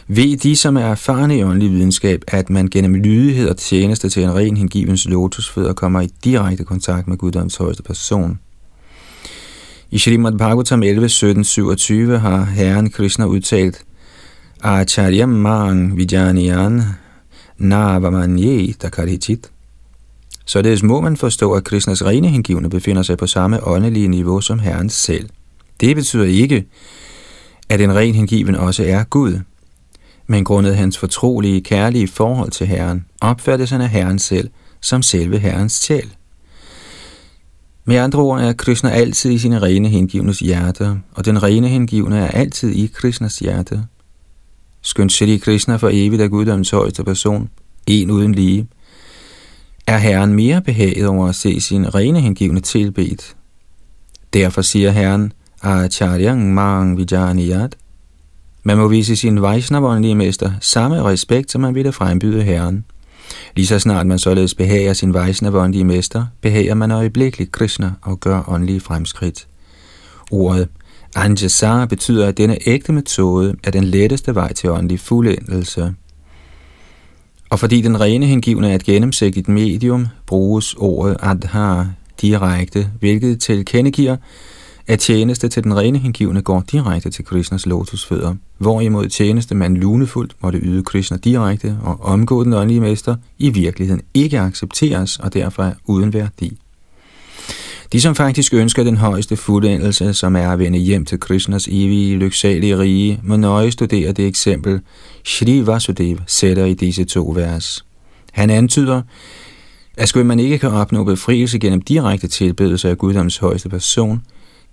ved 0.07 0.37
de, 0.37 0.55
som 0.55 0.77
er 0.77 0.81
erfarne 0.81 1.37
i 1.37 1.43
åndelig 1.43 1.71
videnskab, 1.71 2.21
at 2.27 2.49
man 2.49 2.67
gennem 2.67 2.95
lydighed 2.95 3.49
og 3.49 3.57
tjeneste 3.57 4.09
til 4.09 4.23
en 4.23 4.35
ren 4.35 4.57
hengivens 4.57 5.07
lotusfødder 5.07 5.73
kommer 5.73 6.01
i 6.01 6.07
direkte 6.23 6.63
kontakt 6.63 7.07
med 7.07 7.17
guddoms 7.17 7.55
højeste 7.55 7.83
person. 7.83 8.39
I 9.91 9.97
Shrimad 9.97 10.37
Bhagavatam 10.37 10.83
11, 10.83 11.09
17, 11.09 11.43
27 11.43 12.19
har 12.19 12.43
Herren 12.43 12.89
Krishna 12.89 13.25
udtalt, 13.25 13.83
Acharya 14.61 15.25
mang 15.25 15.97
vijaniyan 15.97 16.81
navamanye 17.57 18.73
takarichit. 18.73 19.51
Således 20.45 20.83
må 20.83 21.01
man 21.01 21.17
forstå, 21.17 21.53
at 21.53 21.63
Krishnas 21.63 22.05
rene 22.05 22.29
hengivne 22.29 22.69
befinder 22.69 23.01
sig 23.01 23.17
på 23.17 23.27
samme 23.27 23.67
åndelige 23.67 24.07
niveau 24.07 24.41
som 24.41 24.59
Herren 24.59 24.89
selv. 24.89 25.29
Det 25.81 25.95
betyder 25.95 26.25
ikke, 26.25 26.65
at 27.69 27.81
en 27.81 27.95
ren 27.95 28.15
hengiven 28.15 28.55
også 28.55 28.83
er 28.83 29.03
Gud 29.03 29.39
men 30.27 30.43
grundet 30.43 30.75
hans 30.75 30.97
fortrolige, 30.97 31.61
kærlige 31.61 32.07
forhold 32.07 32.51
til 32.51 32.67
Herren, 32.67 33.05
opfattes 33.21 33.69
han 33.69 33.81
af 33.81 33.89
Herren 33.89 34.19
selv 34.19 34.49
som 34.81 35.03
selve 35.03 35.39
Herrens 35.39 35.73
sjæl. 35.73 36.15
Med 37.85 37.95
andre 37.95 38.19
ord 38.19 38.41
er 38.41 38.53
Krishna 38.53 38.89
altid 38.89 39.31
i 39.31 39.37
sine 39.37 39.61
rene 39.61 39.89
hengivnes 39.89 40.39
hjerte, 40.39 40.99
og 41.13 41.25
den 41.25 41.43
rene 41.43 41.67
hengivne 41.67 42.17
er 42.17 42.27
altid 42.27 42.71
i 42.71 42.91
Krishnas 42.93 43.39
hjerte. 43.39 43.83
Skønt 44.81 45.11
Shri 45.11 45.37
Krishna 45.37 45.75
for 45.75 45.89
evigt 45.93 46.21
er 46.21 46.27
guddommens 46.27 46.69
højeste 46.69 47.03
person, 47.03 47.49
en 47.87 48.11
uden 48.11 48.35
lige, 48.35 48.67
er 49.87 49.97
Herren 49.97 50.33
mere 50.33 50.61
behaget 50.61 51.07
over 51.07 51.27
at 51.27 51.35
se 51.35 51.61
sin 51.61 51.95
rene 51.95 52.21
hengivne 52.21 52.59
tilbedt. 52.59 53.35
Derfor 54.33 54.61
siger 54.61 54.91
Herren, 54.91 55.33
Acharyang 55.61 56.53
Mang 56.53 56.97
Vijaniyat, 56.97 57.75
man 58.67 58.77
må 58.77 58.87
vise 58.87 59.15
sin 59.15 59.41
Vaishnavåndelige 59.41 60.15
mester 60.15 60.51
samme 60.61 61.03
respekt, 61.03 61.51
som 61.51 61.61
man 61.61 61.75
ville 61.75 61.91
frembyde 61.91 62.43
Herren. 62.43 62.85
Lige 63.55 63.67
så 63.67 63.79
snart 63.79 64.07
man 64.07 64.19
således 64.19 64.55
behager 64.55 64.93
sin 64.93 65.13
Vaishnavåndelige 65.13 65.85
mester, 65.85 66.25
behager 66.41 66.73
man 66.73 66.91
øjeblikkeligt 66.91 67.51
Krishna 67.51 67.91
og 68.01 68.19
gør 68.19 68.43
åndelige 68.47 68.79
fremskridt. 68.79 69.47
Ordet 70.31 70.67
Anjasar 71.15 71.85
betyder, 71.85 72.27
at 72.27 72.37
denne 72.37 72.57
ægte 72.65 72.93
metode 72.93 73.55
er 73.63 73.71
den 73.71 73.83
letteste 73.83 74.35
vej 74.35 74.53
til 74.53 74.69
åndelig 74.69 74.99
fuldendelse. 74.99 75.93
Og 77.49 77.59
fordi 77.59 77.81
den 77.81 77.99
rene 77.99 78.25
hengivne 78.25 78.71
er 78.71 78.75
et 78.75 78.83
gennemsigtigt 78.83 79.47
medium, 79.47 80.07
bruges 80.25 80.75
ordet 80.77 81.17
adhar 81.19 81.89
direkte, 82.21 82.89
hvilket 82.99 83.41
tilkendegiver, 83.41 84.17
at 84.87 84.99
tjeneste 84.99 85.47
til 85.47 85.63
den 85.63 85.77
rene 85.77 85.97
hengivne 85.97 86.41
går 86.41 86.63
direkte 86.71 87.09
til 87.09 87.25
Krishnas 87.25 87.65
lotusfødder, 87.65 88.35
hvorimod 88.57 89.07
tjeneste 89.07 89.55
man 89.55 89.77
lunefuldt 89.77 90.35
måtte 90.41 90.59
yde 90.59 90.83
Krishna 90.83 91.17
direkte 91.17 91.77
og 91.83 92.01
omgå 92.01 92.43
den 92.43 92.53
åndelige 92.53 92.81
mester, 92.81 93.15
i 93.37 93.49
virkeligheden 93.49 94.01
ikke 94.13 94.39
accepteres 94.39 95.19
og 95.19 95.33
derfor 95.33 95.63
er 95.63 95.73
uden 95.85 96.13
værdi. 96.13 96.57
De, 97.91 98.01
som 98.01 98.15
faktisk 98.15 98.53
ønsker 98.53 98.83
den 98.83 98.97
højeste 98.97 99.35
fuldendelse, 99.35 100.13
som 100.13 100.35
er 100.35 100.51
at 100.51 100.59
vende 100.59 100.79
hjem 100.79 101.05
til 101.05 101.19
Krishnas 101.19 101.67
evige, 101.67 102.17
lyksalige 102.17 102.79
rige, 102.79 103.19
må 103.23 103.37
nøje 103.37 103.71
studere 103.71 104.11
det 104.11 104.27
eksempel, 104.27 104.81
Shri 105.25 105.67
Vasudev 105.67 106.17
sætter 106.27 106.65
i 106.65 106.73
disse 106.73 107.03
to 107.05 107.33
vers. 107.35 107.85
Han 108.31 108.49
antyder, 108.49 109.01
at 109.97 110.09
skulle 110.09 110.27
man 110.27 110.39
ikke 110.39 110.57
kan 110.57 110.69
opnå 110.71 111.03
befrielse 111.03 111.59
gennem 111.59 111.81
direkte 111.81 112.27
tilbedelse 112.27 112.89
af 112.89 112.97
Guddoms 112.97 113.37
højeste 113.37 113.69
person, 113.69 114.21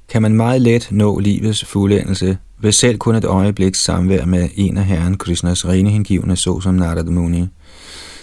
kan 0.09 0.23
man 0.23 0.35
meget 0.35 0.61
let 0.61 0.89
nå 0.91 1.19
livets 1.19 1.65
fuldendelse 1.65 2.39
ved 2.61 2.73
selv 2.73 2.99
kun 2.99 3.15
et 3.15 3.25
øjebliks 3.25 3.85
samvær 3.85 4.25
med 4.25 4.49
en 4.55 4.77
af 4.77 4.85
Herren 4.85 5.17
Krishnas 5.17 5.69
rene 5.69 5.91
hengivne, 5.91 6.37
såsom 6.37 6.75
Narada 6.75 7.11
Muni, 7.11 7.45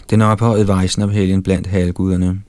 den 0.09 0.21
ophøjede 0.21 0.67
Vaisnav-helgen 0.67 1.43
blandt 1.43 1.67
halvguderne. 1.67 2.41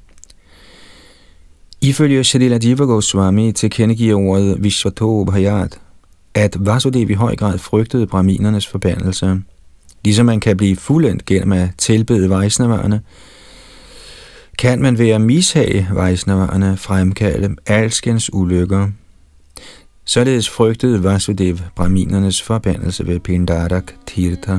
Ifølge 1.81 2.25
Shalila 2.25 2.59
Jiva 2.65 2.85
Goswami 2.85 3.53
tilkendegiver 3.53 4.21
ordet 4.21 4.65
Vishvato 4.65 5.25
Bhayat, 5.25 5.81
at 6.35 6.57
Vasudev 6.61 7.11
i 7.11 7.15
høj 7.15 7.37
grad 7.37 7.59
frygtede 7.59 8.07
brahminernes 8.07 8.67
forbandelse. 8.67 9.41
Ligesom 10.05 10.27
man 10.27 10.41
kan 10.41 10.57
blive 10.57 10.77
fuldendt 10.77 11.25
gennem 11.25 11.53
at 11.53 11.69
tilbede 11.79 12.31
Vaisnaverne, 12.31 13.01
kan 14.59 14.83
man 14.83 14.99
ved 14.99 15.09
at 15.09 15.21
mishage 15.21 15.89
Vaisnaverne 15.93 16.77
fremkalde 16.77 17.57
alskens 17.67 18.33
ulykker. 18.33 18.89
Således 20.05 20.51
frygtede 20.51 21.05
Vasudev 21.05 21.57
brahminernes 21.77 22.43
forbandelse 22.43 23.07
ved 23.07 23.21
Pindarak 23.21 23.93
Tirtha. 24.07 24.59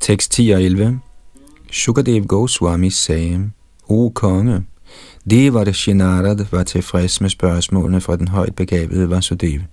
Tekst 0.00 0.32
10 0.32 0.50
og 0.50 0.62
11 0.62 1.00
Shukadev 1.72 2.26
Goswami 2.26 2.90
sagde, 2.90 3.50
O 3.88 4.08
konge, 4.14 4.64
det 5.30 5.54
var 5.54 5.64
det 5.64 5.76
Shinarad 5.76 6.44
var 6.50 6.62
tilfreds 6.62 7.20
med 7.20 7.30
spørgsmålene 7.30 8.00
fra 8.00 8.16
den 8.16 8.28
højt 8.28 8.54
begavede 8.54 9.10
Vasudeva. 9.10 9.64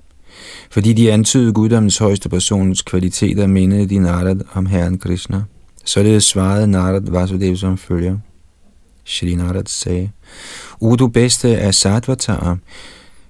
Fordi 0.72 0.94
de 0.94 1.12
antydede 1.12 1.54
guddommens 1.54 1.98
højeste 1.98 2.30
persons 2.30 2.82
kvaliteter, 2.82 3.48
mindede 3.48 3.90
de 3.90 4.00
Narad 4.00 4.40
om 4.54 4.66
Herren 4.66 5.00
Krishna. 5.00 5.44
Således 5.86 6.24
svarede 6.24 6.68
Narad 6.68 7.12
Vasudev 7.12 7.58
som 7.58 7.78
følger. 7.78 8.18
Shri 9.06 9.36
Narad 9.36 9.66
sagde, 9.66 10.10
O 10.82 10.96
du 10.96 11.08
bedste 11.08 11.58
af 11.58 11.76
Sattvatara, 11.76 12.58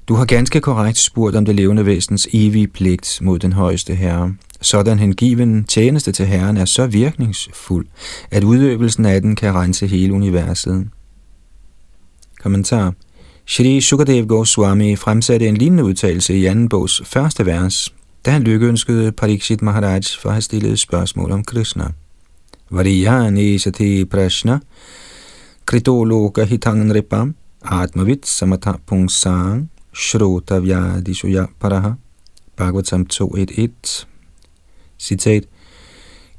du 0.07 0.15
har 0.15 0.25
ganske 0.25 0.61
korrekt 0.61 0.97
spurgt 0.97 1.35
om 1.35 1.45
det 1.45 1.55
levende 1.55 1.85
væsens 1.85 2.27
evige 2.33 2.67
pligt 2.67 3.19
mod 3.21 3.39
den 3.39 3.53
højeste 3.53 3.95
herre. 3.95 4.33
Sådan 4.61 4.99
hengiven 4.99 5.63
tjeneste 5.63 6.11
til 6.11 6.25
herren 6.25 6.57
er 6.57 6.65
så 6.65 6.87
virkningsfuld, 6.87 7.87
at 8.31 8.43
udøvelsen 8.43 9.05
af 9.05 9.21
den 9.21 9.35
kan 9.35 9.55
rense 9.55 9.87
hele 9.87 10.13
universet. 10.13 10.87
Kommentar. 12.43 12.93
Shri 13.45 13.81
Sukadev 13.81 14.27
Goswami 14.27 14.95
fremsatte 14.95 15.47
en 15.47 15.57
lignende 15.57 15.83
udtalelse 15.83 16.37
i 16.37 16.45
anden 16.45 16.69
bogs 16.69 17.01
første 17.05 17.45
vers, 17.45 17.93
da 18.25 18.31
han 18.31 18.43
lykkeønskede 18.43 19.11
Pariksit 19.11 19.61
Maharaj 19.61 20.01
for 20.19 20.29
at 20.29 20.33
have 20.33 20.41
stillet 20.41 20.79
spørgsmål 20.79 21.31
om 21.31 21.43
Krishna. 21.43 21.91
Variyani 22.69 23.57
sati 23.57 24.05
prashna, 24.05 24.59
krito 25.65 26.03
loka 26.03 26.43
hitang 26.43 26.93
ripam, 26.93 27.35
atmavit 27.61 28.27
samatha 28.27 28.71
pungsang, 28.87 29.69
shrota 29.93 30.59
vyadishuya 30.59 31.45
paraha, 31.59 31.91
Bhagavatam 32.57 33.07
2.1.1. 33.13 34.05
Citat. 34.99 35.43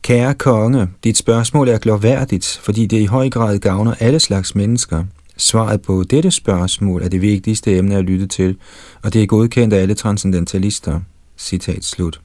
Kære 0.03 0.35
konge, 0.35 0.89
dit 1.05 1.17
spørgsmål 1.17 1.69
er 1.69 1.79
glorværdigt, 1.79 2.61
fordi 2.63 2.87
det 2.87 3.01
i 3.01 3.07
høj 3.07 3.31
grad 3.31 3.59
gavner 3.59 3.95
alle 4.01 4.21
slags 4.21 4.55
mennesker. 4.55 5.05
Svaret 5.37 5.83
på 5.83 6.05
dette 6.11 6.31
spørgsmål 6.31 7.03
er 7.03 7.09
det 7.09 7.23
vigtigste 7.23 7.77
emne 7.77 7.97
at 7.97 8.05
lytte 8.05 8.27
til, 8.27 8.57
og 9.03 9.13
det 9.13 9.23
er 9.23 9.27
godkendt 9.27 9.75
af 9.75 9.81
alle 9.81 9.95
transcendentalister. 9.95 11.01
Citat 11.39 11.85
slut. 11.85 12.21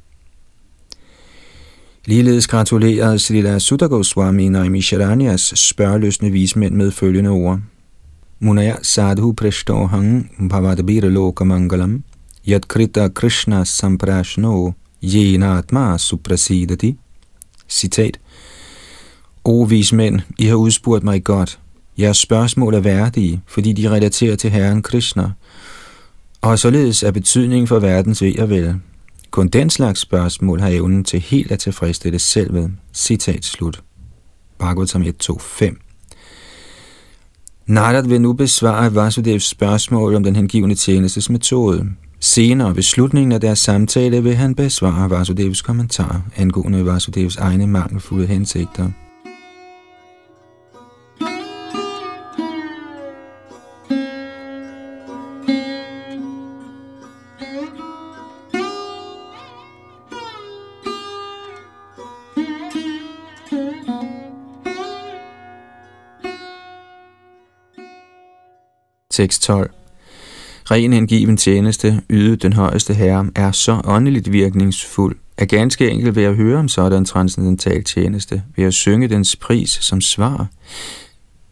Ligeledes 2.05 2.47
gratulerede 2.47 3.19
Srila 3.19 3.59
Sutta 3.59 3.85
Goswami 3.85 4.49
Naimisharanyas 4.49 5.53
spørgeløsende 5.55 6.31
vismænd 6.31 6.75
med 6.75 6.91
følgende 6.91 7.29
ord. 7.29 7.59
Munaya 8.39 8.75
sadhu 8.81 9.31
prishtohang 9.33 10.31
bhavadabira 10.49 11.07
lokamangalam 11.07 12.03
yat 12.47 12.67
krita 12.67 13.07
krishna 13.07 13.65
samprashno 13.65 14.71
yenatma 15.03 15.97
suprasidati. 15.97 16.97
Citat. 17.69 18.19
O 19.43 19.63
vismænd, 19.63 20.21
I 20.37 20.45
har 20.45 20.55
udspurgt 20.55 21.03
mig 21.03 21.23
godt. 21.23 21.59
Jeres 21.99 22.17
spørgsmål 22.17 22.73
er 22.73 22.79
værdige, 22.79 23.41
fordi 23.47 23.73
de 23.73 23.89
relaterer 23.89 24.35
til 24.35 24.49
Herren 24.49 24.81
Krishna, 24.81 25.31
og 26.41 26.59
således 26.59 27.03
er 27.03 27.11
betydning 27.11 27.67
for 27.67 27.79
verdens 27.79 28.21
ved 28.21 28.39
og 28.39 28.49
vel. 28.49 28.75
Kun 29.31 29.47
den 29.47 29.69
slags 29.69 29.99
spørgsmål 29.99 30.59
har 30.59 30.69
evnen 30.69 31.03
til 31.03 31.19
helt 31.19 31.51
at 31.51 31.59
tilfredsstille 31.59 32.19
selvet. 32.19 32.71
Citat 32.93 33.45
slut. 33.45 33.81
Bhagavatam 34.59 35.01
1.2.5 35.01 35.75
Narad 37.65 38.07
vil 38.07 38.21
nu 38.21 38.33
besvare 38.33 38.95
Vasudevs 38.95 39.43
spørgsmål 39.43 40.15
om 40.15 40.23
den 40.23 40.35
hengivende 40.35 40.75
tjenestes 40.75 41.29
metode. 41.29 41.85
Senere 42.19 42.75
ved 42.75 42.83
slutningen 42.83 43.31
af 43.31 43.41
deres 43.41 43.59
samtale 43.59 44.23
vil 44.23 44.35
han 44.35 44.55
besvare 44.55 45.09
Vasudevs 45.09 45.61
kommentar 45.61 46.21
angående 46.37 46.85
Vasudevs 46.85 47.35
egne 47.35 47.67
mangelfulde 47.67 48.27
hensigter. 48.27 48.89
Tekst 69.19 69.41
12 69.41 69.71
Ren 70.71 70.93
hengiven 70.93 71.37
tjeneste, 71.37 72.01
ydet 72.09 72.43
den 72.43 72.53
højeste 72.53 72.93
herre, 72.93 73.29
er 73.35 73.51
så 73.51 73.81
åndeligt 73.85 74.31
virkningsfuld, 74.31 75.15
at 75.37 75.49
ganske 75.49 75.89
enkelt 75.89 76.15
ved 76.15 76.23
at 76.23 76.35
høre 76.35 76.59
om 76.59 76.67
sådan 76.67 77.05
transcendental 77.05 77.83
tjeneste, 77.83 78.43
ved 78.55 78.65
at 78.65 78.73
synge 78.73 79.07
dens 79.07 79.35
pris 79.35 79.69
som 79.69 80.01
svar, 80.01 80.47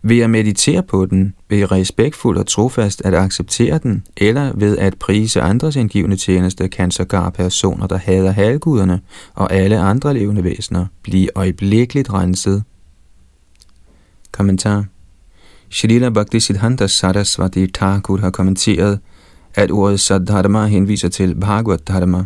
ved 0.01 0.19
at 0.19 0.29
meditere 0.29 0.83
på 0.83 1.05
den, 1.05 1.33
ved 1.49 1.71
respektfuldt 1.71 2.39
og 2.39 2.47
trofast 2.47 3.01
at 3.05 3.13
acceptere 3.13 3.79
den, 3.83 4.03
eller 4.17 4.51
ved 4.55 4.77
at 4.77 4.99
prise 4.99 5.41
andres 5.41 5.75
indgivende 5.75 6.17
tjeneste, 6.17 6.67
kan 6.67 6.91
sågar 6.91 7.29
personer, 7.29 7.87
der 7.87 7.97
hader 7.97 8.31
halvguderne 8.31 9.01
og 9.33 9.53
alle 9.53 9.79
andre 9.79 10.13
levende 10.13 10.43
væsener, 10.43 10.85
blive 11.03 11.29
øjeblikkeligt 11.35 12.13
renset. 12.13 12.63
Kommentar. 14.31 14.85
Shrila 15.69 16.09
Bhakti 16.09 16.39
Siddhanta 16.39 16.87
Saraswati 16.87 17.67
Thakur 17.67 18.17
har 18.17 18.29
kommenteret, 18.29 18.99
at 19.55 19.71
ordet 19.71 19.99
Sadharma 19.99 20.65
henviser 20.65 21.09
til 21.09 21.35
Bhagavad 21.35 21.77
Dharma. 21.77 22.25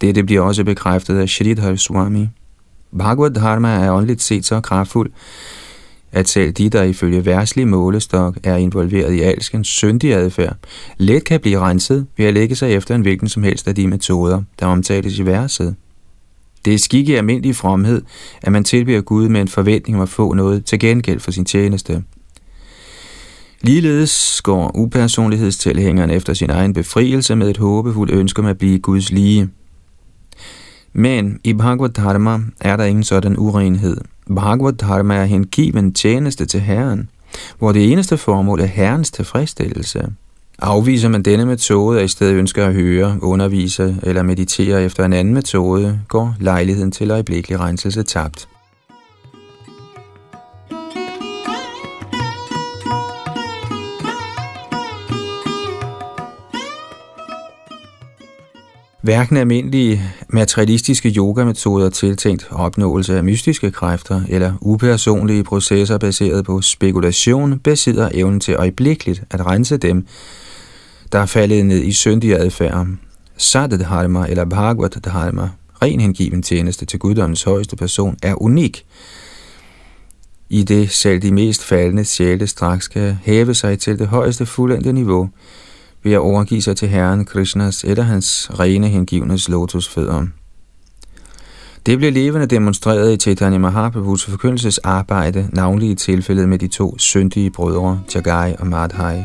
Dette 0.00 0.24
bliver 0.24 0.40
også 0.40 0.64
bekræftet 0.64 1.18
af 1.18 1.28
Sridhar 1.28 1.76
Swami. 1.76 2.28
Bhagavad 2.98 3.30
Dharma 3.30 3.68
er 3.68 3.92
åndeligt 3.92 4.22
set 4.22 4.46
så 4.46 4.60
kraftfuld, 4.60 5.10
at 6.12 6.28
selv 6.28 6.52
de, 6.52 6.68
der 6.68 6.82
ifølge 6.82 7.24
værslig 7.24 7.68
målestok 7.68 8.38
er 8.42 8.56
involveret 8.56 9.12
i 9.12 9.20
alskens 9.20 9.68
syndige 9.68 10.14
adfærd, 10.14 10.56
let 10.98 11.24
kan 11.24 11.40
blive 11.40 11.58
renset 11.58 12.06
ved 12.16 12.26
at 12.26 12.34
lægge 12.34 12.54
sig 12.54 12.72
efter 12.72 12.94
en 12.94 13.00
hvilken 13.00 13.28
som 13.28 13.42
helst 13.42 13.68
af 13.68 13.74
de 13.74 13.88
metoder, 13.88 14.42
der 14.60 14.66
omtales 14.66 15.18
i 15.18 15.26
verset. 15.26 15.74
Det 16.64 16.74
er 16.74 16.78
skik 16.78 17.08
i 17.08 17.14
almindelig 17.14 17.56
fromhed, 17.56 18.02
at 18.42 18.52
man 18.52 18.64
tilbyder 18.64 19.00
Gud 19.00 19.28
med 19.28 19.40
en 19.40 19.48
forventning 19.48 19.96
om 19.96 20.02
at 20.02 20.08
få 20.08 20.34
noget 20.34 20.64
til 20.64 20.78
gengæld 20.78 21.20
for 21.20 21.30
sin 21.30 21.44
tjeneste. 21.44 22.02
Ligeledes 23.64 24.40
går 24.42 24.70
upersonlighedstilhængeren 24.74 26.10
efter 26.10 26.34
sin 26.34 26.50
egen 26.50 26.72
befrielse 26.72 27.36
med 27.36 27.50
et 27.50 27.56
håbefuldt 27.56 28.12
ønske 28.12 28.40
om 28.40 28.46
at 28.46 28.58
blive 28.58 28.78
Guds 28.78 29.12
lige. 29.12 29.48
Men 30.92 31.40
i 31.44 31.52
Bhagavad 31.52 31.88
Dharma 31.88 32.38
er 32.60 32.76
der 32.76 32.84
ingen 32.84 33.04
sådan 33.04 33.38
urenhed. 33.38 33.96
Bhagavad 34.34 34.72
Dharma 34.72 35.14
er 35.16 35.24
hengiven 35.24 35.92
tjeneste 35.92 36.46
til 36.46 36.60
Herren, 36.60 37.08
hvor 37.58 37.72
det 37.72 37.92
eneste 37.92 38.16
formål 38.16 38.60
er 38.60 38.66
Herrens 38.66 39.10
tilfredsstillelse. 39.10 40.06
Afviser 40.58 41.08
man 41.08 41.22
denne 41.22 41.46
metode 41.46 41.98
og 41.98 42.04
i 42.04 42.08
stedet 42.08 42.34
ønsker 42.34 42.66
at 42.66 42.74
høre, 42.74 43.18
undervise 43.22 43.96
eller 44.02 44.22
meditere 44.22 44.82
efter 44.82 45.04
en 45.04 45.12
anden 45.12 45.34
metode, 45.34 46.00
går 46.08 46.34
lejligheden 46.40 46.92
til 46.92 47.10
øjeblikkelig 47.10 47.60
renselse 47.60 48.02
tabt. 48.02 48.48
Hverken 59.04 59.36
almindelige 59.36 60.02
materialistiske 60.28 61.08
yogametoder 61.08 61.90
tiltænkt 61.90 62.48
opnåelse 62.50 63.16
af 63.16 63.24
mystiske 63.24 63.70
kræfter 63.70 64.22
eller 64.28 64.52
upersonlige 64.60 65.44
processer 65.44 65.98
baseret 65.98 66.44
på 66.44 66.60
spekulation 66.62 67.58
besidder 67.58 68.08
evnen 68.14 68.40
til 68.40 68.54
øjeblikkeligt 68.54 69.22
at 69.30 69.46
rense 69.46 69.76
dem, 69.76 70.06
der 71.12 71.18
er 71.18 71.26
faldet 71.26 71.66
ned 71.66 71.82
i 71.82 71.92
syndig 71.92 72.40
adfærd. 72.40 72.86
Sadat 73.36 73.80
Dharma 73.80 74.26
eller 74.26 74.44
Bhagavad 74.44 74.90
Dharma, 74.90 75.48
ren 75.82 76.00
hengiven 76.00 76.42
tjeneste 76.42 76.86
til 76.86 76.98
guddommens 76.98 77.42
højeste 77.42 77.76
person, 77.76 78.16
er 78.22 78.42
unik, 78.42 78.84
i 80.48 80.62
det 80.62 80.90
selv 80.90 81.22
de 81.22 81.32
mest 81.32 81.64
faldende 81.64 82.04
sjæle 82.04 82.46
straks 82.46 82.88
kan 82.88 83.18
hæve 83.22 83.54
sig 83.54 83.78
til 83.78 83.98
det 83.98 84.06
højeste 84.06 84.46
fuldendte 84.46 84.92
niveau– 84.92 85.28
ved 86.04 86.12
at 86.12 86.18
overgive 86.18 86.62
sig 86.62 86.76
til 86.76 86.88
Herren 86.88 87.24
Krishnas 87.24 87.84
eller 87.84 88.02
hans 88.02 88.50
rene 88.60 88.88
hengivnes 88.88 89.48
lotusfødder. 89.48 90.26
Det 91.86 91.98
blev 91.98 92.12
levende 92.12 92.46
demonstreret 92.46 93.12
i 93.12 93.16
Chaitanya 93.16 93.58
Mahaprabhus 93.58 94.24
forkyndelsesarbejde, 94.24 95.48
navnlig 95.52 95.90
i 95.90 95.94
tilfældet 95.94 96.48
med 96.48 96.58
de 96.58 96.68
to 96.68 96.98
syndige 96.98 97.50
brødre, 97.50 98.00
Jagai 98.14 98.54
og 98.58 98.66
Madhai. 98.66 99.24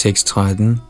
Tekst 0.00 0.26
13. 0.26 0.80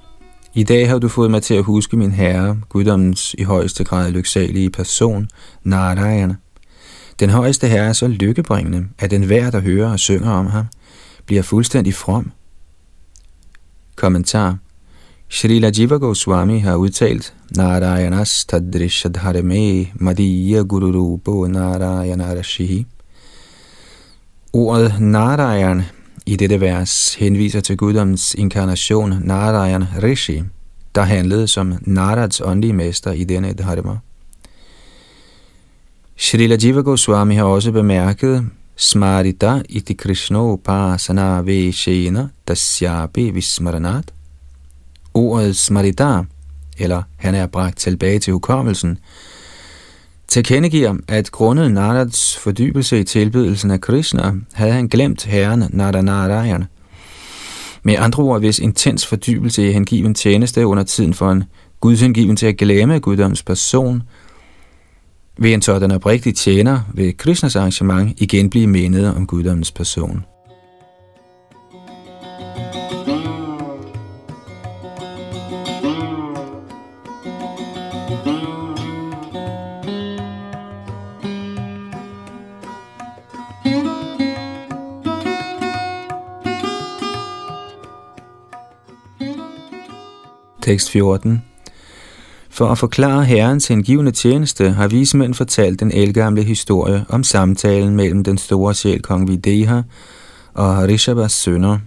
I 0.54 0.62
dag 0.62 0.88
har 0.88 0.98
du 0.98 1.08
fået 1.08 1.30
mig 1.30 1.42
til 1.42 1.54
at 1.54 1.64
huske 1.64 1.96
min 1.96 2.12
herre, 2.12 2.60
guddommens 2.68 3.34
i 3.38 3.42
højeste 3.42 3.84
grad 3.84 4.10
lyksalige 4.10 4.70
person, 4.70 5.28
Narayana. 5.64 6.34
Den 7.20 7.30
højeste 7.30 7.68
herre 7.68 7.86
er 7.86 7.92
så 7.92 8.08
lykkebringende, 8.08 8.86
at 8.98 9.10
den 9.10 9.22
hver, 9.22 9.50
der 9.50 9.60
hører 9.60 9.92
og 9.92 9.98
synger 9.98 10.30
om 10.30 10.46
ham, 10.46 10.66
bliver 11.26 11.42
fuldstændig 11.42 11.94
from. 11.94 12.32
Kommentar 13.96 14.58
Srila 15.28 15.70
Jiva 15.78 15.96
Goswami 15.96 16.58
har 16.58 16.76
udtalt 16.76 17.34
Narayanas 17.56 18.44
tadrishadharame 18.44 19.88
madiya 19.94 20.62
gururubo 20.62 21.46
narayana 21.46 22.34
rashihi. 22.34 22.86
Ordet 24.52 25.00
Narayan 25.00 25.82
i 26.26 26.36
dette 26.36 26.60
vers 26.60 27.14
henviser 27.14 27.60
til 27.60 27.76
guddommens 27.76 28.34
inkarnation 28.34 29.14
Narayan 29.24 29.84
Rishi, 30.02 30.42
der 30.94 31.02
handlede 31.02 31.48
som 31.48 31.74
Narads 31.80 32.40
åndelige 32.40 32.72
mester 32.72 33.12
i 33.12 33.24
denne 33.24 33.52
dharma. 33.52 33.98
Srila 36.16 36.56
Jiva 36.62 36.80
Goswami 36.80 37.34
har 37.34 37.44
også 37.44 37.72
bemærket 37.72 38.46
Smarita 38.76 39.60
iti 39.68 39.94
Krishno 39.94 40.52
upasana 40.52 41.42
veshena 41.42 42.28
dasyapi 42.48 43.30
vismaranat. 43.30 44.12
Ordet 45.14 45.56
Smarita, 45.56 46.22
eller 46.78 47.02
han 47.16 47.34
er 47.34 47.46
bragt 47.46 47.78
tilbage 47.78 48.18
til 48.18 48.32
hukommelsen, 48.32 48.98
tilkendegiver, 50.30 50.94
at 51.08 51.30
grundet 51.30 51.72
Narads 51.72 52.36
fordybelse 52.36 53.00
i 53.00 53.04
tilbydelsen 53.04 53.70
af 53.70 53.80
Krishna, 53.80 54.32
havde 54.52 54.72
han 54.72 54.88
glemt 54.88 55.24
herren 55.24 55.64
Naranarayan. 55.70 56.64
Med 57.82 57.94
andre 57.98 58.22
ord, 58.22 58.40
hvis 58.40 58.58
intens 58.58 59.06
fordybelse 59.06 59.68
i 59.68 59.72
hengiven 59.72 60.14
tjeneste 60.14 60.66
under 60.66 60.82
tiden 60.82 61.14
for 61.14 61.30
en 61.30 61.44
gudhengiven 61.80 62.36
til 62.36 62.46
at 62.46 62.56
glemme 62.56 62.98
guddoms 62.98 63.42
person, 63.42 64.02
vil 65.38 65.54
en 65.54 65.62
sådan 65.62 65.90
oprigtig 65.90 66.34
tjener 66.34 66.80
ved 66.94 67.12
Krishnas 67.12 67.56
arrangement 67.56 68.20
igen 68.20 68.50
blive 68.50 68.66
mindet 68.66 69.14
om 69.14 69.26
guddommens 69.26 69.72
person. 69.72 70.24
Tekst 90.70 90.90
14 90.90 91.42
For 92.50 92.66
at 92.66 92.78
forklare 92.78 93.24
herrens 93.24 93.68
hengivende 93.68 94.10
tjeneste, 94.10 94.70
har 94.70 94.88
vismænd 94.88 95.34
fortalt 95.34 95.80
den 95.80 95.92
elgamle 95.92 96.42
historie 96.42 97.04
om 97.08 97.24
samtalen 97.24 97.96
mellem 97.96 98.24
den 98.24 98.38
store 98.38 98.74
sjæl 98.74 99.02
kong 99.02 99.28
Videha 99.28 99.82
og 100.54 100.76
Harishabas 100.76 101.32
sønner. 101.32 101.78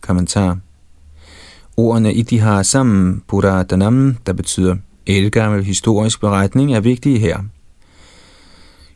Kommentar 0.00 0.58
Ordene 1.76 2.14
i 2.14 2.22
de 2.22 2.40
har 2.40 2.62
sammen 2.62 3.22
Puratanam, 3.28 4.16
der 4.26 4.32
betyder 4.32 4.76
elgammel 5.06 5.64
historisk 5.64 6.20
beretning, 6.20 6.74
er 6.74 6.80
vigtige 6.80 7.18
her. 7.18 7.38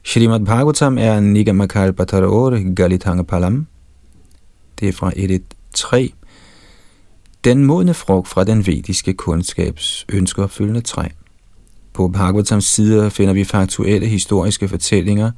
Shrimad 0.05 0.41
Bhagavatam 0.41 0.99
er 0.99 1.21
Nigamakal 1.21 1.93
Pataror 1.93 2.75
Galitanga 2.75 3.23
Palam. 3.23 3.67
Det 4.81 4.89
er 4.89 4.93
fra 4.93 5.11
1.3 5.11 6.26
den 7.47 7.65
modne 7.65 7.95
frugt 7.95 8.29
fra 8.29 8.45
den 8.45 8.67
vediske 8.67 9.13
kundskabs 9.13 10.07
ønskeopfyldende 10.13 10.81
træ. 10.81 11.09
På 11.93 12.09
Bhagavatams 12.09 12.65
sider 12.65 13.09
finder 13.09 13.35
vi 13.35 13.45
faktuelle 13.45 14.07
historiske 14.07 14.69
fortællinger, 14.69 15.31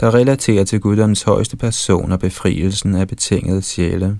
der 0.00 0.14
relaterer 0.14 0.64
til 0.64 0.80
guddommens 0.80 1.22
højeste 1.22 1.56
person 1.56 2.12
og 2.12 2.20
befrielsen 2.20 2.94
af 2.94 3.08
betingede 3.08 3.62
sjæle. 3.62 4.18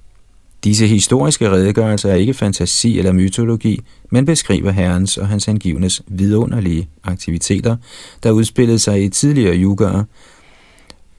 Disse 0.64 0.86
historiske 0.86 1.50
redegørelser 1.50 2.10
er 2.10 2.14
ikke 2.14 2.34
fantasi 2.34 2.98
eller 2.98 3.12
mytologi, 3.12 3.80
men 4.10 4.24
beskriver 4.24 4.70
herrens 4.70 5.16
og 5.16 5.28
hans 5.28 5.48
angivnes 5.48 6.02
vidunderlige 6.06 6.88
aktiviteter, 7.04 7.76
der 8.22 8.30
udspillede 8.30 8.78
sig 8.78 9.04
i 9.04 9.08
tidligere 9.08 9.56
yugaer, 9.56 10.04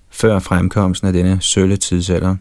før 0.09 0.39
fremkomsten 0.39 1.07
af 1.07 1.13
denne 1.13 1.37
sølle 1.41 1.77
tidsalder. 1.77 2.35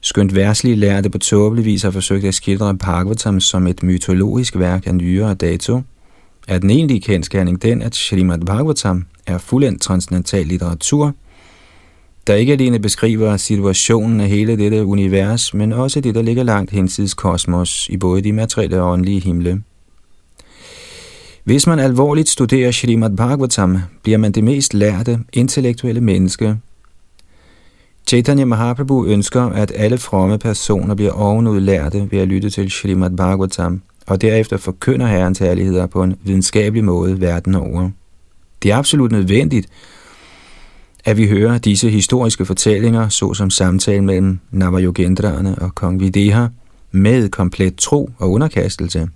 Skønt 0.00 0.34
værslige 0.34 0.76
lærte 0.76 1.10
på 1.10 1.18
tåbelig 1.18 1.64
vis 1.64 1.82
har 1.82 1.90
forsøgt 1.90 2.24
at 2.24 2.34
skildre 2.34 2.76
Bhagavatam 2.76 3.40
som 3.40 3.66
et 3.66 3.82
mytologisk 3.82 4.58
værk 4.58 4.86
af 4.86 4.94
nyere 4.94 5.34
dato, 5.34 5.80
er 6.48 6.58
den 6.58 6.70
egentlige 6.70 7.00
kendskærning 7.00 7.62
den, 7.62 7.82
at 7.82 7.94
Srimad 7.94 8.38
Bhagavatam 8.38 9.04
er 9.26 9.38
fuldendt 9.38 9.82
transcendental 9.82 10.46
litteratur, 10.46 11.14
der 12.26 12.34
ikke 12.34 12.52
alene 12.52 12.78
beskriver 12.78 13.36
situationen 13.36 14.20
af 14.20 14.28
hele 14.28 14.56
dette 14.56 14.84
univers, 14.84 15.54
men 15.54 15.72
også 15.72 16.00
det, 16.00 16.14
der 16.14 16.22
ligger 16.22 16.42
langt 16.42 16.70
hensides 16.70 17.14
kosmos 17.14 17.88
i 17.88 17.96
både 17.96 18.22
de 18.22 18.32
materielle 18.32 18.82
og 18.82 18.92
åndelige 18.92 19.20
himle. 19.20 19.62
Hvis 21.44 21.66
man 21.66 21.78
alvorligt 21.78 22.28
studerer 22.28 22.70
Srimad 22.70 23.16
Bhagavatam, 23.16 23.78
bliver 24.02 24.18
man 24.18 24.32
det 24.32 24.44
mest 24.44 24.74
lærte, 24.74 25.18
intellektuelle 25.32 26.00
menneske. 26.00 26.56
Chaitanya 28.10 28.44
Mahaprabhu 28.44 29.06
ønsker, 29.06 29.42
at 29.42 29.72
alle 29.76 29.98
fromme 29.98 30.38
personer 30.38 30.94
bliver 30.94 31.12
ovenudlærte 31.12 32.08
ved 32.10 32.18
at 32.18 32.28
lytte 32.28 32.50
til 32.50 32.70
Srimad 32.70 33.10
Bhagavatam, 33.10 33.82
og 34.06 34.22
derefter 34.22 34.56
forkynder 34.56 35.06
Herrens 35.06 35.38
herligheder 35.38 35.86
på 35.86 36.02
en 36.02 36.16
videnskabelig 36.22 36.84
måde 36.84 37.20
verden 37.20 37.54
over. 37.54 37.90
Det 38.62 38.70
er 38.70 38.76
absolut 38.76 39.12
nødvendigt, 39.12 39.66
at 41.04 41.16
vi 41.16 41.28
hører 41.28 41.58
disse 41.58 41.90
historiske 41.90 42.44
fortællinger, 42.44 43.08
såsom 43.08 43.50
samtalen 43.50 44.06
mellem 44.06 44.38
Navajogendraerne 44.50 45.58
og 45.58 45.74
kong 45.74 46.00
Videha, 46.00 46.46
med 46.90 47.28
komplet 47.28 47.76
tro 47.76 48.10
og 48.18 48.30
underkastelse. 48.30 49.08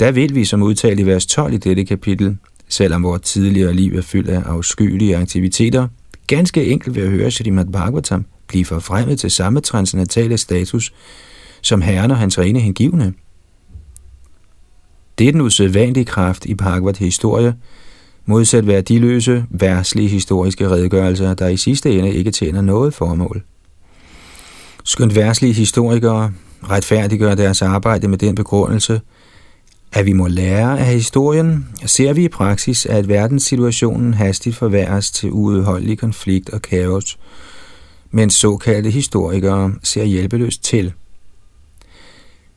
Der 0.00 0.10
vil 0.10 0.34
vi, 0.34 0.44
som 0.44 0.62
udtalt 0.62 1.00
i 1.00 1.06
vers 1.06 1.26
12 1.26 1.52
i 1.52 1.56
dette 1.56 1.84
kapitel, 1.84 2.36
selvom 2.68 3.02
vores 3.02 3.22
tidligere 3.22 3.72
liv 3.72 3.94
er 3.94 4.02
fyldt 4.02 4.28
af 4.28 4.40
afskyelige 4.40 5.16
aktiviteter, 5.16 5.88
ganske 6.36 6.66
enkelt 6.66 6.96
ved 6.96 7.02
at 7.02 7.10
høre 7.10 7.30
Srimad 7.30 7.64
Bhagavatam 7.64 8.26
blive 8.48 8.64
forfremmet 8.64 9.20
til 9.20 9.30
samme 9.30 9.60
transcendentale 9.60 10.38
status 10.38 10.92
som 11.62 11.82
Herren 11.82 12.10
og 12.10 12.16
hans 12.16 12.38
rene 12.38 12.60
hengivne. 12.60 13.14
Det 15.18 15.28
er 15.28 15.32
den 15.32 15.40
usædvanlige 15.40 16.04
kraft 16.04 16.44
i 16.44 16.54
Bhagavad 16.54 16.94
historie, 16.94 17.54
modsat 18.26 18.66
værdiløse, 18.66 19.44
værslige 19.50 20.08
historiske 20.08 20.70
redegørelser, 20.70 21.34
der 21.34 21.48
i 21.48 21.56
sidste 21.56 21.98
ende 21.98 22.12
ikke 22.12 22.30
tjener 22.30 22.60
noget 22.60 22.94
formål. 22.94 23.42
Skønt 24.84 25.16
værslige 25.16 25.52
historikere 25.52 26.32
retfærdiggør 26.62 27.34
deres 27.34 27.62
arbejde 27.62 28.08
med 28.08 28.18
den 28.18 28.34
begrundelse, 28.34 29.00
at 29.92 30.06
vi 30.06 30.12
må 30.12 30.28
lære 30.28 30.78
af 30.78 30.86
historien, 30.86 31.68
ser 31.86 32.12
vi 32.12 32.24
i 32.24 32.28
praksis, 32.28 32.86
at 32.86 33.08
verdenssituationen 33.08 34.14
hastigt 34.14 34.56
forværres 34.56 35.10
til 35.10 35.30
uudholdelig 35.32 35.98
konflikt 35.98 36.50
og 36.50 36.62
kaos, 36.62 37.18
men 38.10 38.30
såkaldte 38.30 38.90
historikere 38.90 39.74
ser 39.82 40.04
hjælpeløst 40.04 40.64
til– 40.64 40.92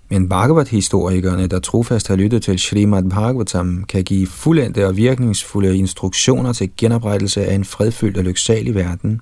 men 0.09 0.29
Bhagavat-historikerne, 0.29 1.47
der 1.47 1.59
trofast 1.59 2.07
har 2.07 2.15
lyttet 2.15 2.43
til 2.43 2.59
Srimad 2.59 3.09
Bhagavatam, 3.09 3.83
kan 3.89 4.03
give 4.03 4.27
fuldendte 4.27 4.88
og 4.88 4.97
virkningsfulde 4.97 5.77
instruktioner 5.77 6.53
til 6.53 6.71
genoprettelse 6.77 7.45
af 7.45 7.55
en 7.55 7.65
fredfyldt 7.65 8.17
og 8.17 8.23
lyksalig 8.23 8.75
verden. 8.75 9.21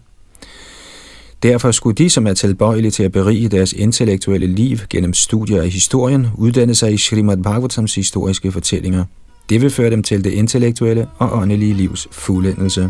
Derfor 1.44 1.72
skulle 1.72 1.96
de, 1.96 2.10
som 2.10 2.28
er 2.28 2.34
tilbøjelige 2.34 2.92
til 2.92 3.04
at 3.04 3.12
berige 3.12 3.50
deres 3.50 3.74
intellektuelle 3.74 4.48
liv 4.48 4.78
gennem 4.90 5.14
studier 5.14 5.62
af 5.62 5.70
historien, 5.70 6.28
uddanne 6.38 6.76
sig 6.76 6.94
i 6.94 6.98
Srimad 6.98 7.38
Bhagavatams 7.38 7.96
historiske 7.96 8.52
fortællinger. 8.52 9.06
Det 9.50 9.62
vil 9.62 9.70
føre 9.70 9.90
dem 9.90 10.04
til 10.04 10.24
det 10.24 10.32
intellektuelle 10.32 11.08
og 11.18 11.38
åndelige 11.38 11.74
livs 11.74 12.08
fuldendelse. 12.12 12.90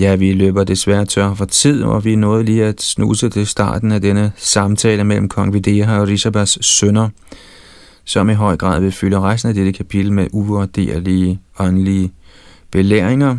Ja, 0.00 0.14
vi 0.14 0.32
løber 0.32 0.64
desværre 0.64 1.04
tør 1.04 1.34
for 1.34 1.44
tid, 1.44 1.82
og 1.82 2.04
vi 2.04 2.16
nåede 2.16 2.44
lige 2.44 2.64
at 2.64 2.82
snuse 2.82 3.30
til 3.30 3.46
starten 3.46 3.92
af 3.92 4.00
denne 4.00 4.32
samtale 4.36 5.04
mellem 5.04 5.28
kong 5.28 5.54
Videha 5.54 5.98
og 5.98 6.08
Rishabas 6.08 6.58
sønner, 6.60 7.08
som 8.04 8.30
i 8.30 8.34
høj 8.34 8.56
grad 8.56 8.80
vil 8.80 8.92
fylde 8.92 9.20
resten 9.20 9.48
af 9.48 9.54
dette 9.54 9.72
kapitel 9.72 10.12
med 10.12 10.26
uvurderlige 10.32 11.40
åndelige 11.58 12.12
belæringer, 12.70 13.36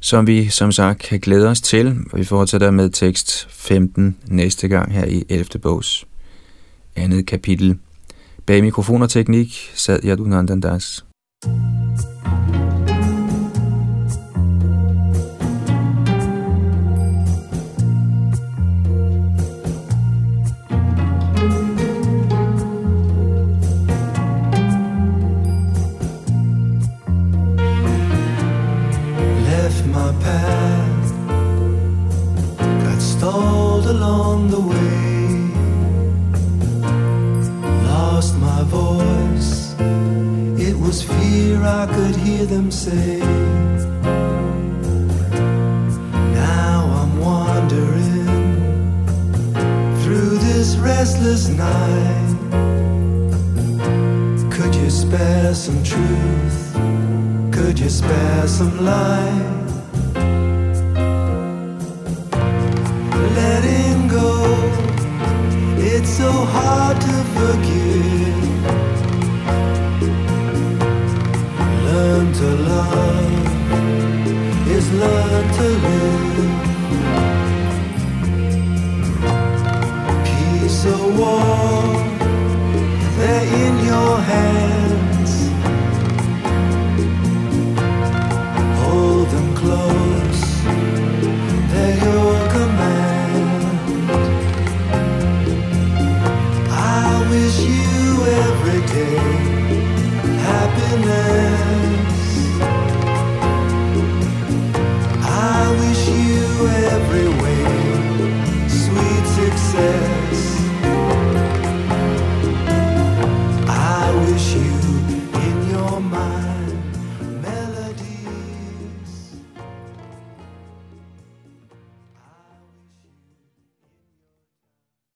som 0.00 0.26
vi 0.26 0.48
som 0.48 0.72
sagt 0.72 0.98
kan 0.98 1.20
glæde 1.20 1.48
os 1.48 1.60
til, 1.60 1.96
og 2.12 2.18
vi 2.18 2.24
fortsætter 2.24 2.70
med 2.70 2.90
tekst 2.90 3.48
15 3.50 4.16
næste 4.26 4.68
gang 4.68 4.92
her 4.92 5.04
i 5.04 5.24
11. 5.28 5.44
bogs 5.62 6.04
andet 6.96 7.26
kapitel. 7.26 7.78
Bag 8.46 8.62
mikrofon 8.62 9.02
og 9.02 9.10
teknik 9.10 9.70
sad 9.74 10.00
Yadunandandas. 10.04 11.04
Das. 11.44 12.51